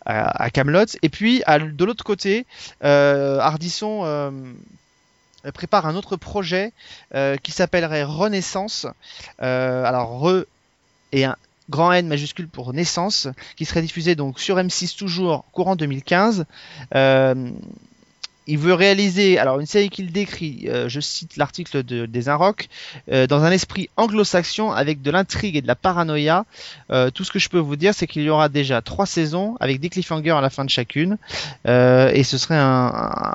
à, 0.06 0.50
Camelot. 0.50 0.86
Et 1.02 1.08
puis 1.08 1.42
de 1.46 1.84
l'autre 1.84 2.02
côté, 2.02 2.46
Ardisson 2.80 4.32
prépare 5.54 5.86
un 5.86 5.94
autre 5.94 6.16
projet 6.16 6.72
qui 7.42 7.52
s'appellerait 7.52 8.02
Renaissance. 8.02 8.86
Alors 9.38 10.20
Re 10.20 10.44
et 11.12 11.24
un 11.24 11.36
grand 11.70 11.92
N 11.92 12.08
majuscule 12.08 12.48
pour 12.48 12.74
naissance, 12.74 13.28
qui 13.56 13.64
serait 13.64 13.80
diffusé 13.80 14.16
donc 14.16 14.40
sur 14.40 14.56
M6 14.56 14.98
toujours 14.98 15.44
courant 15.52 15.76
2015. 15.76 16.44
Euh, 16.94 17.50
il 18.50 18.58
veut 18.58 18.74
réaliser 18.74 19.38
alors 19.38 19.60
une 19.60 19.66
série 19.66 19.88
qu'il 19.90 20.12
décrit, 20.12 20.66
euh, 20.68 20.88
je 20.88 21.00
cite 21.00 21.36
l'article 21.36 21.82
de, 21.82 22.06
des 22.06 22.28
Inrock, 22.28 22.68
euh, 23.10 23.26
dans 23.26 23.42
un 23.44 23.50
esprit 23.50 23.88
anglo-saxon 23.96 24.72
avec 24.72 25.02
de 25.02 25.10
l'intrigue 25.10 25.56
et 25.56 25.62
de 25.62 25.66
la 25.66 25.76
paranoïa. 25.76 26.44
Euh, 26.90 27.10
tout 27.10 27.24
ce 27.24 27.30
que 27.30 27.38
je 27.38 27.48
peux 27.48 27.58
vous 27.58 27.76
dire, 27.76 27.94
c'est 27.94 28.06
qu'il 28.06 28.22
y 28.22 28.30
aura 28.30 28.48
déjà 28.48 28.82
trois 28.82 29.06
saisons 29.06 29.56
avec 29.60 29.80
des 29.80 29.88
cliffhangers 29.88 30.30
à 30.30 30.40
la 30.40 30.50
fin 30.50 30.64
de 30.64 30.70
chacune, 30.70 31.16
et 31.66 32.22
ce 32.24 32.36
serait 32.38 32.56
un, 32.56 33.32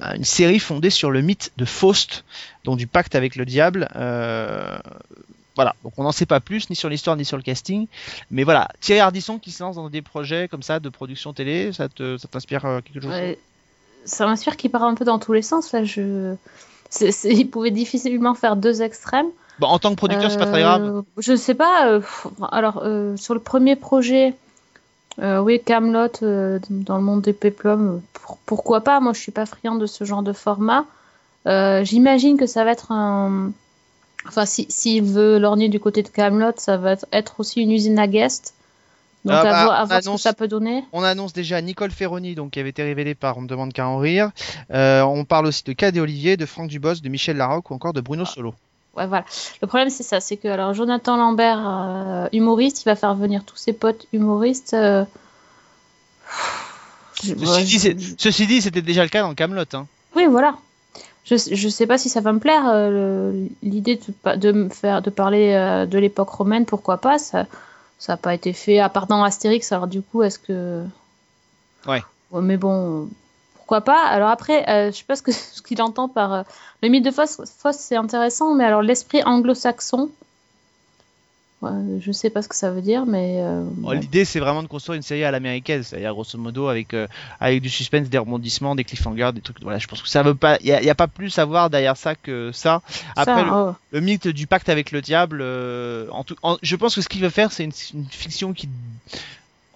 un- 0.00 0.14
une 0.14 0.24
série 0.24 0.60
fondée 0.60 0.90
sur 0.90 1.10
le 1.10 1.20
mythe 1.22 1.50
de 1.56 1.64
Faust, 1.64 2.24
donc 2.64 2.78
du 2.78 2.86
pacte 2.86 3.14
avec 3.16 3.34
le 3.34 3.44
diable. 3.44 3.88
Voilà, 5.56 5.74
donc 5.82 5.92
on 5.96 6.04
n'en 6.04 6.12
sait 6.12 6.24
pas 6.26 6.38
plus, 6.38 6.70
ni 6.70 6.76
sur 6.76 6.88
l'histoire, 6.88 7.16
ni 7.16 7.24
sur 7.24 7.36
le 7.36 7.42
casting. 7.42 7.88
Mais 8.30 8.44
voilà, 8.44 8.68
Thierry 8.80 9.00
Ardisson 9.00 9.40
qui 9.40 9.50
se 9.50 9.60
lance 9.64 9.74
dans 9.74 9.90
des 9.90 10.02
projets 10.02 10.46
comme 10.46 10.62
ça 10.62 10.78
de 10.78 10.88
production 10.88 11.32
télé, 11.32 11.72
ça 11.72 11.88
t'inspire 12.30 12.62
quelque 12.84 13.00
chose 13.00 13.10
ça 14.04 14.26
m'inspire 14.26 14.56
qu'il 14.56 14.70
part 14.70 14.84
un 14.84 14.94
peu 14.94 15.04
dans 15.04 15.18
tous 15.18 15.32
les 15.32 15.42
sens. 15.42 15.72
Là, 15.72 15.84
je... 15.84 16.34
Il 17.24 17.50
pouvait 17.50 17.70
difficilement 17.70 18.34
faire 18.34 18.56
deux 18.56 18.80
extrêmes. 18.82 19.26
Bon, 19.58 19.66
en 19.66 19.78
tant 19.78 19.90
que 19.90 19.96
producteur, 19.96 20.30
c'est 20.30 20.38
pas 20.38 20.46
très 20.46 20.60
grave. 20.62 20.82
Euh, 20.84 21.02
Je 21.18 21.36
sais 21.36 21.54
pas. 21.54 21.88
euh, 21.88 22.00
alors, 22.52 22.80
euh, 22.84 23.16
sur 23.16 23.34
le 23.34 23.40
premier 23.40 23.76
projet, 23.76 24.34
euh, 25.18 25.40
oui, 25.40 25.60
Camelot 25.62 26.08
euh, 26.22 26.58
dans 26.70 26.96
le 26.96 27.02
monde 27.02 27.22
des 27.22 27.32
péplums, 27.32 28.00
pour- 28.12 28.38
pourquoi 28.46 28.80
pas? 28.82 29.00
Moi, 29.00 29.12
je 29.12 29.20
suis 29.20 29.32
pas 29.32 29.46
friand 29.46 29.74
de 29.74 29.86
ce 29.86 30.04
genre 30.04 30.22
de 30.22 30.32
format. 30.32 30.86
Euh, 31.46 31.84
J'imagine 31.84 32.36
que 32.38 32.46
ça 32.46 32.64
va 32.64 32.70
être 32.72 32.92
un. 32.92 33.50
Enfin, 34.26 34.46
si- 34.46 34.66
s'il 34.70 35.02
veut 35.02 35.38
lorgner 35.38 35.68
du 35.68 35.80
côté 35.80 36.02
de 36.02 36.08
Camelot, 36.08 36.52
ça 36.56 36.76
va 36.76 36.94
être 37.12 37.40
aussi 37.40 37.60
une 37.60 37.72
usine 37.72 37.98
à 37.98 38.06
guest. 38.06 38.54
Donc, 39.28 39.36
Ah 39.36 39.40
à 39.40 39.44
bah, 39.44 39.64
voir, 39.64 39.80
à 39.80 39.82
on 39.82 39.86
voir 39.86 39.98
ce 40.00 40.04
que 40.04 40.08
annonce- 40.10 40.22
ça 40.22 40.32
peut 40.32 40.48
donner. 40.48 40.84
On 40.92 41.02
annonce 41.02 41.32
déjà 41.32 41.60
Nicole 41.60 41.90
Ferroni, 41.90 42.34
donc 42.34 42.50
qui 42.52 42.60
avait 42.60 42.70
été 42.70 42.82
révélée 42.82 43.14
par 43.14 43.38
On 43.38 43.42
ne 43.42 43.46
demande 43.46 43.72
qu'à 43.72 43.86
en 43.86 43.98
rire. 43.98 44.30
Euh, 44.72 45.02
on 45.02 45.24
parle 45.24 45.46
aussi 45.46 45.62
de 45.64 45.72
Cadet 45.72 46.00
Olivier, 46.00 46.36
de 46.36 46.46
Franck 46.46 46.68
Dubos, 46.68 46.94
de 47.02 47.08
Michel 47.08 47.36
Larocque 47.36 47.70
ou 47.70 47.74
encore 47.74 47.92
de 47.92 48.00
Bruno 48.00 48.24
Solo. 48.24 48.54
Ouais, 48.96 49.06
voilà. 49.06 49.24
Le 49.62 49.66
problème, 49.68 49.90
c'est 49.90 50.02
ça. 50.02 50.18
C'est 50.20 50.36
que 50.36 50.48
alors, 50.48 50.74
Jonathan 50.74 51.16
Lambert, 51.16 51.62
euh, 51.68 52.28
humoriste, 52.32 52.82
il 52.82 52.84
va 52.86 52.96
faire 52.96 53.14
venir 53.14 53.44
tous 53.44 53.56
ses 53.56 53.72
potes 53.72 54.06
humoristes. 54.12 54.74
euh, 54.74 55.04
je- 57.22 57.34
ouais, 57.34 57.46
Ceci, 57.46 57.64
dit, 57.64 57.72
je- 57.72 57.78
c'est- 57.78 58.20
ceci 58.20 58.46
dit, 58.46 58.60
c'était 58.62 58.82
déjà 58.82 59.02
le 59.02 59.08
cas 59.08 59.22
dans 59.22 59.34
Camelot. 59.34 59.62
Hein. 59.74 59.86
Oui, 60.16 60.26
voilà. 60.26 60.56
Je, 61.24 61.36
je 61.36 61.68
sais 61.68 61.86
pas 61.86 61.98
si 61.98 62.08
ça 62.08 62.20
va 62.22 62.32
me 62.32 62.38
plaire. 62.38 62.62
euh, 62.68 63.46
L'idée 63.62 63.96
de, 64.24 64.36
de 64.36 64.52
me 64.52 64.68
faire 64.70 65.02
de 65.02 65.10
parler 65.10 65.52
de 65.88 65.98
l'époque 65.98 66.30
romaine, 66.30 66.64
pourquoi 66.64 66.96
pas 66.98 67.18
Ça 67.18 67.46
ça 67.98 68.12
n'a 68.12 68.16
pas 68.16 68.34
été 68.34 68.52
fait 68.52 68.78
à 68.78 68.88
part 68.88 69.06
dans 69.06 69.22
Astérix. 69.22 69.72
Alors 69.72 69.86
du 69.86 70.02
coup, 70.02 70.22
est-ce 70.22 70.38
que 70.38 70.84
Ouais. 71.86 72.02
mais 72.32 72.56
bon, 72.56 73.08
pourquoi 73.54 73.80
pas? 73.80 74.04
Alors 74.06 74.30
après, 74.30 74.68
euh, 74.68 74.90
je 74.90 74.96
sais 74.96 75.04
pas 75.04 75.16
ce 75.16 75.22
qu'il 75.62 75.82
entend 75.82 76.08
par 76.08 76.32
euh, 76.32 76.42
le 76.82 76.88
mythe 76.88 77.04
de 77.04 77.10
Faust. 77.10 77.42
Faust, 77.58 77.80
c'est 77.80 77.96
intéressant, 77.96 78.54
mais 78.54 78.64
alors 78.64 78.82
l'esprit 78.82 79.22
anglo-saxon, 79.24 80.10
ouais, 81.62 81.70
je 82.00 82.12
sais 82.12 82.30
pas 82.30 82.42
ce 82.42 82.48
que 82.48 82.54
ça 82.56 82.70
veut 82.70 82.82
dire, 82.82 83.06
mais 83.06 83.36
euh, 83.40 83.62
Bon, 83.64 83.88
bon. 83.88 84.00
L'idée, 84.00 84.24
c'est 84.24 84.40
vraiment 84.40 84.62
de 84.62 84.68
construire 84.68 84.96
une 84.96 85.02
série 85.02 85.24
à 85.24 85.30
l'américaine, 85.30 85.82
c'est-à-dire 85.82 86.12
grosso 86.12 86.38
modo 86.38 86.68
avec 86.68 86.94
euh, 86.94 87.06
avec 87.40 87.62
du 87.62 87.68
suspense, 87.68 88.08
des 88.08 88.18
rebondissements, 88.18 88.74
des 88.74 88.84
cliffhangers, 88.84 89.30
des 89.34 89.40
trucs. 89.40 89.60
Voilà, 89.62 89.78
je 89.78 89.86
pense 89.86 90.02
que 90.02 90.08
ça 90.08 90.22
veut 90.22 90.34
pas. 90.34 90.58
Il 90.60 90.66
y, 90.66 90.72
a- 90.72 90.82
y 90.82 90.90
a 90.90 90.94
pas 90.94 91.06
plus 91.08 91.38
à 91.38 91.44
voir 91.44 91.70
derrière 91.70 91.96
ça 91.96 92.14
que 92.14 92.50
ça. 92.52 92.82
Après, 93.16 93.34
ça, 93.34 93.42
le, 93.44 93.50
oh. 93.52 93.74
le 93.92 94.00
mythe 94.00 94.28
du 94.28 94.46
pacte 94.46 94.68
avec 94.68 94.92
le 94.92 95.00
diable, 95.00 95.38
euh, 95.42 96.06
en 96.10 96.24
tout, 96.24 96.36
en- 96.42 96.58
je 96.62 96.76
pense 96.76 96.94
que 96.94 97.00
ce 97.02 97.08
qu'il 97.08 97.20
veut 97.22 97.30
faire, 97.30 97.50
c'est 97.52 97.64
une, 97.64 97.72
une 97.94 98.04
fiction 98.06 98.52
qui, 98.52 98.68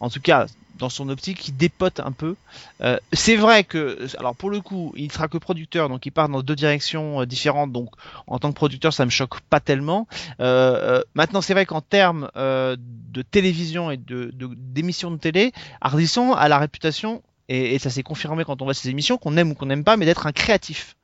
en 0.03 0.11
tout 0.11 0.21
cas, 0.21 0.47
dans 0.79 0.89
son 0.89 1.09
optique, 1.09 1.39
qui 1.39 1.53
dépote 1.53 2.01
un 2.01 2.11
peu. 2.11 2.35
Euh, 2.81 2.99
c'est 3.13 3.37
vrai 3.37 3.63
que, 3.63 4.05
alors 4.19 4.35
pour 4.35 4.51
le 4.51 4.61
coup, 4.61 4.93
il 4.97 5.13
sera 5.13 5.29
que 5.29 5.39
producteur, 5.39 5.89
donc 5.89 6.05
il 6.07 6.11
part 6.11 6.29
dans 6.29 6.43
deux 6.43 6.57
directions 6.57 7.21
euh, 7.21 7.25
différentes. 7.25 7.71
Donc, 7.71 7.91
en 8.27 8.41
tant 8.41 8.51
que 8.51 8.57
producteur, 8.57 8.93
ça 8.93 9.05
me 9.05 9.11
choque 9.11 9.41
pas 9.43 9.61
tellement. 9.61 10.09
Euh, 10.41 11.01
maintenant, 11.15 11.41
c'est 11.41 11.55
vrai 11.55 11.67
qu'en 11.67 11.81
termes 11.81 12.29
de 12.35 13.23
télévision 13.23 13.93
et 13.93 13.97
d'émissions 13.97 15.13
de, 15.13 15.19
télé, 15.19 15.53
Ardisson 15.81 16.33
a 16.33 16.49
la 16.49 16.59
réputation, 16.59 17.23
et, 17.49 17.77
et 17.77 17.79
ça 17.79 17.89
s'est 17.89 18.03
confirmé 18.03 18.45
quand 18.45 18.61
on 18.61 18.65
voit 18.65 18.75
ses 18.75 18.89
émissions, 18.89 19.19
qu'on 19.19 19.37
aime 19.37 19.53
ou 19.53 19.55
qu'on 19.55 19.67
n'aime 19.67 19.85
pas, 19.85 19.97
mais 19.97 20.05
d'être 20.05 20.27
un 20.27 20.33
créatif. 20.33 20.97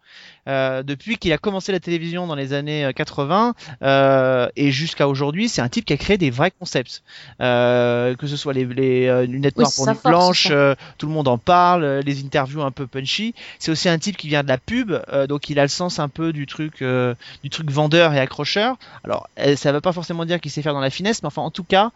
Euh, 0.47 0.83
depuis 0.83 1.19
qu'il 1.19 1.33
a 1.33 1.39
commencé 1.39 1.73
la 1.73 1.81
télévision 1.81 2.27
dans 2.27 2.35
les 2.35 2.53
années 2.53 2.85
euh, 2.85 2.93
80 2.93 3.55
euh, 3.83 4.49
et 4.57 4.71
jusqu'à 4.71 5.09
aujourd'hui, 5.09 5.49
c'est 5.49 5.61
un 5.61 5.69
type 5.69 5.85
qui 5.85 5.93
a 5.93 5.97
créé 5.97 6.17
des 6.19 6.31
vrais 6.31 6.51
concepts. 6.51 7.03
Euh, 7.41 8.15
que 8.17 8.27
ce 8.27 8.37
soit 8.37 8.53
les, 8.53 8.65
les 8.65 9.07
euh, 9.09 9.27
lunettes 9.27 9.55
Oui, 9.57 9.63
noires 9.63 9.71
c'est 9.73 9.77
pour 9.77 9.85
sa 9.85 9.93
nuit 9.93 9.99
force, 9.99 10.11
blanche, 10.11 10.43
c'est 10.45 10.49
ça. 10.49 10.55
euh, 10.55 10.75
tout 10.97 11.07
le 11.07 11.13
monde 11.13 11.29
en 11.29 11.39
parle, 11.39 11.85
euh, 11.85 12.01
les 12.03 12.25
interviews 12.25 12.63
un 12.63 12.71
peu 12.71 12.87
punchy. 12.87 13.35
C'est 13.59 13.71
aussi 13.71 13.89
un 13.89 13.99
type 13.99 14.17
qui 14.17 14.29
vient 14.29 14.43
de 14.43 14.49
la 14.49 14.59
pub, 14.59 14.93
euh, 15.13 15.27
donc 15.27 15.51
il 15.51 15.59
a 15.59 15.63
le 15.63 15.69
sens 15.69 15.99
un 15.99 16.09
peu 16.09 16.33
du 16.33 16.47
truc, 16.47 16.83
euh, 16.83 17.15
du 17.43 17.51
truc 17.51 17.71
vendeur 17.71 18.15
et 18.15 18.21
accrocheur. 18.21 18.77
Alors, 19.05 19.29
euh, 19.41 19.57
ça 19.57 19.73
veut 19.73 19.81
pas 19.81 19.93
forcément 19.93 20.25
dire 20.25 20.41
qu'il 20.41 20.51
sait 20.51 20.63
faire 20.63 20.75
dans 20.75 20.81
la 20.81 20.91
finesse, 20.91 21.23
mais 21.23 21.27
enfin, 21.29 21.43
en 21.43 21.51
tout 21.51 21.65
cas, 21.65 21.91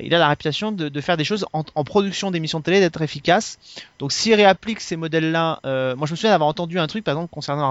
il 0.00 0.14
a 0.14 0.18
la 0.18 0.28
réputation 0.28 0.72
de, 0.72 0.88
de 0.88 1.00
faire 1.00 1.16
des 1.16 1.24
choses 1.24 1.46
en, 1.52 1.64
en 1.74 1.84
production 1.84 2.30
d'émissions 2.30 2.58
de 2.60 2.64
télé, 2.64 2.80
d'être 2.80 3.02
efficace. 3.02 3.58
Donc, 3.98 4.12
s'il 4.12 4.34
réapplique 4.34 4.80
ces 4.80 4.96
modèles-là, 4.96 5.60
euh, 5.66 5.96
moi 5.96 6.06
je 6.06 6.12
me 6.12 6.16
souviens 6.16 6.30
d'avoir 6.30 6.48
entendu 6.48 6.78
un 6.78 6.86
truc, 6.86 7.04
par 7.04 7.14
exemple, 7.14 7.30
concernant 7.32 7.70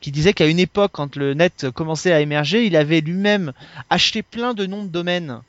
Qui 0.00 0.10
disait 0.10 0.32
qu'à 0.32 0.46
une 0.46 0.58
époque, 0.58 0.92
quand 0.94 1.16
le 1.16 1.34
net 1.34 1.66
commençait 1.74 2.12
à 2.12 2.20
émerger, 2.20 2.64
il 2.66 2.76
avait 2.76 3.00
lui-même 3.00 3.52
acheté 3.90 4.22
plein 4.22 4.54
de 4.54 4.66
noms 4.66 4.82
de 4.84 4.88
domaines 4.88 5.40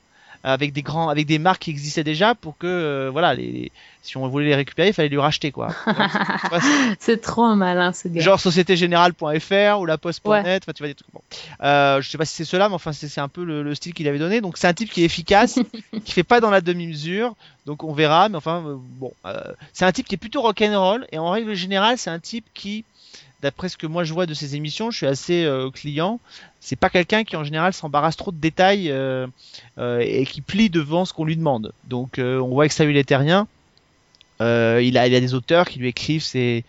avec 0.46 0.74
des 0.74 0.82
grands, 0.82 1.08
avec 1.08 1.26
des 1.26 1.38
marques 1.38 1.62
qui 1.62 1.70
existaient 1.70 2.04
déjà 2.04 2.34
pour 2.34 2.58
que, 2.58 2.66
euh, 2.66 3.08
voilà, 3.10 3.32
les, 3.34 3.72
si 4.02 4.18
on 4.18 4.28
voulait 4.28 4.44
les 4.44 4.54
récupérer, 4.54 4.88
il 4.88 4.92
fallait 4.92 5.08
lui 5.08 5.16
racheter 5.18 5.50
quoi. 5.52 5.68
Ouais, 5.86 6.58
c'est- 6.98 7.16
trop 7.16 7.54
malin 7.54 7.94
ce 7.94 8.08
gars. 8.08 8.20
genre 8.20 8.38
sociétégénérale.fr 8.38 9.80
ou 9.80 9.86
la 9.86 9.96
poste.net, 9.98 10.64
tu 10.74 10.82
vois 10.82 10.88
des 10.88 10.94
trucs. 10.94 11.10
Bon. 11.14 11.22
Euh, 11.62 12.02
je 12.02 12.10
sais 12.10 12.18
pas 12.18 12.26
si 12.26 12.34
c'est 12.34 12.44
cela, 12.44 12.68
mais 12.68 12.74
enfin 12.74 12.92
c'est 12.92 13.18
un 13.22 13.28
peu 13.28 13.42
le, 13.42 13.62
le 13.62 13.74
style 13.74 13.94
qu'il 13.94 14.06
avait 14.06 14.18
donné. 14.18 14.42
Donc 14.42 14.58
c'est 14.58 14.66
un 14.66 14.74
type 14.74 14.90
qui 14.90 15.00
est 15.02 15.06
efficace, 15.06 15.58
qui 16.04 16.12
fait 16.12 16.22
pas 16.24 16.40
dans 16.40 16.50
la 16.50 16.60
demi-mesure. 16.60 17.34
Donc 17.64 17.82
on 17.82 17.94
verra, 17.94 18.28
mais 18.28 18.36
enfin 18.36 18.62
euh, 18.66 18.76
bon, 18.78 19.12
euh, 19.24 19.40
c'est 19.72 19.86
un 19.86 19.92
type 19.92 20.06
qui 20.06 20.14
est 20.16 20.18
plutôt 20.18 20.42
rock'n'roll 20.42 21.06
et 21.10 21.18
en 21.18 21.30
règle 21.30 21.54
générale 21.54 21.96
c'est 21.96 22.10
un 22.10 22.18
type 22.20 22.44
qui, 22.52 22.84
d'après 23.44 23.68
ce 23.68 23.76
que 23.76 23.86
moi 23.86 24.04
je 24.04 24.14
vois 24.14 24.24
de 24.24 24.32
ses 24.32 24.56
émissions, 24.56 24.90
je 24.90 24.96
suis 24.96 25.06
assez 25.06 25.44
euh, 25.44 25.70
client. 25.70 26.18
C'est 26.60 26.76
pas 26.76 26.88
quelqu'un 26.88 27.24
qui 27.24 27.36
en 27.36 27.44
général 27.44 27.74
s'embarrasse 27.74 28.16
trop 28.16 28.32
de 28.32 28.38
détails 28.38 28.90
euh, 28.90 29.26
euh, 29.76 29.98
et 30.00 30.24
qui 30.24 30.40
plie 30.40 30.70
devant 30.70 31.04
ce 31.04 31.12
qu'on 31.12 31.26
lui 31.26 31.36
demande. 31.36 31.74
Donc 31.84 32.18
on 32.18 32.48
voit 32.48 32.66
que 32.66 32.74
ça 32.74 32.86
lui 32.86 32.98
était 32.98 33.16
rien. 33.16 33.46
Euh, 34.40 34.80
il, 34.82 34.96
a, 34.96 35.08
des 35.08 35.34
auteurs 35.34 35.68
qui 35.68 35.78
lui 35.78 35.88
écrivent 35.88 36.22
ses, 36.22 36.64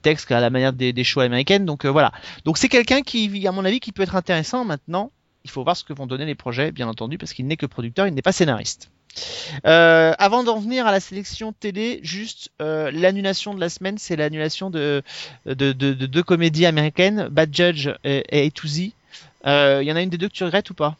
textes 0.00 0.30
à 0.30 0.40
la 0.40 0.48
manière 0.48 0.72
des, 0.72 0.92
des 0.92 1.04
shows 1.04 1.20
américaines. 1.20 1.66
Donc 1.66 1.84
voilà. 1.86 2.12
Donc 2.44 2.56
c'est 2.56 2.68
quelqu'un 2.68 3.02
qui, 3.02 3.44
à 3.46 3.50
mon 3.50 3.64
avis, 3.64 3.80
qui 3.80 3.90
peut 3.90 4.02
être 4.02 4.14
intéressant 4.14 4.64
maintenant. 4.64 5.10
Il 5.44 5.50
faut 5.50 5.64
voir 5.64 5.76
ce 5.76 5.84
que 5.84 5.92
vont 5.92 6.06
donner 6.06 6.24
les 6.24 6.34
projets, 6.34 6.72
bien 6.72 6.88
entendu, 6.88 7.18
parce 7.18 7.32
qu'il 7.32 7.46
n'est 7.46 7.56
que 7.56 7.66
producteur, 7.66 8.06
il 8.06 8.14
n'est 8.14 8.22
pas 8.22 8.32
scénariste. 8.32 8.90
Euh, 9.66 10.14
avant 10.18 10.42
d'en 10.42 10.58
venir 10.58 10.86
à 10.86 10.92
la 10.92 11.00
sélection 11.00 11.52
télé, 11.52 12.00
juste 12.02 12.50
euh, 12.62 12.90
l'annulation 12.90 13.52
de 13.52 13.60
la 13.60 13.68
semaine, 13.68 13.98
c'est 13.98 14.16
l'annulation 14.16 14.70
de, 14.70 15.02
de, 15.44 15.72
de, 15.72 15.92
de 15.92 16.06
deux 16.06 16.22
comédies 16.22 16.64
américaines, 16.64 17.28
Bad 17.30 17.54
Judge 17.54 17.90
et, 18.04 18.24
et 18.30 18.46
A 18.46 18.50
to 18.50 18.66
Z. 18.66 18.92
Euh, 19.46 19.80
Il 19.82 19.88
y 19.88 19.92
en 19.92 19.96
a 19.96 20.02
une 20.02 20.10
des 20.10 20.18
deux 20.18 20.28
que 20.28 20.34
tu 20.34 20.44
regrettes 20.44 20.70
ou 20.70 20.74
pas? 20.74 20.96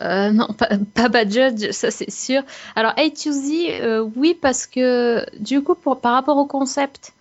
Euh, 0.00 0.30
non, 0.30 0.48
pas, 0.94 1.08
Bad 1.08 1.30
Judge, 1.30 1.70
ça 1.72 1.90
c'est 1.90 2.10
sûr. 2.10 2.42
Alors, 2.74 2.92
A 2.96 3.10
to 3.10 3.30
Z, 3.30 3.50
euh, 3.68 4.08
oui, 4.16 4.36
parce 4.40 4.66
que 4.66 5.26
du 5.38 5.60
coup, 5.62 5.74
par 5.74 6.14
rapport 6.14 6.38
au 6.38 6.46
concept, 6.46 7.12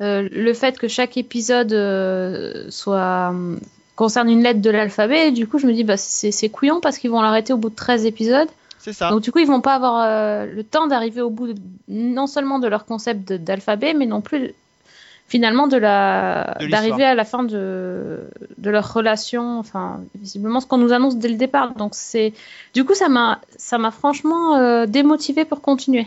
euh, 0.00 0.28
le 0.30 0.52
fait 0.54 0.78
que 0.78 0.86
chaque 0.86 1.16
épisode 1.16 1.72
euh, 1.72 2.70
soit 2.70 3.30
hum, 3.30 3.58
concerne 3.98 4.30
une 4.30 4.42
lettre 4.42 4.60
de 4.62 4.70
l'alphabet, 4.70 5.32
du 5.32 5.46
coup, 5.48 5.58
je 5.58 5.66
me 5.66 5.72
dis, 5.72 5.82
bah, 5.84 5.96
c'est 5.96 6.48
couillon 6.48 6.80
parce 6.80 6.96
qu'ils 6.98 7.10
vont 7.10 7.20
l'arrêter 7.20 7.52
au 7.52 7.56
bout 7.56 7.68
de 7.70 7.74
13 7.74 8.06
épisodes. 8.06 8.48
C'est 8.78 8.92
ça. 8.92 9.10
Donc, 9.10 9.20
du 9.22 9.32
coup, 9.32 9.40
ils 9.40 9.46
vont 9.46 9.60
pas 9.60 9.74
avoir 9.74 9.96
euh, 10.06 10.46
le 10.46 10.62
temps 10.62 10.86
d'arriver 10.86 11.20
au 11.20 11.30
bout 11.30 11.48
de- 11.52 11.60
non 11.88 12.28
seulement 12.28 12.60
de 12.60 12.68
leur 12.68 12.84
concept 12.86 13.32
d'alphabet, 13.32 13.94
mais 13.94 14.06
non 14.06 14.20
plus 14.20 14.54
finalement 15.26 15.66
de 15.66 15.76
la 15.76 16.54
d'arriver 16.70 17.04
à 17.04 17.14
la 17.16 17.24
fin 17.24 17.42
de 17.42 18.20
de 18.56 18.70
leur 18.70 18.94
relation. 18.94 19.58
Enfin, 19.58 20.00
visiblement, 20.14 20.60
ce 20.60 20.66
qu'on 20.66 20.78
nous 20.78 20.92
annonce 20.92 21.16
dès 21.16 21.28
le 21.28 21.34
départ. 21.34 21.74
Donc, 21.74 21.92
c'est 21.94 22.32
du 22.74 22.84
coup, 22.84 22.94
ça 22.94 23.08
m'a 23.08 23.40
ça 23.56 23.78
m'a 23.78 23.90
franchement 23.90 24.56
euh, 24.56 24.86
démotivé 24.86 25.44
pour 25.44 25.60
continuer. 25.60 26.06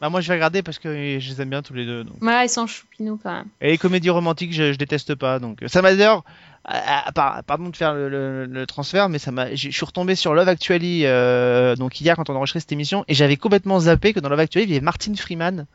Bah, 0.00 0.08
moi 0.08 0.20
je 0.20 0.28
vais 0.28 0.34
regarder 0.34 0.62
parce 0.62 0.78
que 0.78 1.18
je 1.20 1.28
les 1.30 1.42
aime 1.42 1.50
bien 1.50 1.62
tous 1.62 1.74
les 1.74 1.84
deux. 1.84 2.04
Donc. 2.04 2.16
Voilà, 2.20 2.44
ils 2.44 2.48
sont 2.48 2.66
choupinous 2.66 3.18
quand 3.22 3.32
même. 3.32 3.46
Et 3.60 3.70
les 3.72 3.78
comédies 3.78 4.10
romantiques, 4.10 4.52
je, 4.54 4.72
je 4.72 4.78
déteste 4.78 5.14
pas. 5.14 5.38
Donc, 5.38 5.62
euh, 5.62 5.68
ça 5.68 5.82
m'a 5.82 5.90
d'ailleurs, 5.94 6.24
à- 6.64 7.12
par- 7.12 7.44
pardon 7.44 7.68
de 7.68 7.76
faire 7.76 7.92
le, 7.94 8.08
le- 8.08 8.46
le 8.46 8.66
transfert, 8.66 9.08
mais 9.10 9.18
ça 9.18 9.30
m'a, 9.30 9.54
je 9.54 9.70
suis 9.70 9.84
retombé 9.84 10.14
sur 10.14 10.32
Love 10.34 10.48
Actually, 10.48 11.02
euh, 11.04 11.76
donc 11.76 12.00
hier 12.00 12.16
quand 12.16 12.30
on 12.30 12.34
enregistrait 12.36 12.60
cette 12.60 12.72
émission, 12.72 13.04
et 13.08 13.14
j'avais 13.14 13.36
complètement 13.36 13.78
zappé 13.80 14.12
que 14.14 14.20
dans 14.20 14.28
Love 14.30 14.40
Actually, 14.40 14.64
il 14.64 14.70
y 14.70 14.76
avait 14.76 14.84
Martin 14.84 15.14
Freeman, 15.14 15.66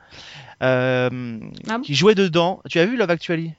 euh, 0.64 1.40
Ah 1.68 1.78
bon? 1.78 1.82
qui 1.84 1.96
jouait 1.96 2.16
dedans. 2.16 2.62
Tu 2.70 2.80
as 2.80 2.86
vu 2.86 2.98
Love 2.98 3.10
Actually? 3.12 3.54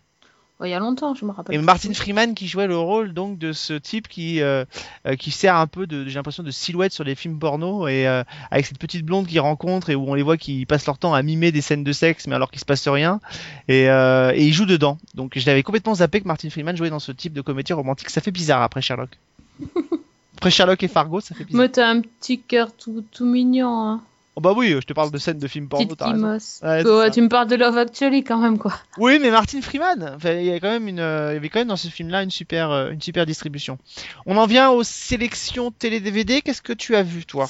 Il 0.64 0.71
y 0.71 0.75
a 0.75 0.79
longtemps, 0.79 1.14
je 1.14 1.27
me 1.27 1.33
rappelle. 1.33 1.55
Et. 1.55 1.59
Martin 1.59 1.92
Freeman 1.92 2.35
qui 2.35 2.49
jouait 2.49 2.66
le 2.66 2.79
rôle 2.79 3.12
donc 3.12 3.38
de 3.38 3.53
ce 3.53 3.75
type 3.75 4.09
qui 4.09 4.40
euh, 4.40 4.64
euh, 5.07 5.14
qui 5.14 5.31
sert 5.31 5.55
un 5.57 5.66
peu 5.66 5.87
de 5.87 6.07
j'ai 6.07 6.14
l'impression 6.14 6.42
de 6.42 6.51
silhouette 6.51 6.92
sur 6.92 7.05
les 7.05 7.14
films 7.14 7.38
porno 7.38 7.87
et 7.88 8.09
euh, 8.09 8.25
avec 8.51 8.64
cette 8.64 8.79
petite 8.79 9.05
blonde 9.05 9.27
qu'il 9.27 9.40
rencontre 9.40 9.90
et 9.90 9.95
où 9.95 10.09
on 10.09 10.14
les 10.14 10.23
voit 10.23 10.38
qui 10.38 10.64
passent 10.64 10.87
leur 10.87 10.97
temps 10.97 11.12
à 11.12 11.23
mimer 11.23 11.53
des 11.53 11.61
scènes 11.61 11.85
de 11.85 11.92
sexe 11.92 12.27
mais 12.27 12.35
alors 12.35 12.51
qu'il 12.51 12.61
se 12.61 12.64
passe 12.64 12.88
rien 12.88 13.21
et, 13.69 13.90
euh, 13.90 14.33
et 14.35 14.47
il 14.47 14.53
joue 14.55 14.64
dedans 14.64 14.97
donc 15.14 15.33
je 15.37 15.45
l'avais 15.45 15.62
complètement 15.62 15.97
zappé 15.97 16.23
que 16.23 16.29
Martin 16.29 16.49
Freeman 16.49 16.75
jouait 16.75 16.90
dans 16.90 17.01
ce 17.01 17.12
type 17.12 17.35
de 17.35 17.42
comédie 17.42 17.75
romantique 17.75 18.09
ça 18.09 18.23
fait 18.23 18.31
bizarre 18.31 18.62
après 18.62 18.81
Sherlock 18.81 19.11
après 20.38 20.51
Sherlock 20.51 20.83
et 20.83 20.88
Fargo 20.88 21.21
ça 21.21 21.35
fait 21.35 21.45
bizarre 21.45 21.61
Mais 21.61 21.69
t'as 21.69 21.88
un 21.88 22.01
petit 22.01 22.40
cœur 22.40 22.75
tout, 22.75 23.05
tout 23.12 23.27
mignon, 23.27 23.79
hein. 23.79 24.01
Oh 24.37 24.40
bah 24.40 24.53
oui 24.57 24.70
je 24.70 24.87
te 24.87 24.92
parle 24.92 25.11
de 25.11 25.18
scènes 25.18 25.38
de 25.38 25.49
films 25.49 25.68
porno 25.68 25.94
t'as 25.94 26.12
raison. 26.12 26.38
Ouais, 26.62 27.11
tu 27.11 27.20
me 27.22 27.29
parles 27.29 27.49
de 27.49 27.57
Love 27.57 27.77
Actually 27.79 28.22
quand 28.22 28.38
même, 28.38 28.59
quoi. 28.59 28.72
Oui, 28.99 29.18
mais 29.20 29.31
Martin 29.31 29.61
Freeman, 29.61 30.12
enfin, 30.16 30.33
il 30.35 30.46
y 30.46 30.53
a 30.53 30.61
quand 30.61 30.70
même 30.70 30.88
une, 30.88 31.01
euh, 31.01 31.33
il 31.33 31.35
y 31.35 31.37
avait 31.38 31.49
quand 31.49 31.59
même 31.59 31.68
dans 31.68 31.77
ce 31.77 31.88
film-là 31.88 32.22
une 32.22 32.31
super, 32.31 32.70
euh, 32.70 32.90
une 32.90 33.01
super 33.03 33.27
distribution. 33.27 33.79
On 34.27 34.37
en 34.37 34.46
vient 34.46 34.70
aux 34.70 34.85
sélections 34.85 35.70
télé 35.70 36.01
DVD. 36.01 36.42
Qu'est-ce 36.42 36.62
que 36.62 36.72
tu 36.72 36.94
as 36.96 37.03
vu, 37.03 37.25
toi? 37.25 37.46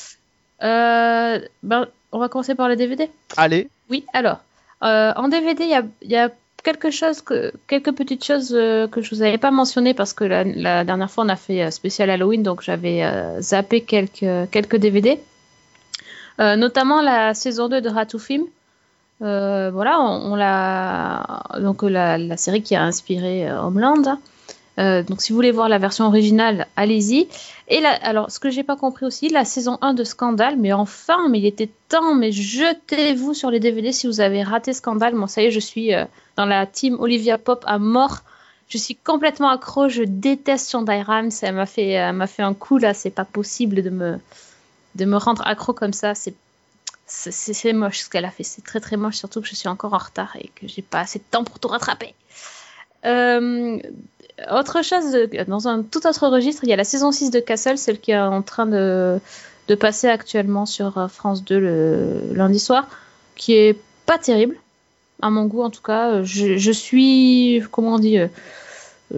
Euh, 0.62 1.40
ben, 1.62 1.86
on 2.12 2.18
va 2.18 2.28
commencer 2.28 2.54
par 2.54 2.68
les 2.68 2.76
DVD. 2.76 3.10
Allez. 3.36 3.68
Oui, 3.90 4.04
alors, 4.12 4.38
euh, 4.82 5.12
en 5.16 5.28
DVD, 5.28 5.64
il 5.64 5.70
y 5.70 5.74
a, 5.74 5.82
il 6.02 6.10
y 6.10 6.16
a 6.16 6.30
quelque 6.62 6.90
chose 6.90 7.20
que, 7.20 7.52
quelques 7.68 7.92
petites 7.92 8.24
choses 8.24 8.52
euh, 8.52 8.88
que 8.88 9.00
je 9.00 9.14
vous 9.14 9.22
avais 9.22 9.38
pas 9.38 9.50
mentionnées 9.52 9.94
parce 9.94 10.12
que 10.12 10.24
la, 10.24 10.42
la 10.44 10.84
dernière 10.84 11.10
fois 11.10 11.24
on 11.24 11.28
a 11.28 11.36
fait 11.36 11.62
euh, 11.62 11.70
spécial 11.70 12.10
Halloween, 12.10 12.42
donc 12.42 12.62
j'avais 12.62 13.04
euh, 13.04 13.40
zappé 13.40 13.82
quelques, 13.82 14.50
quelques 14.50 14.76
DVD, 14.76 15.10
Euh, 15.12 15.35
notamment 16.38 17.02
la 17.02 17.34
saison 17.34 17.68
2 17.68 17.80
de 17.80 17.88
Ratu 17.88 18.18
Film. 18.18 18.46
Euh, 19.22 19.70
voilà, 19.72 20.00
on, 20.00 20.34
l'a 20.34 21.42
donc 21.60 21.82
la, 21.82 22.18
la 22.18 22.36
série 22.36 22.62
qui 22.62 22.74
a 22.74 22.82
inspiré 22.82 23.48
euh, 23.48 23.60
Homeland. 23.62 24.18
Euh, 24.78 25.02
donc 25.02 25.22
si 25.22 25.32
vous 25.32 25.36
voulez 25.36 25.52
voir 25.52 25.70
la 25.70 25.78
version 25.78 26.04
originale, 26.04 26.66
allez-y. 26.76 27.28
Et 27.68 27.80
là, 27.80 27.98
alors 28.02 28.30
ce 28.30 28.38
que 28.38 28.50
j'ai 28.50 28.62
pas 28.62 28.76
compris 28.76 29.06
aussi, 29.06 29.30
la 29.30 29.46
saison 29.46 29.78
1 29.80 29.94
de 29.94 30.04
Scandale, 30.04 30.56
mais 30.58 30.74
enfin, 30.74 31.28
mais 31.30 31.38
il 31.38 31.46
était 31.46 31.70
temps, 31.88 32.14
mais 32.14 32.30
jetez-vous 32.30 33.32
sur 33.32 33.50
les 33.50 33.58
DVD 33.58 33.90
si 33.90 34.06
vous 34.06 34.20
avez 34.20 34.42
raté 34.42 34.74
Scandale. 34.74 35.14
Moi, 35.14 35.28
ça 35.28 35.40
y 35.42 35.46
est, 35.46 35.50
je 35.50 35.60
suis 35.60 35.94
euh, 35.94 36.04
dans 36.36 36.44
la 36.44 36.66
team 36.66 36.98
Olivia 37.00 37.38
Pop 37.38 37.64
à 37.66 37.78
mort. 37.78 38.18
Je 38.68 38.76
suis 38.78 38.96
complètement 38.96 39.48
accro, 39.48 39.88
je 39.88 40.02
déteste 40.02 40.70
Shonda 40.70 41.00
Rhimes, 41.00 41.30
elle 41.40 41.54
m'a 41.54 41.66
fait, 41.66 42.12
m'a 42.12 42.26
fait 42.26 42.42
un 42.42 42.52
coup 42.52 42.78
là, 42.78 42.94
c'est 42.94 43.10
pas 43.10 43.24
possible 43.24 43.80
de 43.80 43.90
me, 43.90 44.18
de 44.96 45.04
me 45.04 45.16
rendre 45.16 45.46
accro 45.46 45.72
comme 45.72 45.92
ça, 45.92 46.14
c'est 46.14 46.34
c'est- 47.08 47.72
moche 47.72 48.00
ce 48.00 48.10
qu'elle 48.10 48.24
a 48.24 48.30
fait, 48.32 48.42
c'est 48.42 48.64
très 48.64 48.80
très 48.80 48.96
moche, 48.96 49.16
surtout 49.16 49.40
que 49.40 49.46
je 49.46 49.54
suis 49.54 49.68
encore 49.68 49.94
en 49.94 49.98
retard 49.98 50.34
et 50.40 50.50
que 50.56 50.66
j'ai 50.66 50.82
pas 50.82 51.00
assez 51.00 51.20
de 51.20 51.24
temps 51.30 51.44
pour 51.44 51.58
tout 51.60 51.68
rattraper. 51.68 52.14
Euh, 53.04 53.78
autre 54.50 54.82
chose, 54.82 55.12
de- 55.12 55.44
dans 55.44 55.68
un 55.68 55.82
tout 55.82 56.04
autre 56.06 56.26
registre, 56.28 56.64
il 56.64 56.70
y 56.70 56.72
a 56.72 56.76
la 56.76 56.84
saison 56.84 57.12
6 57.12 57.30
de 57.30 57.38
Castle, 57.40 57.78
celle 57.78 58.00
qui 58.00 58.10
est 58.10 58.18
en 58.18 58.42
train 58.42 58.66
de, 58.66 59.20
de 59.68 59.74
passer 59.76 60.08
actuellement 60.08 60.66
sur 60.66 60.98
euh, 60.98 61.06
France 61.08 61.44
2 61.44 61.60
le 61.60 62.20
lundi 62.32 62.58
soir, 62.58 62.88
qui 63.36 63.52
est 63.54 63.78
pas 64.06 64.18
terrible, 64.18 64.56
à 65.22 65.30
mon 65.30 65.44
goût 65.46 65.62
en 65.62 65.70
tout 65.70 65.82
cas. 65.82 66.22
Je, 66.24 66.56
je 66.56 66.72
suis, 66.72 67.62
comment 67.70 67.94
on 67.94 67.98
dit, 68.00 68.18
euh, 68.18 68.28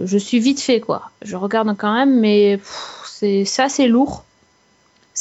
je 0.03 0.17
suis 0.17 0.39
vite 0.39 0.61
fait 0.61 0.79
quoi. 0.79 1.09
Je 1.23 1.35
regarde 1.35 1.75
quand 1.77 1.93
même, 1.93 2.19
mais 2.19 2.59
c'est 3.05 3.45
assez 3.57 3.87
lourd. 3.87 4.23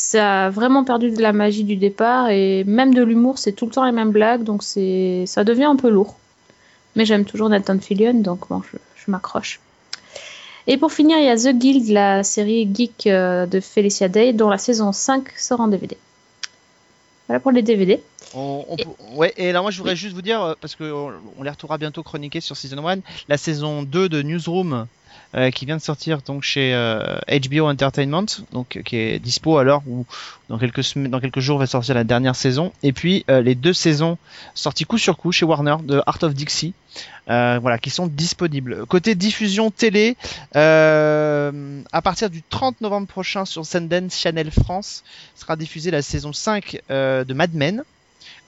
Ça 0.00 0.44
a 0.44 0.50
vraiment 0.50 0.84
perdu 0.84 1.10
de 1.10 1.20
la 1.20 1.32
magie 1.32 1.64
du 1.64 1.74
départ 1.74 2.30
et 2.30 2.62
même 2.62 2.94
de 2.94 3.02
l'humour, 3.02 3.36
c'est 3.36 3.50
tout 3.50 3.66
le 3.66 3.72
temps 3.72 3.84
les 3.84 3.90
mêmes 3.90 4.12
blagues, 4.12 4.44
donc 4.44 4.62
c'est 4.62 5.24
ça 5.26 5.42
devient 5.42 5.64
un 5.64 5.74
peu 5.74 5.90
lourd. 5.90 6.14
Mais 6.94 7.04
j'aime 7.04 7.24
toujours 7.24 7.48
Nathan 7.48 7.80
Fillion, 7.80 8.14
donc 8.14 8.48
bon, 8.48 8.62
je, 8.70 9.10
m'accroche. 9.10 9.58
Et 10.68 10.76
pour 10.76 10.92
finir, 10.92 11.18
il 11.18 11.24
y 11.24 11.28
a 11.28 11.36
The 11.36 11.52
Guild, 11.52 11.88
la 11.88 12.22
série 12.22 12.70
geek 12.72 13.08
euh, 13.08 13.46
de 13.46 13.58
Felicia 13.58 14.06
Day, 14.06 14.32
dont 14.32 14.48
la 14.48 14.58
saison 14.58 14.92
5 14.92 15.30
sort 15.36 15.60
en 15.62 15.66
DVD. 15.66 15.96
Voilà 17.26 17.40
pour 17.40 17.50
les 17.50 17.62
DVD. 17.62 18.00
Peut- 18.76 18.84
ouais, 19.16 19.34
et 19.36 19.50
là, 19.50 19.62
moi, 19.62 19.72
je 19.72 19.78
voudrais 19.78 19.96
juste 19.96 20.14
vous 20.14 20.22
dire, 20.22 20.40
euh, 20.40 20.54
parce 20.60 20.76
que 20.76 20.84
on, 20.84 21.12
on 21.38 21.42
les 21.42 21.50
retrouvera 21.50 21.76
bientôt 21.76 22.04
chroniqués 22.04 22.40
sur 22.40 22.56
Season 22.56 22.86
1, 22.86 22.98
la 23.28 23.36
saison 23.36 23.82
2 23.82 24.08
de 24.08 24.22
Newsroom, 24.22 24.86
euh, 25.34 25.50
qui 25.50 25.66
vient 25.66 25.76
de 25.76 25.82
sortir 25.82 26.22
donc 26.22 26.42
chez 26.42 26.72
euh, 26.74 27.18
HBO 27.28 27.68
Entertainment, 27.68 28.26
donc 28.52 28.76
euh, 28.76 28.82
qui 28.82 28.96
est 28.96 29.18
dispo 29.18 29.58
alors 29.58 29.82
ou 29.86 30.06
dans 30.48 30.58
quelques 30.58 30.82
semaines, 30.82 31.10
dans 31.10 31.20
quelques 31.20 31.40
jours 31.40 31.58
va 31.58 31.66
sortir 31.66 31.94
la 31.94 32.04
dernière 32.04 32.34
saison, 32.34 32.72
et 32.82 32.92
puis 32.92 33.24
euh, 33.28 33.42
les 33.42 33.54
deux 33.54 33.74
saisons 33.74 34.16
sorties 34.54 34.84
coup 34.84 34.98
sur 34.98 35.16
coup 35.16 35.32
chez 35.32 35.44
Warner 35.44 35.76
de 35.82 36.02
Art 36.06 36.18
of 36.22 36.34
Dixie, 36.34 36.72
euh, 37.28 37.58
voilà, 37.60 37.78
qui 37.78 37.90
sont 37.90 38.06
disponibles. 38.06 38.86
Côté 38.86 39.14
diffusion 39.14 39.70
télé, 39.70 40.16
euh, 40.56 41.82
à 41.92 42.00
partir 42.00 42.30
du 42.30 42.42
30 42.42 42.80
novembre 42.80 43.06
prochain 43.06 43.44
sur 43.44 43.66
Sundance 43.66 44.18
Channel 44.18 44.50
France 44.50 45.04
sera 45.36 45.56
diffusée 45.56 45.90
la 45.90 46.02
saison 46.02 46.32
5 46.32 46.80
euh, 46.90 47.24
de 47.24 47.34
Mad 47.34 47.54
Men. 47.54 47.84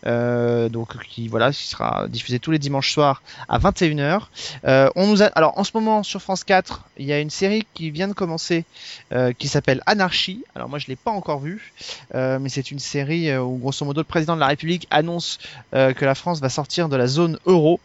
Euh, 0.06 0.68
donc 0.68 0.96
qui 1.04 1.28
voilà, 1.28 1.52
qui 1.52 1.66
sera 1.66 2.06
diffusé 2.08 2.38
tous 2.38 2.50
les 2.50 2.58
dimanches 2.58 2.92
soirs 2.92 3.22
à 3.48 3.58
21h. 3.58 4.22
Euh, 4.64 4.88
on 4.96 5.06
nous 5.06 5.22
alors 5.22 5.58
en 5.58 5.64
ce 5.64 5.72
moment 5.74 6.02
sur 6.02 6.22
France 6.22 6.44
4, 6.44 6.84
il 6.98 7.06
y 7.06 7.12
a 7.12 7.20
une 7.20 7.30
série 7.30 7.66
qui 7.74 7.90
vient 7.90 8.08
de 8.08 8.14
commencer 8.14 8.64
euh, 9.12 9.32
qui 9.32 9.48
s'appelle 9.48 9.82
Anarchie. 9.86 10.44
Alors 10.54 10.68
moi 10.68 10.78
je 10.78 10.86
l'ai 10.86 10.96
pas 10.96 11.10
encore 11.10 11.40
vue, 11.40 11.72
mais 12.14 12.48
c'est 12.48 12.70
une 12.70 12.78
série 12.78 13.36
où 13.36 13.56
grosso 13.56 13.84
modo 13.84 14.00
le 14.00 14.04
président 14.04 14.34
de 14.34 14.40
la 14.40 14.46
République 14.46 14.86
annonce 14.90 15.38
que 15.72 16.04
la 16.04 16.14
France 16.14 16.40
va 16.40 16.48
sortir 16.48 16.88
de 16.88 16.96
la 16.96 17.06
zone 17.06 17.38
euro. 17.46 17.80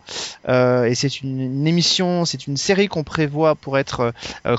Et 0.48 0.96
c'est 0.96 1.22
une, 1.22 1.68
émission, 1.68 2.26
c'est 2.26 2.48
une 2.48 2.58
série 2.58 2.88
qu'on 2.88 3.04
prévoit 3.04 3.56
pour 3.56 3.78
être 3.78 4.14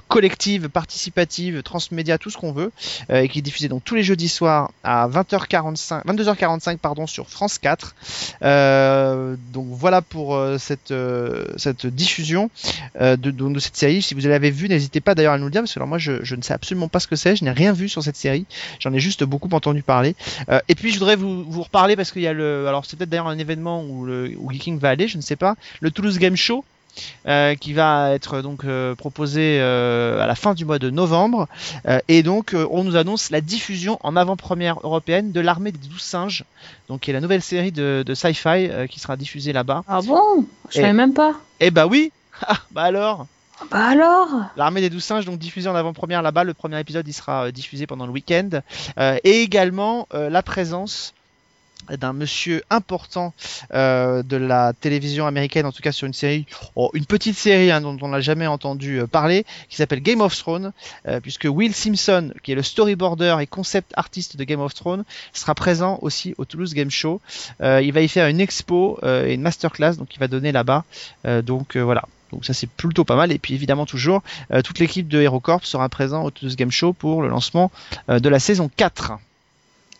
collective, 0.08 0.68
participative, 0.68 1.62
transmédia, 1.62 2.18
tout 2.18 2.30
ce 2.30 2.36
qu'on 2.36 2.52
veut, 2.52 2.72
et 3.08 3.28
qui 3.28 3.38
est 3.38 3.42
diffusée 3.42 3.68
donc 3.68 3.84
tous 3.84 3.94
les 3.94 4.02
jeudis 4.02 4.28
soirs 4.28 4.70
à 4.84 5.08
20h45, 5.08 6.04
22h45 6.04 6.78
pardon 6.78 7.06
sur 7.06 7.28
France 7.28 7.45
4. 7.58 7.94
Euh, 8.42 9.36
donc 9.52 9.66
voilà 9.70 10.02
pour 10.02 10.34
euh, 10.34 10.58
cette 10.58 10.90
euh, 10.90 11.44
cette 11.56 11.86
diffusion 11.86 12.50
de, 13.00 13.58
cette 13.58 13.76
série. 13.76 14.02
Si 14.02 14.14
vous 14.14 14.20
l'avez 14.20 14.50
vue, 14.50 14.68
n'hésitez 14.68 15.00
pas 15.00 15.14
d'ailleurs 15.14 15.34
à 15.34 15.38
nous 15.38 15.46
le 15.46 15.50
dire 15.50 15.62
parce 15.62 15.72
que 15.72 15.78
alors 15.78 15.88
moi 15.88 15.98
je, 15.98 16.34
ne 16.34 16.42
sais 16.42 16.54
absolument 16.54 16.88
pas 16.88 17.00
ce 17.00 17.06
que 17.06 17.16
c'est, 17.16 17.36
je 17.36 17.44
n'ai 17.44 17.50
rien 17.50 17.72
vu 17.72 17.88
sur 17.88 18.02
cette 18.02 18.16
série, 18.16 18.46
j'en 18.80 18.92
ai 18.92 19.00
juste 19.00 19.24
beaucoup 19.24 19.48
entendu 19.52 19.82
parler. 19.82 20.14
Et 20.68 20.74
puis 20.74 20.92
je 20.92 20.98
voudrais 20.98 21.16
vous, 21.16 21.44
vous 21.44 21.62
reparler 21.62 21.96
parce 21.96 22.12
qu'il 22.12 22.22
y 22.22 22.26
a 22.26 22.32
le, 22.32 22.68
alors 22.68 22.84
c'est 22.84 22.96
peut-être 22.96 23.10
d'ailleurs 23.10 23.28
un 23.28 23.38
événement 23.38 23.84
où 23.84 24.04
le 24.04 24.32
où 24.38 24.50
Geeking 24.50 24.78
va 24.78 24.90
aller, 24.90 25.08
je 25.08 25.16
ne 25.16 25.22
sais 25.22 25.36
pas, 25.36 25.56
le 25.80 25.90
Toulouse 25.90 26.18
Game 26.18 26.36
Show. 26.36 26.64
Euh, 27.28 27.54
qui 27.56 27.72
va 27.72 28.12
être 28.12 28.40
donc 28.40 28.64
euh, 28.64 28.94
proposé 28.94 29.58
euh, 29.60 30.22
à 30.22 30.26
la 30.26 30.34
fin 30.34 30.54
du 30.54 30.64
mois 30.64 30.78
de 30.78 30.90
novembre. 30.90 31.48
Euh, 31.86 31.98
et 32.08 32.22
donc 32.22 32.54
euh, 32.54 32.66
on 32.70 32.84
nous 32.84 32.96
annonce 32.96 33.30
la 33.30 33.40
diffusion 33.40 33.98
en 34.02 34.16
avant-première 34.16 34.78
européenne 34.82 35.32
de 35.32 35.40
l'armée 35.40 35.72
des 35.72 35.88
douze 35.88 36.00
singes. 36.02 36.44
Donc 36.88 37.00
qui 37.00 37.10
est 37.10 37.14
la 37.14 37.20
nouvelle 37.20 37.42
série 37.42 37.72
de, 37.72 38.02
de 38.06 38.14
sci-fi 38.14 38.68
euh, 38.70 38.86
qui 38.86 39.00
sera 39.00 39.16
diffusée 39.16 39.52
là-bas. 39.52 39.82
Ah 39.88 40.00
bon? 40.02 40.46
Je 40.70 40.78
Et- 40.78 40.80
savais 40.82 40.92
même 40.92 41.14
pas. 41.14 41.34
et 41.60 41.70
bah 41.70 41.86
oui. 41.86 42.12
Ah, 42.46 42.56
bah 42.70 42.82
alors. 42.82 43.26
Ah 43.60 43.64
Bah 43.70 43.86
alors? 43.88 44.28
L'armée 44.58 44.82
des 44.82 44.90
douze 44.90 45.02
singes, 45.04 45.24
donc 45.24 45.38
diffusée 45.38 45.68
en 45.70 45.74
avant-première 45.74 46.20
là-bas. 46.20 46.44
Le 46.44 46.52
premier 46.52 46.78
épisode, 46.78 47.08
il 47.08 47.14
sera 47.14 47.46
euh, 47.46 47.50
diffusé 47.50 47.86
pendant 47.86 48.04
le 48.06 48.12
week-end. 48.12 48.50
Euh, 48.98 49.16
et 49.24 49.40
également 49.40 50.06
euh, 50.12 50.28
la 50.28 50.42
présence 50.42 51.14
d'un 51.90 52.12
monsieur 52.12 52.62
important 52.70 53.32
euh, 53.72 54.22
de 54.22 54.36
la 54.36 54.72
télévision 54.72 55.26
américaine, 55.26 55.66
en 55.66 55.72
tout 55.72 55.82
cas 55.82 55.92
sur 55.92 56.06
une 56.06 56.12
série, 56.12 56.46
oh, 56.74 56.90
une 56.94 57.06
petite 57.06 57.36
série 57.36 57.70
hein, 57.70 57.80
dont 57.80 57.96
on 58.02 58.08
n'a 58.08 58.20
jamais 58.20 58.46
entendu 58.46 59.00
euh, 59.00 59.06
parler, 59.06 59.44
qui 59.68 59.76
s'appelle 59.76 60.00
Game 60.00 60.20
of 60.20 60.36
Thrones, 60.36 60.72
euh, 61.06 61.20
puisque 61.20 61.46
Will 61.48 61.74
Simpson, 61.74 62.32
qui 62.42 62.52
est 62.52 62.54
le 62.54 62.62
storyboarder 62.62 63.36
et 63.40 63.46
concept 63.46 63.92
artiste 63.96 64.36
de 64.36 64.44
Game 64.44 64.60
of 64.60 64.74
Thrones, 64.74 65.04
sera 65.32 65.54
présent 65.54 65.98
aussi 66.02 66.34
au 66.38 66.44
Toulouse 66.44 66.74
Game 66.74 66.90
Show. 66.90 67.20
Il 67.60 67.92
va 67.92 68.00
y 68.00 68.08
faire 68.08 68.28
une 68.28 68.40
expo 68.40 68.98
et 69.04 69.34
une 69.34 69.42
masterclass, 69.42 69.96
donc 69.96 70.14
il 70.14 70.18
va 70.18 70.28
donner 70.28 70.52
là-bas. 70.52 70.84
Donc 71.44 71.76
voilà. 71.76 72.02
Donc 72.32 72.44
ça 72.44 72.54
c'est 72.54 72.68
plutôt 72.68 73.04
pas 73.04 73.16
mal. 73.16 73.32
Et 73.32 73.38
puis 73.38 73.54
évidemment 73.54 73.86
toujours, 73.86 74.22
toute 74.64 74.78
l'équipe 74.78 75.08
de 75.08 75.20
HeroCorp 75.20 75.64
sera 75.64 75.88
présent 75.88 76.24
au 76.24 76.30
Toulouse 76.30 76.56
Game 76.56 76.70
Show 76.70 76.92
pour 76.92 77.22
le 77.22 77.28
lancement 77.28 77.70
de 78.08 78.28
la 78.28 78.38
saison 78.38 78.70
4. 78.74 79.18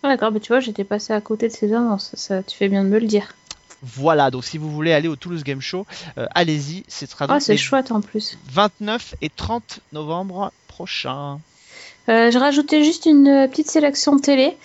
Ah, 0.07 0.11
D'accord, 0.11 0.31
bah 0.31 0.39
tu 0.39 0.49
vois, 0.53 0.61
j'étais 0.61 0.85
passé 0.85 1.13
à 1.13 1.21
côté 1.21 1.49
de 1.49 1.53
ces 1.53 1.73
annonces. 1.73 2.13
Ça, 2.15 2.41
tu 2.45 2.57
fais 2.57 2.69
bien 2.69 2.85
de 2.85 2.89
me 2.89 3.01
le 3.01 3.07
dire. 3.07 3.35
Voilà, 3.83 4.31
donc 4.31 4.45
si 4.45 4.57
vous 4.57 4.71
voulez 4.71 4.93
aller 4.93 5.09
au 5.09 5.17
Toulouse 5.17 5.43
Game 5.43 5.61
Show, 5.61 5.85
euh, 6.17 6.27
allez-y. 6.33 6.85
Ce 6.87 7.07
sera 7.07 7.25
Ah, 7.25 7.35
donc 7.35 7.43
c'est 7.43 7.57
chouette 7.57 7.91
en 7.91 8.01
plus. 8.01 8.39
29 8.53 9.17
et 9.21 9.31
30 9.31 9.81
novembre 9.93 10.53
prochains. 10.69 11.41
Euh, 12.09 12.31
je 12.31 12.39
rajoutais 12.39 12.85
juste 12.85 13.07
une 13.07 13.27
euh, 13.27 13.49
petite 13.49 13.69
sélection 13.69 14.19
télé, 14.19 14.57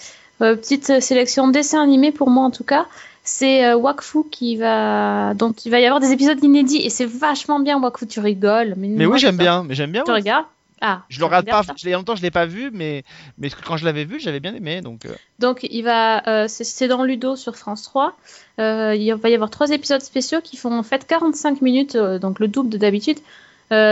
euh, 0.42 0.56
petite 0.56 1.02
sélection 1.02 1.48
dessin 1.48 1.82
animé 1.82 2.12
pour 2.12 2.30
moi 2.30 2.46
en 2.46 2.52
tout 2.52 2.64
cas. 2.64 2.86
C'est 3.24 3.74
Wakfu 3.74 4.20
qui 4.32 4.58
va, 4.58 5.34
dont 5.36 5.54
il 5.54 5.72
va 5.72 5.80
y 5.80 5.86
avoir 5.86 6.00
des 6.00 6.12
épisodes 6.12 6.44
inédits 6.44 6.82
et 6.84 6.90
c'est 6.90 7.06
vachement 7.06 7.60
bien. 7.60 7.80
Wakfu, 7.80 8.06
tu 8.08 8.20
rigoles. 8.20 8.76
Mais, 8.78 8.88
Mais 8.88 9.06
moi, 9.06 9.16
oui, 9.16 9.20
j'aime 9.20 9.38
bien. 9.38 9.64
Mais 9.64 9.76
j'aime 9.76 9.92
bien. 9.92 10.04
Tu 10.04 10.12
regardes? 10.12 10.46
Ah. 10.82 11.04
Je 11.10 11.20
le 11.20 11.26
regarde 11.26 11.48
pas. 11.48 11.62
ça. 11.64 11.74
Je 11.78 11.86
l'ai 11.86 11.94
longtemps, 11.94 12.16
je 12.16 12.22
l'ai 12.24 12.32
pas 12.32 12.46
vu, 12.48 12.72
mais 12.74 13.04
mais 13.38 13.50
quand 13.50 13.78
je 13.78 13.86
l'avais 13.86 14.04
vu, 14.04 14.20
j'avais 14.20 14.40
bien 14.40 14.56
aimé. 14.56 14.82
Donc 14.82 15.06
euh, 15.06 15.14
Donc 15.40 15.60
il 15.70 15.84
va, 15.84 16.28
euh, 16.28 16.48
c'est- 16.48 16.88
dans 16.88 17.04
Ludo 17.04 17.36
sur 17.36 17.56
France 17.56 17.84
3. 17.84 18.18
Euh, 18.60 18.96
il 18.96 19.14
va 19.14 19.30
y 19.30 19.36
avoir 19.36 19.50
trois 19.52 19.70
épisodes 19.70 20.02
spéciaux 20.02 20.42
qui 20.42 20.58
font 20.58 20.78
en 20.78 20.84
fait 20.84 21.06
45 21.08 21.62
minutes, 21.62 21.96
donc 21.96 22.40
le 22.40 22.48
double 22.48 22.70
de 22.70 22.78
d'habitude. 22.78 23.20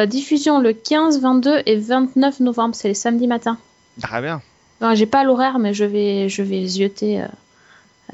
Diffusion 0.08 0.60
le 0.60 0.74
15, 0.74 1.22
22 1.22 1.62
et 1.66 1.78
29 1.78 2.42
novembre, 2.42 2.76
c'est 2.76 2.90
les 2.90 2.94
samedis 2.94 3.28
matins. 3.28 3.58
très 4.02 4.22
bien. 4.22 4.42
Non, 4.82 4.94
j'ai 4.96 5.06
pas 5.06 5.24
l'horaire, 5.24 5.58
mais 5.60 5.74
je 5.74 5.86
vais, 5.86 6.28
je 6.28 6.42
vais 6.42 6.66
zioter. 6.68 7.24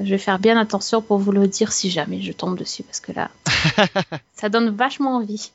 je 0.00 0.10
vais 0.10 0.18
faire 0.18 0.38
bien 0.38 0.56
attention 0.58 1.02
pour 1.02 1.18
vous 1.18 1.32
le 1.32 1.48
dire 1.48 1.72
si 1.72 1.90
jamais 1.90 2.20
je 2.20 2.30
tombe 2.32 2.56
dessus, 2.58 2.82
parce 2.84 3.00
que 3.00 3.10
là, 3.12 3.30
ça 4.34 4.48
donne 4.48 4.70
vachement 4.70 5.16
envie. 5.16 5.50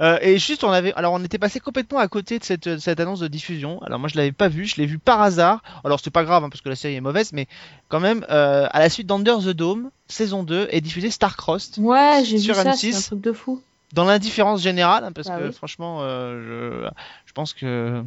Euh, 0.00 0.18
et 0.20 0.38
juste, 0.38 0.64
on 0.64 0.70
avait, 0.70 0.92
alors 0.94 1.12
on 1.14 1.22
était 1.24 1.38
passé 1.38 1.60
complètement 1.60 1.98
à 1.98 2.08
côté 2.08 2.38
de 2.38 2.44
cette, 2.44 2.78
cette 2.78 3.00
annonce 3.00 3.20
de 3.20 3.28
diffusion. 3.28 3.80
Alors 3.82 3.98
moi, 3.98 4.08
je 4.08 4.16
l'avais 4.16 4.32
pas 4.32 4.48
vu, 4.48 4.66
je 4.66 4.76
l'ai 4.76 4.86
vu 4.86 4.98
par 4.98 5.20
hasard. 5.22 5.62
Alors 5.84 5.98
c'était 6.00 6.10
pas 6.10 6.24
grave 6.24 6.44
hein, 6.44 6.50
parce 6.50 6.60
que 6.60 6.68
la 6.68 6.76
série 6.76 6.94
est 6.96 7.00
mauvaise, 7.00 7.32
mais 7.32 7.46
quand 7.88 8.00
même, 8.00 8.24
euh, 8.30 8.66
à 8.70 8.78
la 8.78 8.90
suite 8.90 9.06
d'Under 9.06 9.36
the 9.42 9.48
Dome, 9.50 9.90
saison 10.08 10.42
2, 10.42 10.68
est 10.70 10.80
diffusée 10.80 11.10
Starcrossed 11.10 11.78
Ouais, 11.78 12.22
j'ai 12.24 12.36
vu 12.38 12.54
ça, 12.54 12.64
M6. 12.64 12.76
c'est 12.92 12.96
un 12.96 13.00
truc 13.00 13.20
de 13.20 13.32
fou. 13.32 13.62
dans 13.92 14.04
l'indifférence 14.04 14.60
générale, 14.60 15.04
hein, 15.04 15.12
parce 15.12 15.28
Bah 15.28 15.38
que 15.38 15.44
oui. 15.48 15.52
franchement, 15.52 15.98
euh, 16.02 16.82
je, 16.84 16.88
je 17.26 17.32
pense 17.32 17.52
que 17.54 18.02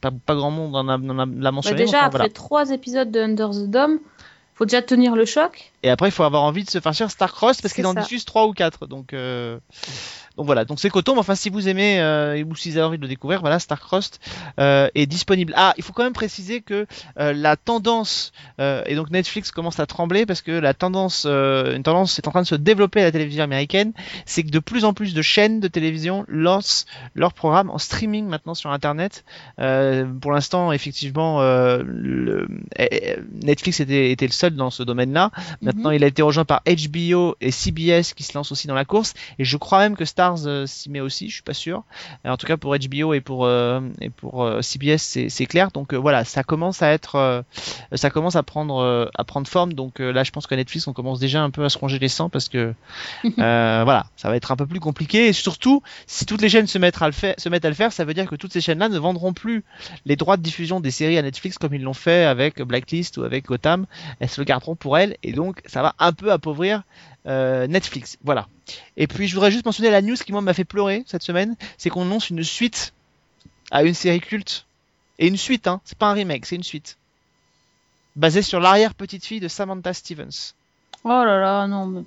pas, 0.00 0.10
pas 0.10 0.34
grand 0.34 0.50
monde 0.50 0.74
en 0.76 0.88
a, 0.88 0.96
en 0.98 1.18
a- 1.18 1.26
l'a 1.26 1.26
Bah, 1.26 1.50
mentionné. 1.52 1.76
déjà, 1.84 1.98
enfin, 1.98 2.06
après 2.06 2.18
voilà. 2.18 2.32
trois 2.32 2.70
épisodes 2.70 3.10
de 3.10 3.20
Under 3.20 3.50
the 3.50 3.70
Dome, 3.70 3.98
faut 4.54 4.64
déjà 4.66 4.82
tenir 4.82 5.14
le 5.16 5.24
choc. 5.24 5.72
Et 5.82 5.88
après, 5.90 6.08
il 6.08 6.10
faut 6.12 6.22
avoir 6.24 6.42
envie 6.42 6.64
de 6.64 6.70
se 6.70 6.80
faire 6.80 6.92
cher 6.92 7.10
Starcross 7.10 7.62
parce 7.62 7.72
C'est 7.72 7.76
qu'il 7.76 7.86
en 7.86 7.94
diffuse 7.94 8.24
3 8.26 8.46
ou 8.46 8.52
4. 8.52 8.86
Donc, 8.86 9.12
euh, 9.14 9.58
donc 10.40 10.46
voilà, 10.46 10.64
donc 10.64 10.80
c'est 10.80 10.88
coton. 10.88 11.12
Mais 11.12 11.18
enfin, 11.20 11.34
si 11.34 11.50
vous 11.50 11.68
aimez 11.68 12.00
euh, 12.00 12.42
ou 12.44 12.56
si 12.56 12.70
vous 12.70 12.78
avez 12.78 12.86
envie 12.86 12.96
de 12.96 13.02
le 13.02 13.08
découvrir, 13.08 13.40
voilà, 13.40 13.58
Starcross 13.58 14.10
euh, 14.58 14.88
est 14.94 15.04
disponible. 15.04 15.52
Ah, 15.54 15.74
il 15.76 15.84
faut 15.84 15.92
quand 15.92 16.02
même 16.02 16.14
préciser 16.14 16.62
que 16.62 16.86
euh, 17.18 17.34
la 17.34 17.56
tendance 17.56 18.32
euh, 18.58 18.82
et 18.86 18.94
donc 18.94 19.10
Netflix 19.10 19.50
commence 19.50 19.78
à 19.80 19.84
trembler 19.86 20.24
parce 20.24 20.40
que 20.40 20.50
la 20.52 20.72
tendance, 20.72 21.26
une 21.26 21.82
tendance 21.82 22.18
est 22.18 22.26
en 22.26 22.30
train 22.30 22.40
de 22.40 22.46
se 22.46 22.54
développer 22.54 23.02
à 23.02 23.04
la 23.04 23.12
télévision 23.12 23.44
américaine, 23.44 23.92
c'est 24.24 24.42
que 24.42 24.48
de 24.50 24.60
plus 24.60 24.86
en 24.86 24.94
plus 24.94 25.12
de 25.12 25.20
chaînes 25.20 25.60
de 25.60 25.68
télévision 25.68 26.24
lancent 26.26 26.86
leurs 27.14 27.34
programmes 27.34 27.68
en 27.68 27.76
streaming 27.76 28.26
maintenant 28.26 28.54
sur 28.54 28.70
Internet. 28.70 29.24
Pour 29.58 30.32
l'instant, 30.32 30.72
effectivement, 30.72 31.40
le- 31.42 32.48
eh, 32.78 32.88
eh, 32.90 33.16
Netflix 33.44 33.80
était, 33.80 34.10
était 34.10 34.26
le 34.26 34.32
seul 34.32 34.54
dans 34.56 34.70
ce 34.70 34.82
domaine-là. 34.82 35.30
Maintenant, 35.60 35.90
Mhm. 35.90 35.96
il 35.96 36.04
a 36.04 36.06
été 36.06 36.22
rejoint 36.22 36.46
par 36.46 36.62
HBO 36.64 37.36
et 37.42 37.50
CBS 37.50 38.14
qui 38.14 38.22
se 38.22 38.32
lancent 38.38 38.52
aussi 38.52 38.66
dans 38.68 38.74
la 38.74 38.86
course. 38.86 39.12
Et 39.38 39.44
je 39.44 39.56
crois 39.58 39.80
même 39.80 39.96
que 39.96 40.04
Stars 40.36 40.46
euh, 40.46 40.66
s'y 40.66 40.90
met 40.90 41.00
aussi, 41.00 41.28
je 41.28 41.34
suis 41.34 41.42
pas 41.42 41.54
sûr. 41.54 41.84
Et 42.24 42.28
en 42.28 42.36
tout 42.36 42.46
cas, 42.46 42.56
pour 42.56 42.76
HBO 42.76 43.14
et 43.14 43.20
pour, 43.20 43.44
euh, 43.44 43.80
et 44.00 44.10
pour 44.10 44.44
euh, 44.44 44.62
CBS, 44.62 44.98
c'est 45.28 45.46
clair. 45.46 45.70
Donc 45.70 45.92
euh, 45.92 45.96
voilà, 45.96 46.24
ça 46.24 46.42
commence 46.42 46.82
à 46.82 46.90
être, 46.90 47.16
euh, 47.16 47.42
ça 47.94 48.10
commence 48.10 48.36
à 48.36 48.42
prendre, 48.42 48.78
euh, 48.78 49.06
à 49.14 49.24
prendre 49.24 49.48
forme. 49.48 49.72
Donc 49.72 50.00
euh, 50.00 50.12
là, 50.12 50.24
je 50.24 50.30
pense 50.30 50.46
que 50.46 50.54
Netflix, 50.54 50.86
on 50.86 50.92
commence 50.92 51.20
déjà 51.20 51.42
un 51.42 51.50
peu 51.50 51.64
à 51.64 51.68
se 51.68 51.78
ronger 51.78 51.98
les 51.98 52.08
sangs 52.08 52.28
parce 52.28 52.48
que 52.48 52.74
euh, 53.24 53.82
voilà, 53.84 54.06
ça 54.16 54.28
va 54.28 54.36
être 54.36 54.52
un 54.52 54.56
peu 54.56 54.66
plus 54.66 54.80
compliqué. 54.80 55.28
Et 55.28 55.32
surtout, 55.32 55.82
si 56.06 56.26
toutes 56.26 56.42
les 56.42 56.48
chaînes 56.48 56.66
se 56.66 56.78
mettent 56.78 57.00
à 57.02 57.06
le 57.06 57.12
faire, 57.12 57.34
se 57.38 57.48
mettent 57.48 57.64
à 57.64 57.70
le 57.70 57.74
faire, 57.74 57.92
ça 57.92 58.04
veut 58.04 58.14
dire 58.14 58.26
que 58.26 58.36
toutes 58.36 58.52
ces 58.52 58.60
chaînes-là 58.60 58.88
ne 58.88 58.98
vendront 58.98 59.32
plus 59.32 59.64
les 60.06 60.16
droits 60.16 60.36
de 60.36 60.42
diffusion 60.42 60.80
des 60.80 60.90
séries 60.90 61.18
à 61.18 61.22
Netflix 61.22 61.58
comme 61.58 61.74
ils 61.74 61.82
l'ont 61.82 61.94
fait 61.94 62.24
avec 62.24 62.60
Blacklist 62.62 63.18
ou 63.18 63.24
avec 63.24 63.46
Gotham. 63.46 63.86
Elles 64.20 64.28
se 64.28 64.40
le 64.40 64.44
garderont 64.44 64.76
pour 64.76 64.98
elles 64.98 65.16
et 65.22 65.32
donc 65.32 65.62
ça 65.66 65.82
va 65.82 65.94
un 65.98 66.12
peu 66.12 66.32
appauvrir 66.32 66.82
euh, 67.26 67.66
Netflix. 67.66 68.16
Voilà. 68.24 68.46
Et 68.96 69.06
puis 69.06 69.28
je 69.28 69.34
voudrais 69.34 69.50
juste 69.50 69.64
mentionner 69.66 69.90
la 69.90 70.02
news 70.02 70.16
qui 70.16 70.32
moi 70.32 70.40
m'a 70.40 70.54
fait 70.54 70.64
pleurer 70.64 71.04
cette 71.06 71.22
semaine, 71.22 71.56
c'est 71.78 71.90
qu'on 71.90 72.02
annonce 72.02 72.30
une 72.30 72.42
suite 72.44 72.92
à 73.70 73.82
une 73.84 73.94
série 73.94 74.20
culte 74.20 74.66
et 75.18 75.26
une 75.28 75.36
suite, 75.36 75.66
hein. 75.66 75.80
C'est 75.84 75.98
pas 75.98 76.10
un 76.10 76.14
remake, 76.14 76.46
c'est 76.46 76.56
une 76.56 76.62
suite 76.62 76.96
basée 78.16 78.42
sur 78.42 78.60
l'arrière 78.60 78.94
petite 78.94 79.24
fille 79.24 79.40
de 79.40 79.48
Samantha 79.48 79.92
Stevens. 79.92 80.54
Oh 81.04 81.08
là 81.08 81.40
là, 81.40 81.66
non, 81.66 81.86
mais 81.86 82.02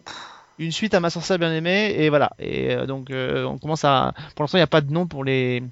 Une 0.60 0.72
suite 0.72 0.94
à 0.94 1.00
ma 1.00 1.10
sorcière 1.10 1.40
bien 1.40 1.54
aimée 1.54 1.96
et 1.98 2.10
voilà. 2.10 2.32
Et 2.40 2.72
euh, 2.74 2.86
donc 2.86 3.10
euh, 3.10 3.44
on 3.46 3.58
commence 3.58 3.84
à, 3.86 4.14
pour 4.36 4.44
l'instant 4.44 4.58
il 4.58 4.62
n'y 4.62 4.64
a 4.64 4.68
pas 4.68 4.82
de 4.82 4.92
nom 4.92 5.08
pour 5.08 5.24
les 5.24 5.64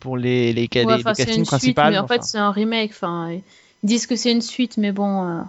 pour 0.00 0.16
les 0.16 0.52
les, 0.52 0.68
Ouais, 0.84 1.02
castings 1.02 1.44
suite, 1.44 1.46
principaux. 1.46 1.82
mais 1.84 1.98
en 1.98 2.04
enfin, 2.04 2.14
fait, 2.14 2.22
c'est 2.24 2.38
un 2.38 2.50
remake. 2.50 2.92
Enfin, 2.92 3.30
ils 3.32 3.42
disent 3.86 4.06
que 4.06 4.16
c'est 4.16 4.32
une 4.32 4.40
suite, 4.42 4.78
mais 4.78 4.92
bon, 4.92 5.28
euh, 5.28 5.42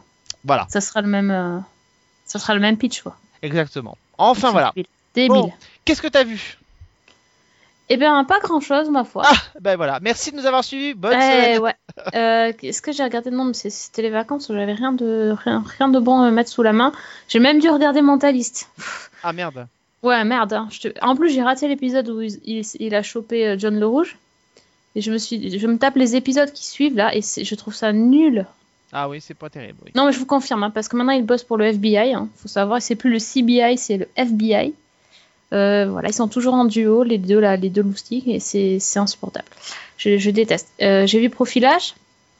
voilà, 0.43 0.65
ça 0.69 0.81
sera 0.81 1.01
le 1.01 1.07
même, 1.07 1.31
euh, 1.31 1.59
ça 2.25 2.39
sera 2.39 2.53
le 2.55 2.59
même 2.59 2.77
pitch, 2.77 3.01
quoi. 3.01 3.15
exactement. 3.41 3.97
Enfin 4.17 4.51
voilà. 4.51 4.73
Débile. 5.13 5.29
Bon. 5.29 5.53
Qu'est-ce 5.85 6.01
que 6.01 6.07
t'as 6.07 6.23
vu? 6.23 6.57
Eh 7.89 7.97
bien, 7.97 8.23
pas 8.23 8.39
grand-chose, 8.39 8.89
ma 8.89 9.03
foi. 9.03 9.23
Ah, 9.25 9.35
ben 9.61 9.75
voilà. 9.75 9.99
Merci 10.01 10.31
de 10.31 10.37
nous 10.37 10.45
avoir 10.47 10.63
suivis. 10.63 10.95
Bonne 10.95 11.13
Eh, 11.13 11.21
semaine. 11.21 11.59
ouais. 11.59 11.75
Euh, 12.13 12.51
Est-ce 12.61 12.81
que 12.81 12.91
j'ai 12.91 13.03
regardé 13.03 13.31
Non, 13.31 13.45
mais 13.45 13.53
c'était 13.53 14.01
les 14.01 14.09
vacances 14.09 14.47
j'avais 14.49 14.73
rien 14.73 14.91
de 14.91 15.33
rien, 15.45 15.63
rien 15.77 15.87
de 15.87 15.97
bon 15.99 16.19
à 16.21 16.25
me 16.25 16.31
mettre 16.31 16.49
sous 16.49 16.61
la 16.63 16.73
main. 16.73 16.91
J'ai 17.29 17.39
même 17.39 17.59
dû 17.59 17.69
regarder 17.69 18.01
Mentaliste. 18.01 18.69
Ah 19.23 19.31
merde. 19.33 19.67
Ouais, 20.03 20.23
merde. 20.23 20.53
hein. 20.53 20.67
Je 20.71 20.81
te- 20.81 20.99
En 21.05 21.15
plus, 21.15 21.29
j'ai 21.31 21.41
raté 21.41 21.67
l'épisode 21.67 22.09
où 22.09 22.21
il, 22.21 22.39
il- 22.43 22.65
il 22.79 22.93
a 22.95 23.01
chopé 23.01 23.47
euh, 23.47 23.55
John 23.57 23.79
le 23.79 23.87
Rouge. 23.87 24.17
Et 24.95 25.01
je 25.01 25.11
me 25.11 25.17
suis, 25.17 25.57
je 25.59 25.67
me 25.67 25.77
tape 25.77 25.95
les 25.95 26.15
épisodes 26.15 26.51
qui 26.51 26.65
suivent 26.65 26.95
là, 26.95 27.15
et 27.15 27.21
je 27.21 27.55
trouve 27.55 27.73
ça 27.73 27.91
nul. 27.93 28.45
Ah 28.97 29.09
oui, 29.09 29.19
c'est 29.19 29.33
pas 29.33 29.49
terrible. 29.49 29.77
Oui. 29.85 29.91
Non, 29.93 30.05
mais 30.05 30.13
je 30.13 30.19
vous 30.19 30.25
confirme, 30.25 30.63
hein, 30.63 30.69
parce 30.69 30.87
que 30.87 30.95
maintenant 30.95 31.11
il 31.11 31.25
bosse 31.25 31.43
pour 31.43 31.57
le 31.57 31.65
FBI. 31.65 32.13
Hein. 32.13 32.29
Faut 32.37 32.47
savoir, 32.47 32.81
c'est 32.81 32.95
plus 32.95 33.11
le 33.11 33.19
CBI, 33.19 33.77
c'est 33.77 33.97
le 33.97 34.07
FBI. 34.15 34.73
Euh, 35.53 35.85
voilà, 35.89 36.09
ils 36.09 36.13
sont 36.13 36.27
toujours 36.29 36.53
en 36.53 36.65
duo, 36.65 37.03
les 37.03 37.17
deux 37.17 37.39
là, 37.39 37.55
les 37.57 37.69
deux 37.69 37.83
loustiques, 37.83 38.27
et 38.27 38.39
c'est 38.39 38.79
insupportable. 38.97 39.47
Je, 39.97 40.17
je 40.17 40.29
déteste. 40.31 40.69
Euh, 40.81 41.05
J'ai 41.05 41.19
vu 41.19 41.29
Profilage. 41.29 41.93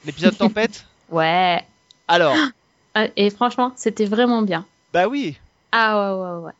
L'épisode 0.06 0.38
Tempête 0.38 0.86
Ouais. 1.10 1.62
Alors, 2.08 2.36
Ah, 2.97 3.08
Et 3.18 3.30
franchement, 3.30 3.74
c'était 3.76 4.06
vraiment 4.06 4.41
bien. 4.41 4.66
bah 4.93 5.08
oui, 5.10 5.38
Ah 5.74 6.16
ouais, 6.16 6.22
ouais, 6.39 6.45
ouais. 6.45 6.51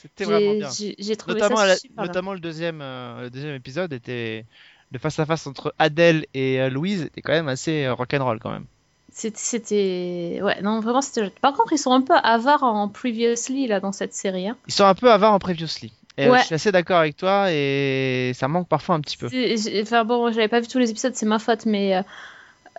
c'était 0.00 0.24
vraiment 0.24 0.54
bien. 0.54 0.70
J'ai 0.98 1.16
trouvé 1.16 1.34
Notamment, 1.34 1.56
ça 1.56 1.66
la- 1.66 1.76
super 1.76 1.96
bien. 1.96 2.06
notamment 2.06 2.32
le, 2.32 2.40
deuxième, 2.40 2.80
euh, 2.80 3.22
le 3.24 3.30
deuxième 3.30 3.54
épisode 3.54 3.92
était. 3.92 4.46
Le 4.90 4.98
face-à-face 4.98 5.46
entre 5.46 5.74
Adèle 5.78 6.24
et 6.32 6.70
Louise 6.70 7.02
était 7.02 7.20
quand 7.20 7.32
même 7.34 7.48
assez 7.48 7.86
rock'n'roll 7.90 8.38
quand 8.38 8.50
même. 8.52 8.64
C'était-. 9.12 10.40
Ouais, 10.42 10.60
non, 10.62 10.80
vraiment, 10.80 11.00
c'était. 11.00 11.30
Par 11.40 11.54
contre, 11.54 11.72
ils 11.72 11.78
sont 11.78 11.92
un 11.92 12.02
peu 12.02 12.14
avares 12.22 12.62
en 12.62 12.88
Previously, 12.88 13.66
là, 13.66 13.80
dans 13.80 13.92
cette 13.92 14.14
série. 14.14 14.48
Hein. 14.48 14.56
Ils 14.66 14.74
sont 14.74 14.84
un 14.84 14.94
peu 14.94 15.10
avares 15.10 15.32
en 15.32 15.38
Previously. 15.38 15.92
Et 16.18 16.26
euh, 16.26 16.32
Ouais. 16.32 16.40
je 16.40 16.46
suis 16.46 16.54
assez 16.54 16.72
d'accord 16.72 16.98
avec 16.98 17.16
toi 17.16 17.46
et 17.52 18.32
ça 18.34 18.48
manque 18.48 18.68
parfois 18.68 18.96
un 18.96 19.00
petit 19.00 19.16
peu. 19.16 19.28
Enfin 19.82 20.04
bon, 20.04 20.32
j'avais 20.32 20.48
pas 20.48 20.58
vu 20.60 20.66
tous 20.66 20.78
les 20.80 20.90
épisodes, 20.90 21.14
c'est 21.14 21.26
ma 21.26 21.38
faute, 21.38 21.64
mais 21.64 21.96
euh, 21.96 22.02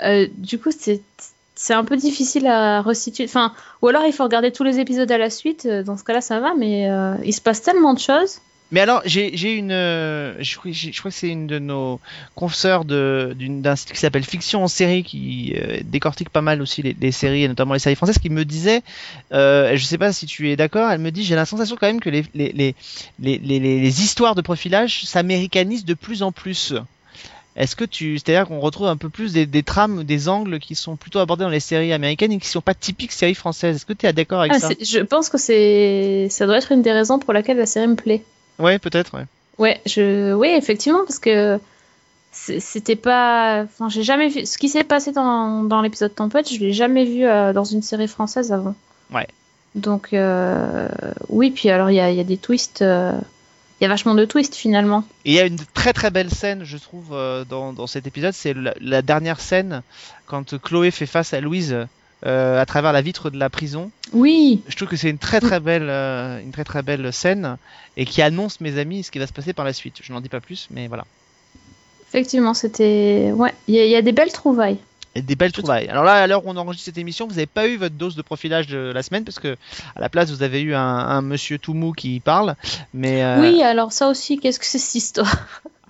euh, 0.02 0.28
du 0.38 0.60
coup, 0.60 0.72
c'est 0.78 1.02
c'est 1.56 1.74
un 1.74 1.84
peu 1.86 1.98
difficile 1.98 2.48
à 2.48 2.82
resituer. 2.82 3.26
Enfin, 3.26 3.54
ou 3.82 3.88
alors 3.88 4.04
il 4.06 4.14
faut 4.14 4.24
regarder 4.24 4.52
tous 4.52 4.64
les 4.64 4.80
épisodes 4.80 5.12
à 5.12 5.18
la 5.18 5.30
suite. 5.30 5.68
Dans 5.68 5.96
ce 5.98 6.04
cas-là, 6.04 6.22
ça 6.22 6.40
va, 6.42 6.54
mais 6.54 6.90
euh, 6.90 7.16
il 7.24 7.34
se 7.34 7.42
passe 7.42 7.62
tellement 7.62 7.94
de 7.94 8.00
choses. 8.00 8.40
Mais 8.72 8.82
alors, 8.82 9.02
j'ai 9.06 9.54
une. 9.54 9.72
euh, 9.72 10.36
je, 10.40 10.56
crois- 10.58 10.72
j'ai- 10.72 10.92
je 10.92 11.00
crois 11.00 11.10
que 11.10 11.18
c'est 11.18 11.30
une 11.30 11.48
de 11.48 11.58
nos 11.58 12.00
d'une- 12.86 13.62
d'un 13.62 13.76
site 13.76 13.92
qui 13.92 13.98
s'appelle 14.00 14.24
Fiction 14.24 14.64
en 14.64 14.68
série 14.68 15.04
qui 15.04 15.54
euh, 15.56 15.80
décortique 15.84 16.30
pas 16.30 16.42
mal 16.42 16.62
aussi 16.62 16.82
les, 16.84 16.96
les 17.00 17.12
séries, 17.12 17.44
et 17.44 17.48
notamment 17.48 17.74
les 17.74 17.80
séries 17.80 17.96
françaises, 17.96 18.20
qui 18.20 18.30
me 18.30 18.46
disait, 18.46 18.82
euh, 19.34 19.76
je 19.76 19.84
sais 19.84 19.98
pas 19.98 20.14
si 20.14 20.28
tu 20.28 20.50
es 20.52 20.56
d'accord, 20.56 20.92
elle 20.92 21.00
me 21.00 21.10
dit 21.12 21.24
j'ai 21.24 21.36
la 21.36 21.46
sensation 21.46 21.78
quand 21.80 21.88
même 21.88 22.00
que 22.00 22.10
les, 22.12 22.24
les, 22.36 22.76
les, 23.20 24.02
histoires 24.04 24.36
de 24.36 24.42
profilage 24.42 25.04
s'américanisent 25.06 25.86
de 25.86 25.96
plus 25.96 26.22
en 26.22 26.32
plus. 26.32 26.74
Est-ce 27.56 27.76
que 27.76 27.84
tu, 27.84 28.18
c'est-à-dire 28.20 28.48
qu'on 28.48 28.60
retrouve 28.60 28.88
un 28.88 28.96
peu 28.98 29.10
plus 29.10 29.34
des, 29.34 29.46
des 29.46 29.64
trames, 29.64 30.04
des 30.04 30.30
angles 30.30 30.60
qui 30.60 30.76
sont 30.76 30.96
plutôt 30.96 31.20
abordés 31.20 31.44
dans 31.44 31.50
les 31.50 31.60
séries 31.60 31.92
américaines 31.92 32.32
et 32.32 32.38
qui 32.40 32.48
sont 32.48 32.62
pas 32.62 32.76
typiques 32.76 33.12
séries 33.12 33.34
françaises? 33.36 33.78
Est-ce 33.78 33.86
que 33.86 33.94
tu 33.94 34.06
es 34.06 34.14
d'accord 34.14 34.42
avec 34.42 34.54
Ah, 34.54 34.60
ça? 34.60 34.70
je 34.80 35.00
pense 35.00 35.30
que 35.30 35.38
c'est 35.38 36.28
ça 36.30 36.46
doit 36.46 36.58
être 36.58 36.72
une 36.72 36.84
des 36.84 36.92
raisons 36.92 37.20
pour 37.20 37.34
laquelle 37.34 37.58
la 37.58 37.66
série 37.66 37.88
me 37.88 37.96
plaît. 37.96 38.24
Ouais, 38.60 38.80
peut-être. 38.80 39.18
Ouais. 39.18 39.26
Ouais, 39.58 39.82
je, 39.86 40.34
oui, 40.34 40.50
effectivement, 40.50 41.04
parce 41.06 41.20
que 41.20 41.60
c'était 42.32 42.96
pas, 42.96 43.64
enfin, 43.64 43.90
j'ai 43.90 44.04
jamais 44.04 44.30
vu 44.30 44.46
ce 44.46 44.58
qui 44.58 44.70
s'est 44.70 44.84
passé 44.84 45.12
dans, 45.12 45.64
dans 45.64 45.82
l'épisode 45.82 46.14
Tempête, 46.14 46.52
je 46.52 46.60
l'ai 46.60 46.74
jamais 46.74 47.06
vu 47.06 47.26
euh, 47.26 47.54
dans 47.54 47.64
une 47.64 47.82
série 47.82 48.08
française 48.08 48.54
avant. 48.54 48.76
Ouais. 49.14 49.28
Donc 49.76 50.14
euh, 50.14 50.88
oui, 51.28 51.52
puis 51.52 51.70
alors 51.70 51.90
il 51.90 51.96
y 51.96 51.98
y 51.98 52.20
a 52.20 52.24
des 52.24 52.38
twists, 52.38 52.82
euh, 52.82 53.14
il 53.80 53.84
y 53.84 53.86
a 53.86 53.90
vachement 53.90 54.16
de 54.16 54.26
twists 54.26 54.56
finalement. 54.56 55.04
Et 55.26 55.32
il 55.32 55.36
y 55.36 55.40
a 55.40 55.46
une 55.46 55.60
très 55.74 55.94
très 55.94 56.12
belle 56.12 56.30
scène, 56.30 56.64
je 56.64 56.78
trouve, 56.78 57.10
dans, 57.50 57.74
dans 57.74 57.88
cet 57.88 58.08
épisode. 58.08 58.34
C'est 58.34 58.54
la, 58.54 58.74
la 58.80 59.02
dernière 59.02 59.40
scène 59.40 59.82
quand 60.26 60.60
Chloé 60.60 60.92
fait 60.92 61.06
face 61.06 61.34
à 61.34 61.42
Louise 61.42 61.76
euh, 62.26 62.62
à 62.62 62.66
travers 62.66 62.92
la 62.92 63.02
vitre 63.02 63.30
de 63.30 63.38
la 63.38 63.50
prison. 63.50 63.92
Oui, 64.14 64.62
Je 64.68 64.76
trouve 64.76 64.88
que 64.88 64.96
c'est 64.98 65.10
une 65.10 65.18
très 65.20 65.40
très 65.40 65.60
belle, 65.60 65.88
euh, 65.90 66.42
une 66.42 66.52
très 66.52 66.64
très 66.64 66.82
belle 66.82 67.12
scène 67.14 67.58
et 67.98 68.06
qui 68.06 68.22
annonce, 68.22 68.60
mes 68.62 68.78
amis, 68.78 69.04
ce 69.04 69.12
qui 69.12 69.20
va 69.20 69.28
se 69.28 69.34
passer 69.34 69.54
par 69.54 69.66
la 69.66 69.74
suite. 69.74 69.98
Je 70.02 70.12
n'en 70.14 70.22
dis 70.22 70.30
pas 70.30 70.42
plus, 70.42 70.68
mais 70.72 70.88
voilà. 70.88 71.06
effectivement, 72.08 72.54
c'était, 72.56 73.32
ouais, 73.36 73.54
il 73.68 73.76
y, 73.76 73.80
a- 73.80 73.86
il 73.86 73.92
y 73.92 73.96
a 73.96 74.02
des 74.02 74.12
belles 74.12 74.32
trouvailles. 74.34 74.78
Et 75.16 75.22
des 75.24 75.36
belles 75.36 75.52
trouvailles. 75.52 75.88
Alors 75.88 76.04
là, 76.04 76.14
à 76.14 76.28
l'heure 76.28 76.46
où 76.46 76.50
on 76.50 76.58
enregistre 76.58 76.86
cette 76.86 76.98
émission, 77.00 77.26
vous 77.28 77.34
n'avez 77.34 77.48
pas 77.48 77.68
eu 77.68 77.78
votre 77.78 77.96
dose 77.96 78.16
de 78.16 78.22
profilage 78.22 78.68
de 78.68 78.92
la 78.94 79.02
semaine 79.04 79.24
parce 79.26 79.40
que 79.40 79.58
à 79.96 80.02
la 80.02 80.10
place, 80.10 80.30
vous 80.30 80.44
avez 80.44 80.62
eu 80.62 80.76
un, 80.76 80.80
un 80.82 81.22
monsieur 81.22 81.58
tout 81.58 81.74
mou 81.74 81.94
qui 81.94 82.20
parle. 82.20 82.56
Mais 82.94 83.24
euh, 83.24 83.40
Oui, 83.42 83.62
alors 83.64 83.92
ça 83.92 84.08
aussi, 84.08 84.38
qu'est-ce 84.40 84.60
que 84.60 84.66
c'est 84.66 84.78
cette 84.78 84.96
histoire? 84.96 85.36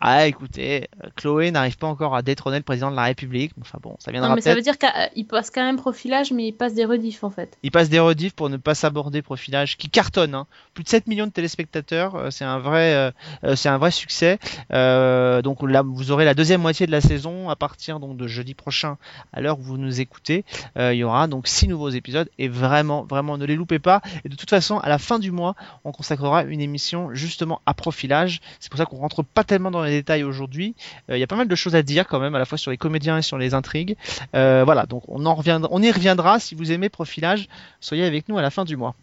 Ah, 0.02 0.28
écoutez, 0.28 0.88
euh, 1.04 1.10
Chloé 1.16 1.52
n'arrive 1.52 1.78
pas 1.78 1.88
encore 1.88 2.16
à 2.16 2.22
détrôner 2.22 2.58
le 2.58 2.64
président 2.64 2.92
de 2.92 2.96
la 2.96 3.04
République. 3.04 3.52
Enfin 3.62 3.80
bon, 3.82 3.96
ça 4.00 4.12
viendra 4.12 4.30
Non, 4.30 4.36
mais 4.36 4.42
ça 4.42 4.56
veut 4.56 4.62
dire 4.62 4.78
qu'il 4.78 5.28
passe 5.28 5.50
quand 5.50 5.64
même 5.64 5.78
profilage, 5.78 6.32
mais 6.32 6.48
il 6.48 6.54
passe 6.54 6.74
des 6.74 6.86
rediffs 6.86 7.24
en 7.24 7.30
fait. 7.30 7.58
Il 7.64 7.72
passe 7.72 7.90
des 7.90 8.00
rediffs 8.00 8.34
pour 8.34 8.50
ne 8.50 8.58
pas 8.58 8.76
s'aborder 8.76 9.22
profilage 9.22 9.78
qui 9.78 9.90
cartonne. 9.90 10.36
hein. 10.36 10.48
Plus 10.74 10.84
de 10.84 10.90
7 10.90 11.08
millions 11.08 11.28
de 11.28 11.32
téléspectateurs, 11.32 12.16
euh, 12.16 12.30
c'est 12.32 12.46
un 12.46 12.60
vrai, 12.60 12.94
euh, 12.94 13.12
euh, 13.44 13.56
c'est 13.56 13.70
un 13.70 13.78
vrai 13.78 13.92
succès. 13.92 14.40
Euh, 14.74 15.42
donc 15.42 15.62
là, 15.64 15.82
vous 15.82 16.12
aurez 16.12 16.26
la 16.26 16.34
deuxième 16.34 16.62
moitié 16.62 16.86
de 16.86 16.92
la 16.92 17.02
saison 17.02 17.50
à 17.50 17.56
partir 17.56 18.00
donc 18.00 18.18
de 18.18 18.28
jeudi 18.28 18.54
prochain, 18.54 18.98
à 19.34 19.42
l'heure 19.42 19.60
où 19.60 19.64
vous 19.64 19.78
nous 19.78 20.00
écoutez. 20.02 20.46
Euh, 20.78 20.94
il 20.94 20.98
y 20.98 21.04
aura 21.04 21.28
donc 21.28 21.48
six 21.48 21.68
nouveaux 21.68 21.90
épisodes 21.90 22.30
et 22.38 22.48
vraiment, 22.48 23.04
vraiment, 23.04 23.38
ne 23.38 23.46
les 23.46 23.56
loupez 23.56 23.80
pas. 23.80 24.02
Et 24.24 24.30
de 24.30 24.36
toute 24.36 24.50
façon, 24.50 24.78
à 24.80 24.90
la 24.90 24.98
fin 24.98 25.20
du 25.20 25.32
mois, 25.32 25.56
on 25.84 25.92
consacrera 25.92 26.44
une 26.44 26.62
émission 26.62 27.14
justement 27.14 27.62
à 27.66 27.74
profilage. 27.74 28.40
C'est 28.60 28.70
pour 28.70 28.78
ça 28.78 28.86
qu'on 28.86 28.98
rentre 28.98 29.24
pas 29.24 29.44
tellement 29.44 29.72
dans 29.72 29.84
les 29.84 29.89
détails 29.90 30.24
aujourd'hui. 30.24 30.76
Euh, 31.10 31.18
Il 31.18 31.20
y 31.20 31.24
a 31.24 31.28
pas 31.28 31.36
mal 31.36 31.48
de 31.48 31.56
choses 31.56 31.76
à 31.76 31.82
dire 31.82 32.08
quand 32.08 32.20
même, 32.20 32.36
à 32.36 32.40
la 32.40 32.46
fois 32.46 32.58
sur 32.58 32.72
les 32.72 32.78
comédiens 32.78 33.18
et 33.18 33.22
sur 33.22 33.38
les 33.38 33.54
intrigues. 33.54 33.96
Euh, 34.36 34.64
voilà, 34.66 34.86
donc 34.86 35.04
on 35.08 35.26
en 35.26 35.36
reviendra, 35.36 35.70
on 35.72 35.82
y 35.82 35.92
reviendra. 35.92 36.40
Si 36.40 36.56
vous 36.56 36.72
aimez 36.72 36.90
profilage, 36.90 37.48
soyez 37.80 38.06
avec 38.06 38.30
nous 38.30 38.38
à 38.38 38.42
la 38.42 38.50
fin 38.50 38.66
du 38.66 38.78
mois. 38.78 38.96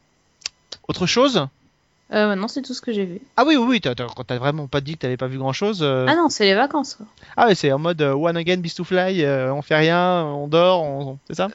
Autre 0.89 1.07
chose? 1.07 1.49
Euh, 2.13 2.37
non, 2.37 2.47
c'est 2.47 2.63
tout 2.63 2.73
ce 2.73 2.81
que 2.81 2.93
j'ai 2.93 3.05
vu. 3.05 3.21
Ah 3.37 3.45
oui, 3.45 3.57
oui, 3.57 3.67
oui, 3.69 3.81
t'as, 3.81 4.37
vraiment 4.37 4.69
pas 4.69 4.81
dit 4.81 4.95
que 4.95 5.01
t'avais 5.01 5.17
pas 5.17 5.27
vu 5.27 5.39
grand 5.39 5.53
chose. 5.53 5.83
Ah 5.83 6.15
non, 6.15 6.29
c'est 6.29 6.45
les 6.45 6.55
vacances. 6.55 6.95
Quoi. 6.95 7.07
Ah 7.37 7.49
ouais, 7.49 7.55
c'est 7.57 7.73
en 7.73 7.79
mode 7.79 8.01
euh, 8.01 8.15
one 8.15 8.37
again, 8.37 8.59
beast 8.59 8.77
to 8.77 8.85
fly, 8.85 9.25
euh, 9.25 9.53
on 9.53 9.63
fait 9.63 9.77
rien, 9.77 10.25
on 10.25 10.47
dort, 10.47 10.85
on... 10.85 11.19
c'est 11.27 11.35
ça? 11.35 11.49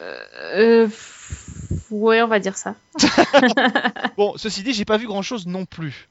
Euh, 0.55 0.89
ouais, 1.89 2.21
on 2.21 2.27
va 2.27 2.39
dire 2.39 2.57
ça. 2.57 2.75
Bon, 4.17 4.33
ceci 4.35 4.61
dit, 4.61 4.73
j'ai 4.73 4.85
pas 4.85 4.97
vu 4.97 5.07
grand 5.07 5.21
chose 5.21 5.47
non 5.47 5.65
plus. 5.65 6.09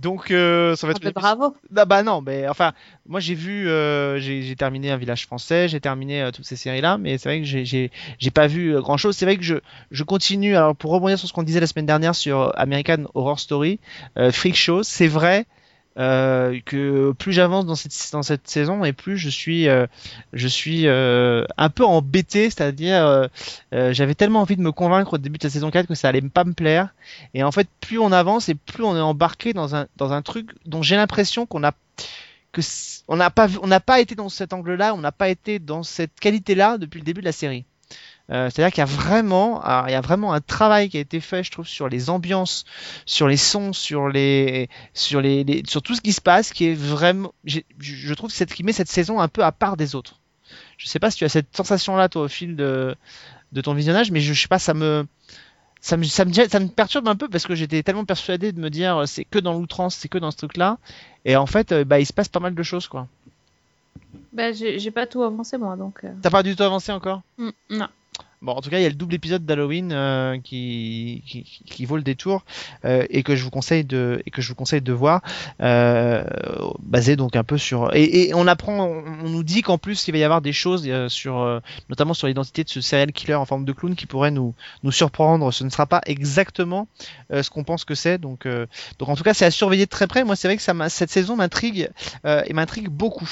Donc 0.00 0.30
euh, 0.30 0.76
ça 0.76 0.86
va 0.86 0.92
Ah, 0.92 0.96
être 0.96 1.02
bah, 1.02 1.10
une 1.10 1.16
émission- 1.18 1.36
bravo. 1.38 1.56
Ah 1.76 1.84
bah 1.84 2.02
non, 2.04 2.20
mais 2.22 2.48
enfin, 2.48 2.72
moi 3.08 3.18
j'ai 3.20 3.34
vu, 3.34 3.68
euh, 3.68 4.18
j'ai 4.20 4.42
j'ai 4.42 4.54
terminé 4.56 4.90
un 4.92 4.96
village 4.96 5.26
français, 5.26 5.68
j'ai 5.68 5.80
terminé 5.80 6.22
euh, 6.22 6.30
toutes 6.30 6.44
ces 6.46 6.54
séries-là, 6.56 6.98
mais 6.98 7.18
c'est 7.18 7.28
vrai 7.28 7.40
que 7.40 7.44
j'ai- 7.46 7.64
j'ai 7.64 7.90
j'ai 8.18 8.30
pas 8.30 8.46
vu 8.46 8.76
euh, 8.76 8.80
grand-chose. 8.80 9.16
C'est 9.16 9.24
vrai 9.24 9.36
que 9.36 9.42
je 9.42 9.56
je 9.90 10.04
continue. 10.04 10.54
Alors 10.56 10.76
pour 10.76 10.92
rebondir 10.92 11.18
sur 11.18 11.26
ce 11.28 11.32
qu'on 11.32 11.42
disait 11.42 11.60
la 11.60 11.66
semaine 11.66 11.86
dernière 11.86 12.14
sur 12.14 12.52
American 12.58 13.04
Horror 13.14 13.40
Story, 13.40 13.80
euh, 14.18 14.30
Freak 14.30 14.54
Show, 14.56 14.82
c'est 14.84 15.08
vrai. 15.08 15.46
Euh, 15.98 16.60
que 16.64 17.12
plus 17.12 17.32
j'avance 17.32 17.66
dans 17.66 17.74
cette 17.74 17.92
dans 18.12 18.22
cette 18.22 18.48
saison 18.48 18.84
et 18.84 18.92
plus 18.92 19.16
je 19.16 19.28
suis 19.28 19.68
euh, 19.68 19.86
je 20.32 20.48
suis 20.48 20.86
euh, 20.86 21.44
un 21.56 21.70
peu 21.70 21.84
embêté 21.84 22.50
c'est-à-dire 22.50 23.04
euh, 23.04 23.26
euh, 23.74 23.92
j'avais 23.92 24.14
tellement 24.14 24.42
envie 24.42 24.56
de 24.56 24.62
me 24.62 24.72
convaincre 24.72 25.14
au 25.14 25.18
début 25.18 25.38
de 25.38 25.44
la 25.44 25.50
saison 25.50 25.70
4 25.70 25.86
que 25.86 25.94
ça 25.94 26.08
allait 26.08 26.20
pas 26.20 26.44
me 26.44 26.52
plaire 26.52 26.94
et 27.34 27.42
en 27.42 27.52
fait 27.52 27.68
plus 27.80 27.98
on 27.98 28.12
avance 28.12 28.48
et 28.48 28.54
plus 28.54 28.84
on 28.84 28.96
est 28.96 29.00
embarqué 29.00 29.52
dans 29.52 29.74
un 29.74 29.86
dans 29.96 30.12
un 30.12 30.22
truc 30.22 30.50
dont 30.66 30.82
j'ai 30.82 30.96
l'impression 30.96 31.46
qu'on 31.46 31.64
a 31.64 31.72
que 32.52 32.60
on 33.08 33.16
n'a 33.16 33.30
pas 33.30 33.48
on 33.62 33.66
n'a 33.66 33.80
pas 33.80 34.00
été 34.00 34.14
dans 34.14 34.28
cet 34.28 34.52
angle-là, 34.52 34.94
on 34.94 34.98
n'a 34.98 35.12
pas 35.12 35.28
été 35.28 35.58
dans 35.58 35.82
cette 35.82 36.18
qualité-là 36.20 36.78
depuis 36.78 36.98
le 36.98 37.04
début 37.04 37.20
de 37.20 37.26
la 37.26 37.32
série. 37.32 37.64
Euh, 38.30 38.50
C'est-à-dire 38.50 38.72
qu'il 38.72 38.80
y 38.80 38.82
a 38.82 38.84
vraiment, 38.86 39.60
alors, 39.62 39.88
il 39.88 39.92
y 39.92 39.94
a 39.94 40.00
vraiment 40.02 40.32
un 40.34 40.40
travail 40.40 40.90
qui 40.90 40.98
a 40.98 41.00
été 41.00 41.18
fait, 41.20 41.42
je 41.42 41.50
trouve, 41.50 41.66
sur 41.66 41.88
les 41.88 42.10
ambiances, 42.10 42.64
sur 43.06 43.26
les 43.26 43.38
sons, 43.38 43.72
sur 43.72 44.08
les, 44.08 44.68
sur 44.92 45.20
les, 45.22 45.44
les- 45.44 45.62
sur 45.66 45.80
tout 45.82 45.94
ce 45.94 46.00
qui 46.02 46.12
se 46.12 46.20
passe, 46.20 46.52
qui 46.52 46.66
est 46.66 46.74
vraiment, 46.74 47.32
je 47.44 48.14
trouve, 48.14 48.30
cette 48.30 48.52
qui 48.52 48.64
met 48.64 48.72
cette 48.72 48.90
saison 48.90 49.18
un 49.20 49.28
peu 49.28 49.42
à 49.44 49.52
part 49.52 49.76
des 49.78 49.94
autres. 49.94 50.20
Je 50.76 50.86
sais 50.88 50.98
pas 50.98 51.10
si 51.10 51.18
tu 51.18 51.24
as 51.24 51.28
cette 51.30 51.56
sensation-là, 51.56 52.08
toi, 52.10 52.22
au 52.22 52.28
fil 52.28 52.54
de, 52.54 52.94
de 53.52 53.60
ton 53.62 53.72
visionnage, 53.74 54.10
mais 54.10 54.20
je, 54.20 54.32
je 54.34 54.42
sais 54.42 54.48
pas, 54.48 54.58
ça 54.58 54.74
me, 54.74 55.06
ça 55.80 55.96
me, 55.96 56.04
ça 56.04 56.24
me, 56.26 56.32
ça 56.32 56.60
me 56.60 56.68
perturbe 56.68 57.08
un 57.08 57.16
peu 57.16 57.28
parce 57.28 57.46
que 57.46 57.54
j'étais 57.54 57.82
tellement 57.82 58.04
persuadé 58.04 58.52
de 58.52 58.60
me 58.60 58.68
dire, 58.70 58.96
euh, 58.98 59.06
c'est 59.06 59.24
que 59.24 59.38
dans 59.38 59.54
l'outrance, 59.54 59.94
c'est 59.96 60.08
que 60.08 60.18
dans 60.18 60.30
ce 60.30 60.36
truc-là, 60.36 60.78
et 61.24 61.36
en 61.36 61.46
fait, 61.46 61.72
euh, 61.72 61.84
bah, 61.84 61.98
il 61.98 62.06
se 62.06 62.12
passe 62.12 62.28
pas 62.28 62.40
mal 62.40 62.54
de 62.54 62.62
choses, 62.62 62.88
quoi. 62.88 63.08
Bah, 64.32 64.52
j'ai 64.52 64.78
j'ai 64.78 64.90
pas 64.90 65.06
tout 65.06 65.22
avancé 65.22 65.56
moi, 65.58 65.76
donc. 65.76 66.04
euh, 66.04 66.12
T'as 66.22 66.30
pas 66.30 66.42
du 66.42 66.54
tout 66.54 66.62
avancé 66.62 66.92
encore? 66.92 67.22
Mm, 67.38 67.50
non. 67.70 67.88
Bon, 68.40 68.52
en 68.52 68.60
tout 68.60 68.70
cas, 68.70 68.78
il 68.78 68.82
y 68.82 68.86
a 68.86 68.88
le 68.88 68.94
double 68.94 69.14
épisode 69.14 69.44
d'Halloween 69.44 69.90
euh, 69.92 70.38
qui, 70.38 71.24
qui, 71.26 71.42
qui 71.42 71.84
vaut 71.86 71.96
le 71.96 72.04
détour 72.04 72.44
euh, 72.84 73.04
et 73.10 73.24
que 73.24 73.34
je 73.34 73.42
vous 73.42 73.50
conseille 73.50 73.84
de 73.84 74.22
et 74.26 74.30
que 74.30 74.40
je 74.40 74.48
vous 74.48 74.54
conseille 74.54 74.80
de 74.80 74.92
voir, 74.92 75.22
euh, 75.60 76.22
basé 76.78 77.16
donc 77.16 77.34
un 77.34 77.42
peu 77.42 77.58
sur 77.58 77.92
et, 77.96 78.28
et 78.28 78.34
on 78.34 78.46
apprend, 78.46 78.86
on, 78.86 79.28
nous 79.28 79.42
dit 79.42 79.62
qu'en 79.62 79.76
plus 79.76 80.06
il 80.06 80.12
va 80.12 80.18
y 80.18 80.24
avoir 80.24 80.40
des 80.40 80.52
choses 80.52 80.84
euh, 80.86 81.08
sur, 81.08 81.38
euh, 81.38 81.58
notamment 81.88 82.14
sur 82.14 82.28
l'identité 82.28 82.62
de 82.62 82.68
ce 82.68 82.80
serial 82.80 83.10
killer 83.12 83.34
en 83.34 83.44
forme 83.44 83.64
de 83.64 83.72
clown 83.72 83.96
qui 83.96 84.06
pourrait 84.06 84.30
nous 84.30 84.54
nous 84.84 84.92
surprendre. 84.92 85.52
Ce 85.52 85.64
ne 85.64 85.70
sera 85.70 85.86
pas 85.86 86.00
exactement 86.06 86.86
euh, 87.32 87.42
ce 87.42 87.50
qu'on 87.50 87.64
pense 87.64 87.84
que 87.84 87.96
c'est, 87.96 88.18
donc 88.18 88.46
donc 88.98 89.08
en 89.08 89.16
tout 89.16 89.24
cas 89.24 89.34
c'est 89.34 89.46
à 89.46 89.50
surveiller 89.50 89.86
de 89.86 89.90
très 89.90 90.06
près. 90.06 90.22
Moi, 90.22 90.36
c'est 90.36 90.46
vrai 90.46 90.56
que 90.56 90.62
ça 90.62 90.74
cette 90.88 91.10
saison 91.10 91.34
m'intrigue 91.34 91.90
et 92.24 92.52
m'intrigue 92.52 92.88
beaucoup. 92.88 93.28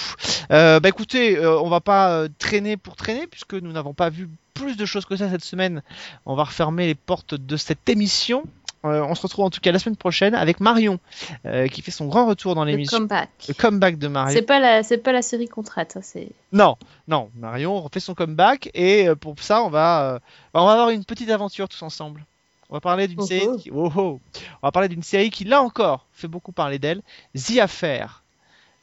Bah 0.51 0.81
écoutez, 0.85 1.39
on 1.47 1.69
va 1.69 1.81
pas 1.81 2.27
traîner 2.39 2.77
pour 2.77 2.97
traîner 2.97 3.29
puisque 3.29 3.55
nous 3.55 3.71
n'avons 3.71 3.95
pas 3.95 4.11
vu 4.11 4.29
plus 4.57 4.77
de 4.77 4.87
choses 4.87 5.05
que 5.05 5.17
ça 5.17 5.31
cette 5.31 5.45
semaine. 5.45 5.83
On 6.25 6.35
va 6.35 6.45
refermer 6.45 6.87
les 6.87 6.95
portes 6.95 7.35
de 7.35 7.57
cette 7.57 7.89
émission. 7.89 8.45
Euh, 8.85 9.03
on 9.03 9.15
se 9.15 9.23
retrouve 9.23 9.45
en 9.45 9.51
tout 9.51 9.61
cas 9.61 9.73
la 9.73 9.79
semaine 9.79 9.97
prochaine 9.97 10.35
avec 10.35 10.61
Marion, 10.61 11.01
euh, 11.45 11.67
qui 11.67 11.83
fait 11.83 11.91
son 11.91 12.07
grand 12.07 12.27
retour 12.27 12.55
dans 12.55 12.65
Le 12.65 12.71
l'émission. 12.73 12.99
comeback. 12.99 13.31
Le 13.49 13.55
comeback 13.55 13.99
de 13.99 14.07
Marion. 14.07 14.33
C'est 14.33 14.43
pas 14.43 14.61
la, 14.61 14.83
c'est 14.83 14.99
pas 14.99 15.13
la 15.13 15.23
série 15.23 15.49
qu'on 15.49 15.63
traite, 15.63 15.93
ça, 15.93 16.03
c'est. 16.03 16.29
Non, 16.53 16.77
non, 17.09 17.31
Marion 17.35 17.81
refait 17.81 18.01
son 18.01 18.15
comeback 18.15 18.71
et 18.75 19.09
euh, 19.09 19.17
pour 19.17 19.35
ça, 19.41 19.63
on 19.63 19.71
va, 19.71 20.21
on 20.55 20.65
va 20.65 20.73
avoir 20.73 20.91
une 20.91 21.05
petite 21.05 21.31
aventure 21.31 21.69
tous 21.69 21.83
ensemble. 21.83 22.25
On 22.69 22.75
va 22.75 22.81
parler 22.81 23.09
d'une 23.09 23.21
Oh 23.21 23.27
série, 23.27 23.47
oh. 23.49 23.57
qui... 23.57 23.71
oh, 23.73 23.91
oh. 23.97 24.21
on 24.63 24.67
va 24.67 24.73
parler 24.73 24.89
d'une 24.89 25.03
série 25.03 25.31
qui 25.31 25.45
là 25.45 25.63
encore 25.63 26.07
fait 26.13 26.29
beaucoup 26.29 26.53
parler 26.53 26.79
d'elle, 26.79 27.03
The 27.35 27.59
Affair. 27.59 28.23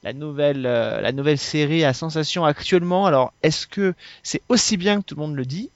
La 0.04 0.14
nouvelle, 0.14 0.66
euh, 0.66 1.00
la 1.02 1.12
nouvelle 1.12 1.38
série 1.38 1.86
à 1.86 1.94
sensation 1.94 2.44
actuellement. 2.44 3.06
Alors, 3.06 3.34
est-ce 3.42 3.68
que 3.68 3.94
c'est 4.22 4.42
aussi 4.50 4.78
bien 4.78 5.02
que 5.02 5.06
tout 5.06 5.16
le 5.16 5.22
monde 5.22 5.36
le 5.36 5.46
dit 5.46 5.72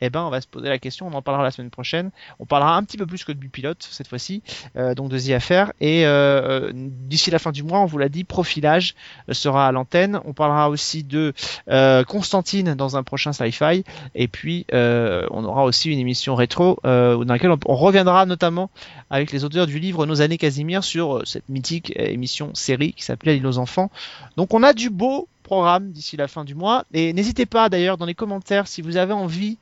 Eh 0.00 0.10
ben, 0.10 0.22
on 0.22 0.30
va 0.30 0.40
se 0.40 0.46
poser 0.46 0.68
la 0.68 0.78
question. 0.78 1.06
On 1.06 1.12
en 1.12 1.22
parlera 1.22 1.44
la 1.44 1.50
semaine 1.50 1.70
prochaine. 1.70 2.10
On 2.38 2.46
parlera 2.46 2.76
un 2.76 2.82
petit 2.82 2.96
peu 2.96 3.06
plus 3.06 3.24
que 3.24 3.32
du 3.32 3.48
pilote 3.48 3.86
cette 3.90 4.08
fois-ci, 4.08 4.42
euh, 4.76 4.94
donc 4.94 5.10
de 5.10 5.18
The 5.18 5.30
Affair. 5.30 5.72
Et 5.80 6.06
euh, 6.06 6.66
euh, 6.66 6.72
d'ici 6.74 7.30
la 7.30 7.38
fin 7.38 7.52
du 7.52 7.62
mois, 7.62 7.80
on 7.80 7.86
vous 7.86 7.98
l'a 7.98 8.08
dit, 8.08 8.24
Profilage 8.24 8.94
euh, 9.28 9.32
sera 9.34 9.68
à 9.68 9.72
l'antenne. 9.72 10.20
On 10.24 10.32
parlera 10.32 10.68
aussi 10.68 11.02
de 11.02 11.32
euh, 11.70 12.04
Constantine 12.04 12.74
dans 12.74 12.96
un 12.96 13.02
prochain 13.02 13.32
sci-fi. 13.32 13.84
Et 14.14 14.28
puis, 14.28 14.66
euh, 14.72 15.26
on 15.30 15.44
aura 15.44 15.64
aussi 15.64 15.90
une 15.90 15.98
émission 15.98 16.34
rétro 16.34 16.78
dans 16.84 17.24
laquelle 17.26 17.50
on, 17.50 17.58
on 17.66 17.76
reviendra 17.76 18.26
notamment 18.26 18.70
avec 19.10 19.32
les 19.32 19.44
auteurs 19.44 19.66
du 19.66 19.78
livre 19.78 20.06
Nos 20.06 20.20
années 20.20 20.38
Casimir 20.38 20.84
sur 20.84 21.22
cette 21.26 21.48
mythique 21.48 21.92
émission 21.96 22.54
série 22.54 22.92
qui 22.92 23.02
s'appelait 23.02 23.34
L'île 23.34 23.46
aux 23.46 23.58
enfants. 23.58 23.90
Donc, 24.36 24.54
on 24.54 24.62
a 24.62 24.72
du 24.72 24.90
beau 24.90 25.28
programme 25.42 25.90
d'ici 25.92 26.16
la 26.16 26.28
fin 26.28 26.44
du 26.44 26.54
mois. 26.54 26.84
Et 26.92 27.12
n'hésitez 27.12 27.46
pas 27.46 27.68
d'ailleurs 27.68 27.96
dans 27.96 28.06
les 28.06 28.14
commentaires 28.14 28.66
si 28.66 28.82
vous 28.82 28.96
avez 28.96 29.12
envie 29.12 29.58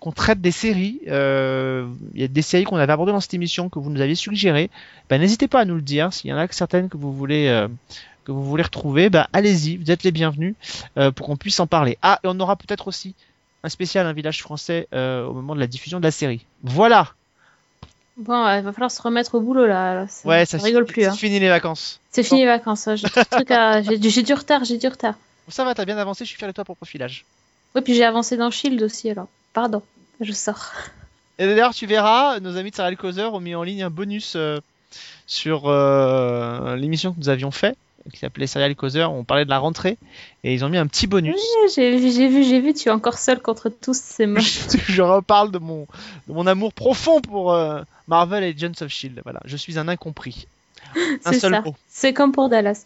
qu'on 0.00 0.12
traite 0.12 0.40
des 0.40 0.50
séries. 0.52 1.00
euh, 1.08 1.88
Il 2.14 2.20
y 2.20 2.24
a 2.24 2.28
des 2.28 2.42
séries 2.42 2.64
qu'on 2.64 2.76
avait 2.76 2.92
abordées 2.92 3.12
dans 3.12 3.20
cette 3.20 3.34
émission 3.34 3.68
que 3.68 3.78
vous 3.78 3.90
nous 3.90 4.00
aviez 4.00 4.14
suggérées. 4.14 4.70
Ben, 5.10 5.20
n'hésitez 5.20 5.48
pas 5.48 5.60
à 5.60 5.64
nous 5.64 5.74
le 5.76 5.82
dire. 5.82 6.12
S'il 6.12 6.30
y 6.30 6.32
en 6.32 6.38
a 6.38 6.46
que 6.48 6.54
certaines 6.54 6.88
que 6.88 6.96
vous 6.96 7.12
voulez 7.12 7.48
euh, 7.48 7.68
que 8.24 8.32
vous 8.32 8.44
voulez 8.44 8.62
retrouver, 8.62 9.10
ben, 9.10 9.26
allez-y, 9.32 9.76
vous 9.76 9.90
êtes 9.90 10.02
les 10.04 10.12
bienvenus 10.12 10.54
euh, 10.98 11.10
pour 11.10 11.26
qu'on 11.26 11.36
puisse 11.36 11.58
en 11.60 11.66
parler. 11.66 11.98
Ah, 12.02 12.20
et 12.22 12.28
on 12.28 12.38
aura 12.40 12.56
peut-être 12.56 12.86
aussi 12.88 13.14
un 13.64 13.68
spécial 13.68 14.06
un 14.06 14.12
village 14.12 14.40
français 14.42 14.86
au 14.92 15.32
moment 15.32 15.54
de 15.54 15.60
la 15.60 15.66
diffusion 15.66 15.98
de 15.98 16.04
la 16.04 16.10
série. 16.12 16.44
Voilà. 16.62 17.08
Bon, 18.16 18.42
il 18.56 18.62
va 18.62 18.72
falloir 18.72 18.90
se 18.90 19.00
remettre 19.00 19.36
au 19.36 19.40
boulot 19.40 19.66
là. 19.66 20.06
ça, 20.08 20.28
ouais, 20.28 20.44
ça 20.44 20.58
ça 20.58 20.64
rigole 20.64 20.84
plus. 20.86 21.02
c'est 21.02 21.06
Hein. 21.08 21.12
fini 21.14 21.38
les 21.38 21.48
vacances. 21.48 22.00
C'est 22.10 22.22
fini 22.24 22.40
les 22.40 22.46
vacances. 22.46 22.88
hein, 22.88 22.96
J'ai 22.96 23.06
à- 23.54 23.80
du- 23.82 24.34
retard, 24.34 24.64
j'ai 24.64 24.76
du 24.76 24.88
retard. 24.88 25.14
Ça 25.48 25.64
va, 25.64 25.74
t'as 25.74 25.84
bien 25.84 25.96
avancé. 25.96 26.24
Je 26.24 26.28
suis 26.30 26.36
fier 26.38 26.48
de 26.48 26.52
toi 26.52 26.64
pour 26.64 26.76
profilage. 26.76 27.24
Ouais, 27.74 27.80
puis 27.80 27.94
j'ai 27.94 28.04
avancé 28.04 28.36
dans 28.36 28.50
Shield 28.50 28.82
aussi 28.82 29.08
alors. 29.10 29.28
Pardon, 29.58 29.82
je 30.20 30.30
sors. 30.32 30.70
Et 31.40 31.44
d'ailleurs, 31.44 31.74
tu 31.74 31.86
verras, 31.86 32.38
nos 32.38 32.56
amis 32.56 32.70
de 32.70 32.76
Serial 32.76 32.96
Causer 32.96 33.24
ont 33.24 33.40
mis 33.40 33.56
en 33.56 33.64
ligne 33.64 33.82
un 33.82 33.90
bonus 33.90 34.34
euh, 34.36 34.60
sur 35.26 35.64
euh, 35.66 36.76
l'émission 36.76 37.12
que 37.12 37.18
nous 37.18 37.28
avions 37.28 37.50
fait, 37.50 37.76
qui 38.12 38.20
s'appelait 38.20 38.46
Serial 38.46 38.76
Causer. 38.76 39.02
On 39.02 39.24
parlait 39.24 39.44
de 39.44 39.50
la 39.50 39.58
rentrée, 39.58 39.98
et 40.44 40.54
ils 40.54 40.64
ont 40.64 40.68
mis 40.68 40.78
un 40.78 40.86
petit 40.86 41.08
bonus. 41.08 41.34
Ouais, 41.34 41.68
J'ai 41.74 41.96
vu, 41.96 42.12
j'ai 42.12 42.28
vu, 42.28 42.44
j'ai 42.44 42.60
vu. 42.60 42.72
Tu 42.72 42.88
es 42.88 42.92
encore 42.92 43.18
seul 43.18 43.40
contre 43.42 43.68
tous, 43.68 43.98
c'est 44.00 44.26
moche. 44.26 44.60
je 44.88 45.02
reparle 45.02 45.50
de 45.50 45.58
mon, 45.58 45.88
de 46.28 46.34
mon 46.34 46.46
amour 46.46 46.72
profond 46.72 47.20
pour 47.20 47.52
euh, 47.52 47.80
Marvel 48.06 48.44
et 48.44 48.54
Agents 48.56 48.80
of 48.80 48.90
Shield. 48.92 49.20
Voilà, 49.24 49.40
je 49.44 49.56
suis 49.56 49.76
un 49.76 49.88
incompris. 49.88 50.46
Un 51.24 51.32
C'est 51.32 51.40
seul 51.40 51.54
ça. 51.54 51.62
mot. 51.62 51.74
C'est 51.88 52.12
comme 52.12 52.30
pour 52.30 52.48
Dallas. 52.48 52.84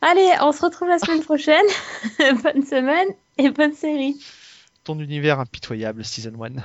Allez, 0.00 0.30
on 0.40 0.52
se 0.52 0.62
retrouve 0.62 0.88
la 0.88 0.98
semaine 0.98 1.22
prochaine. 1.22 1.66
bonne 2.42 2.64
semaine 2.64 3.08
et 3.36 3.50
bonne 3.50 3.74
série. 3.74 4.16
Ton 4.84 4.98
univers 4.98 5.38
impitoyable, 5.38 6.04
Season 6.04 6.36
1. 6.36 6.62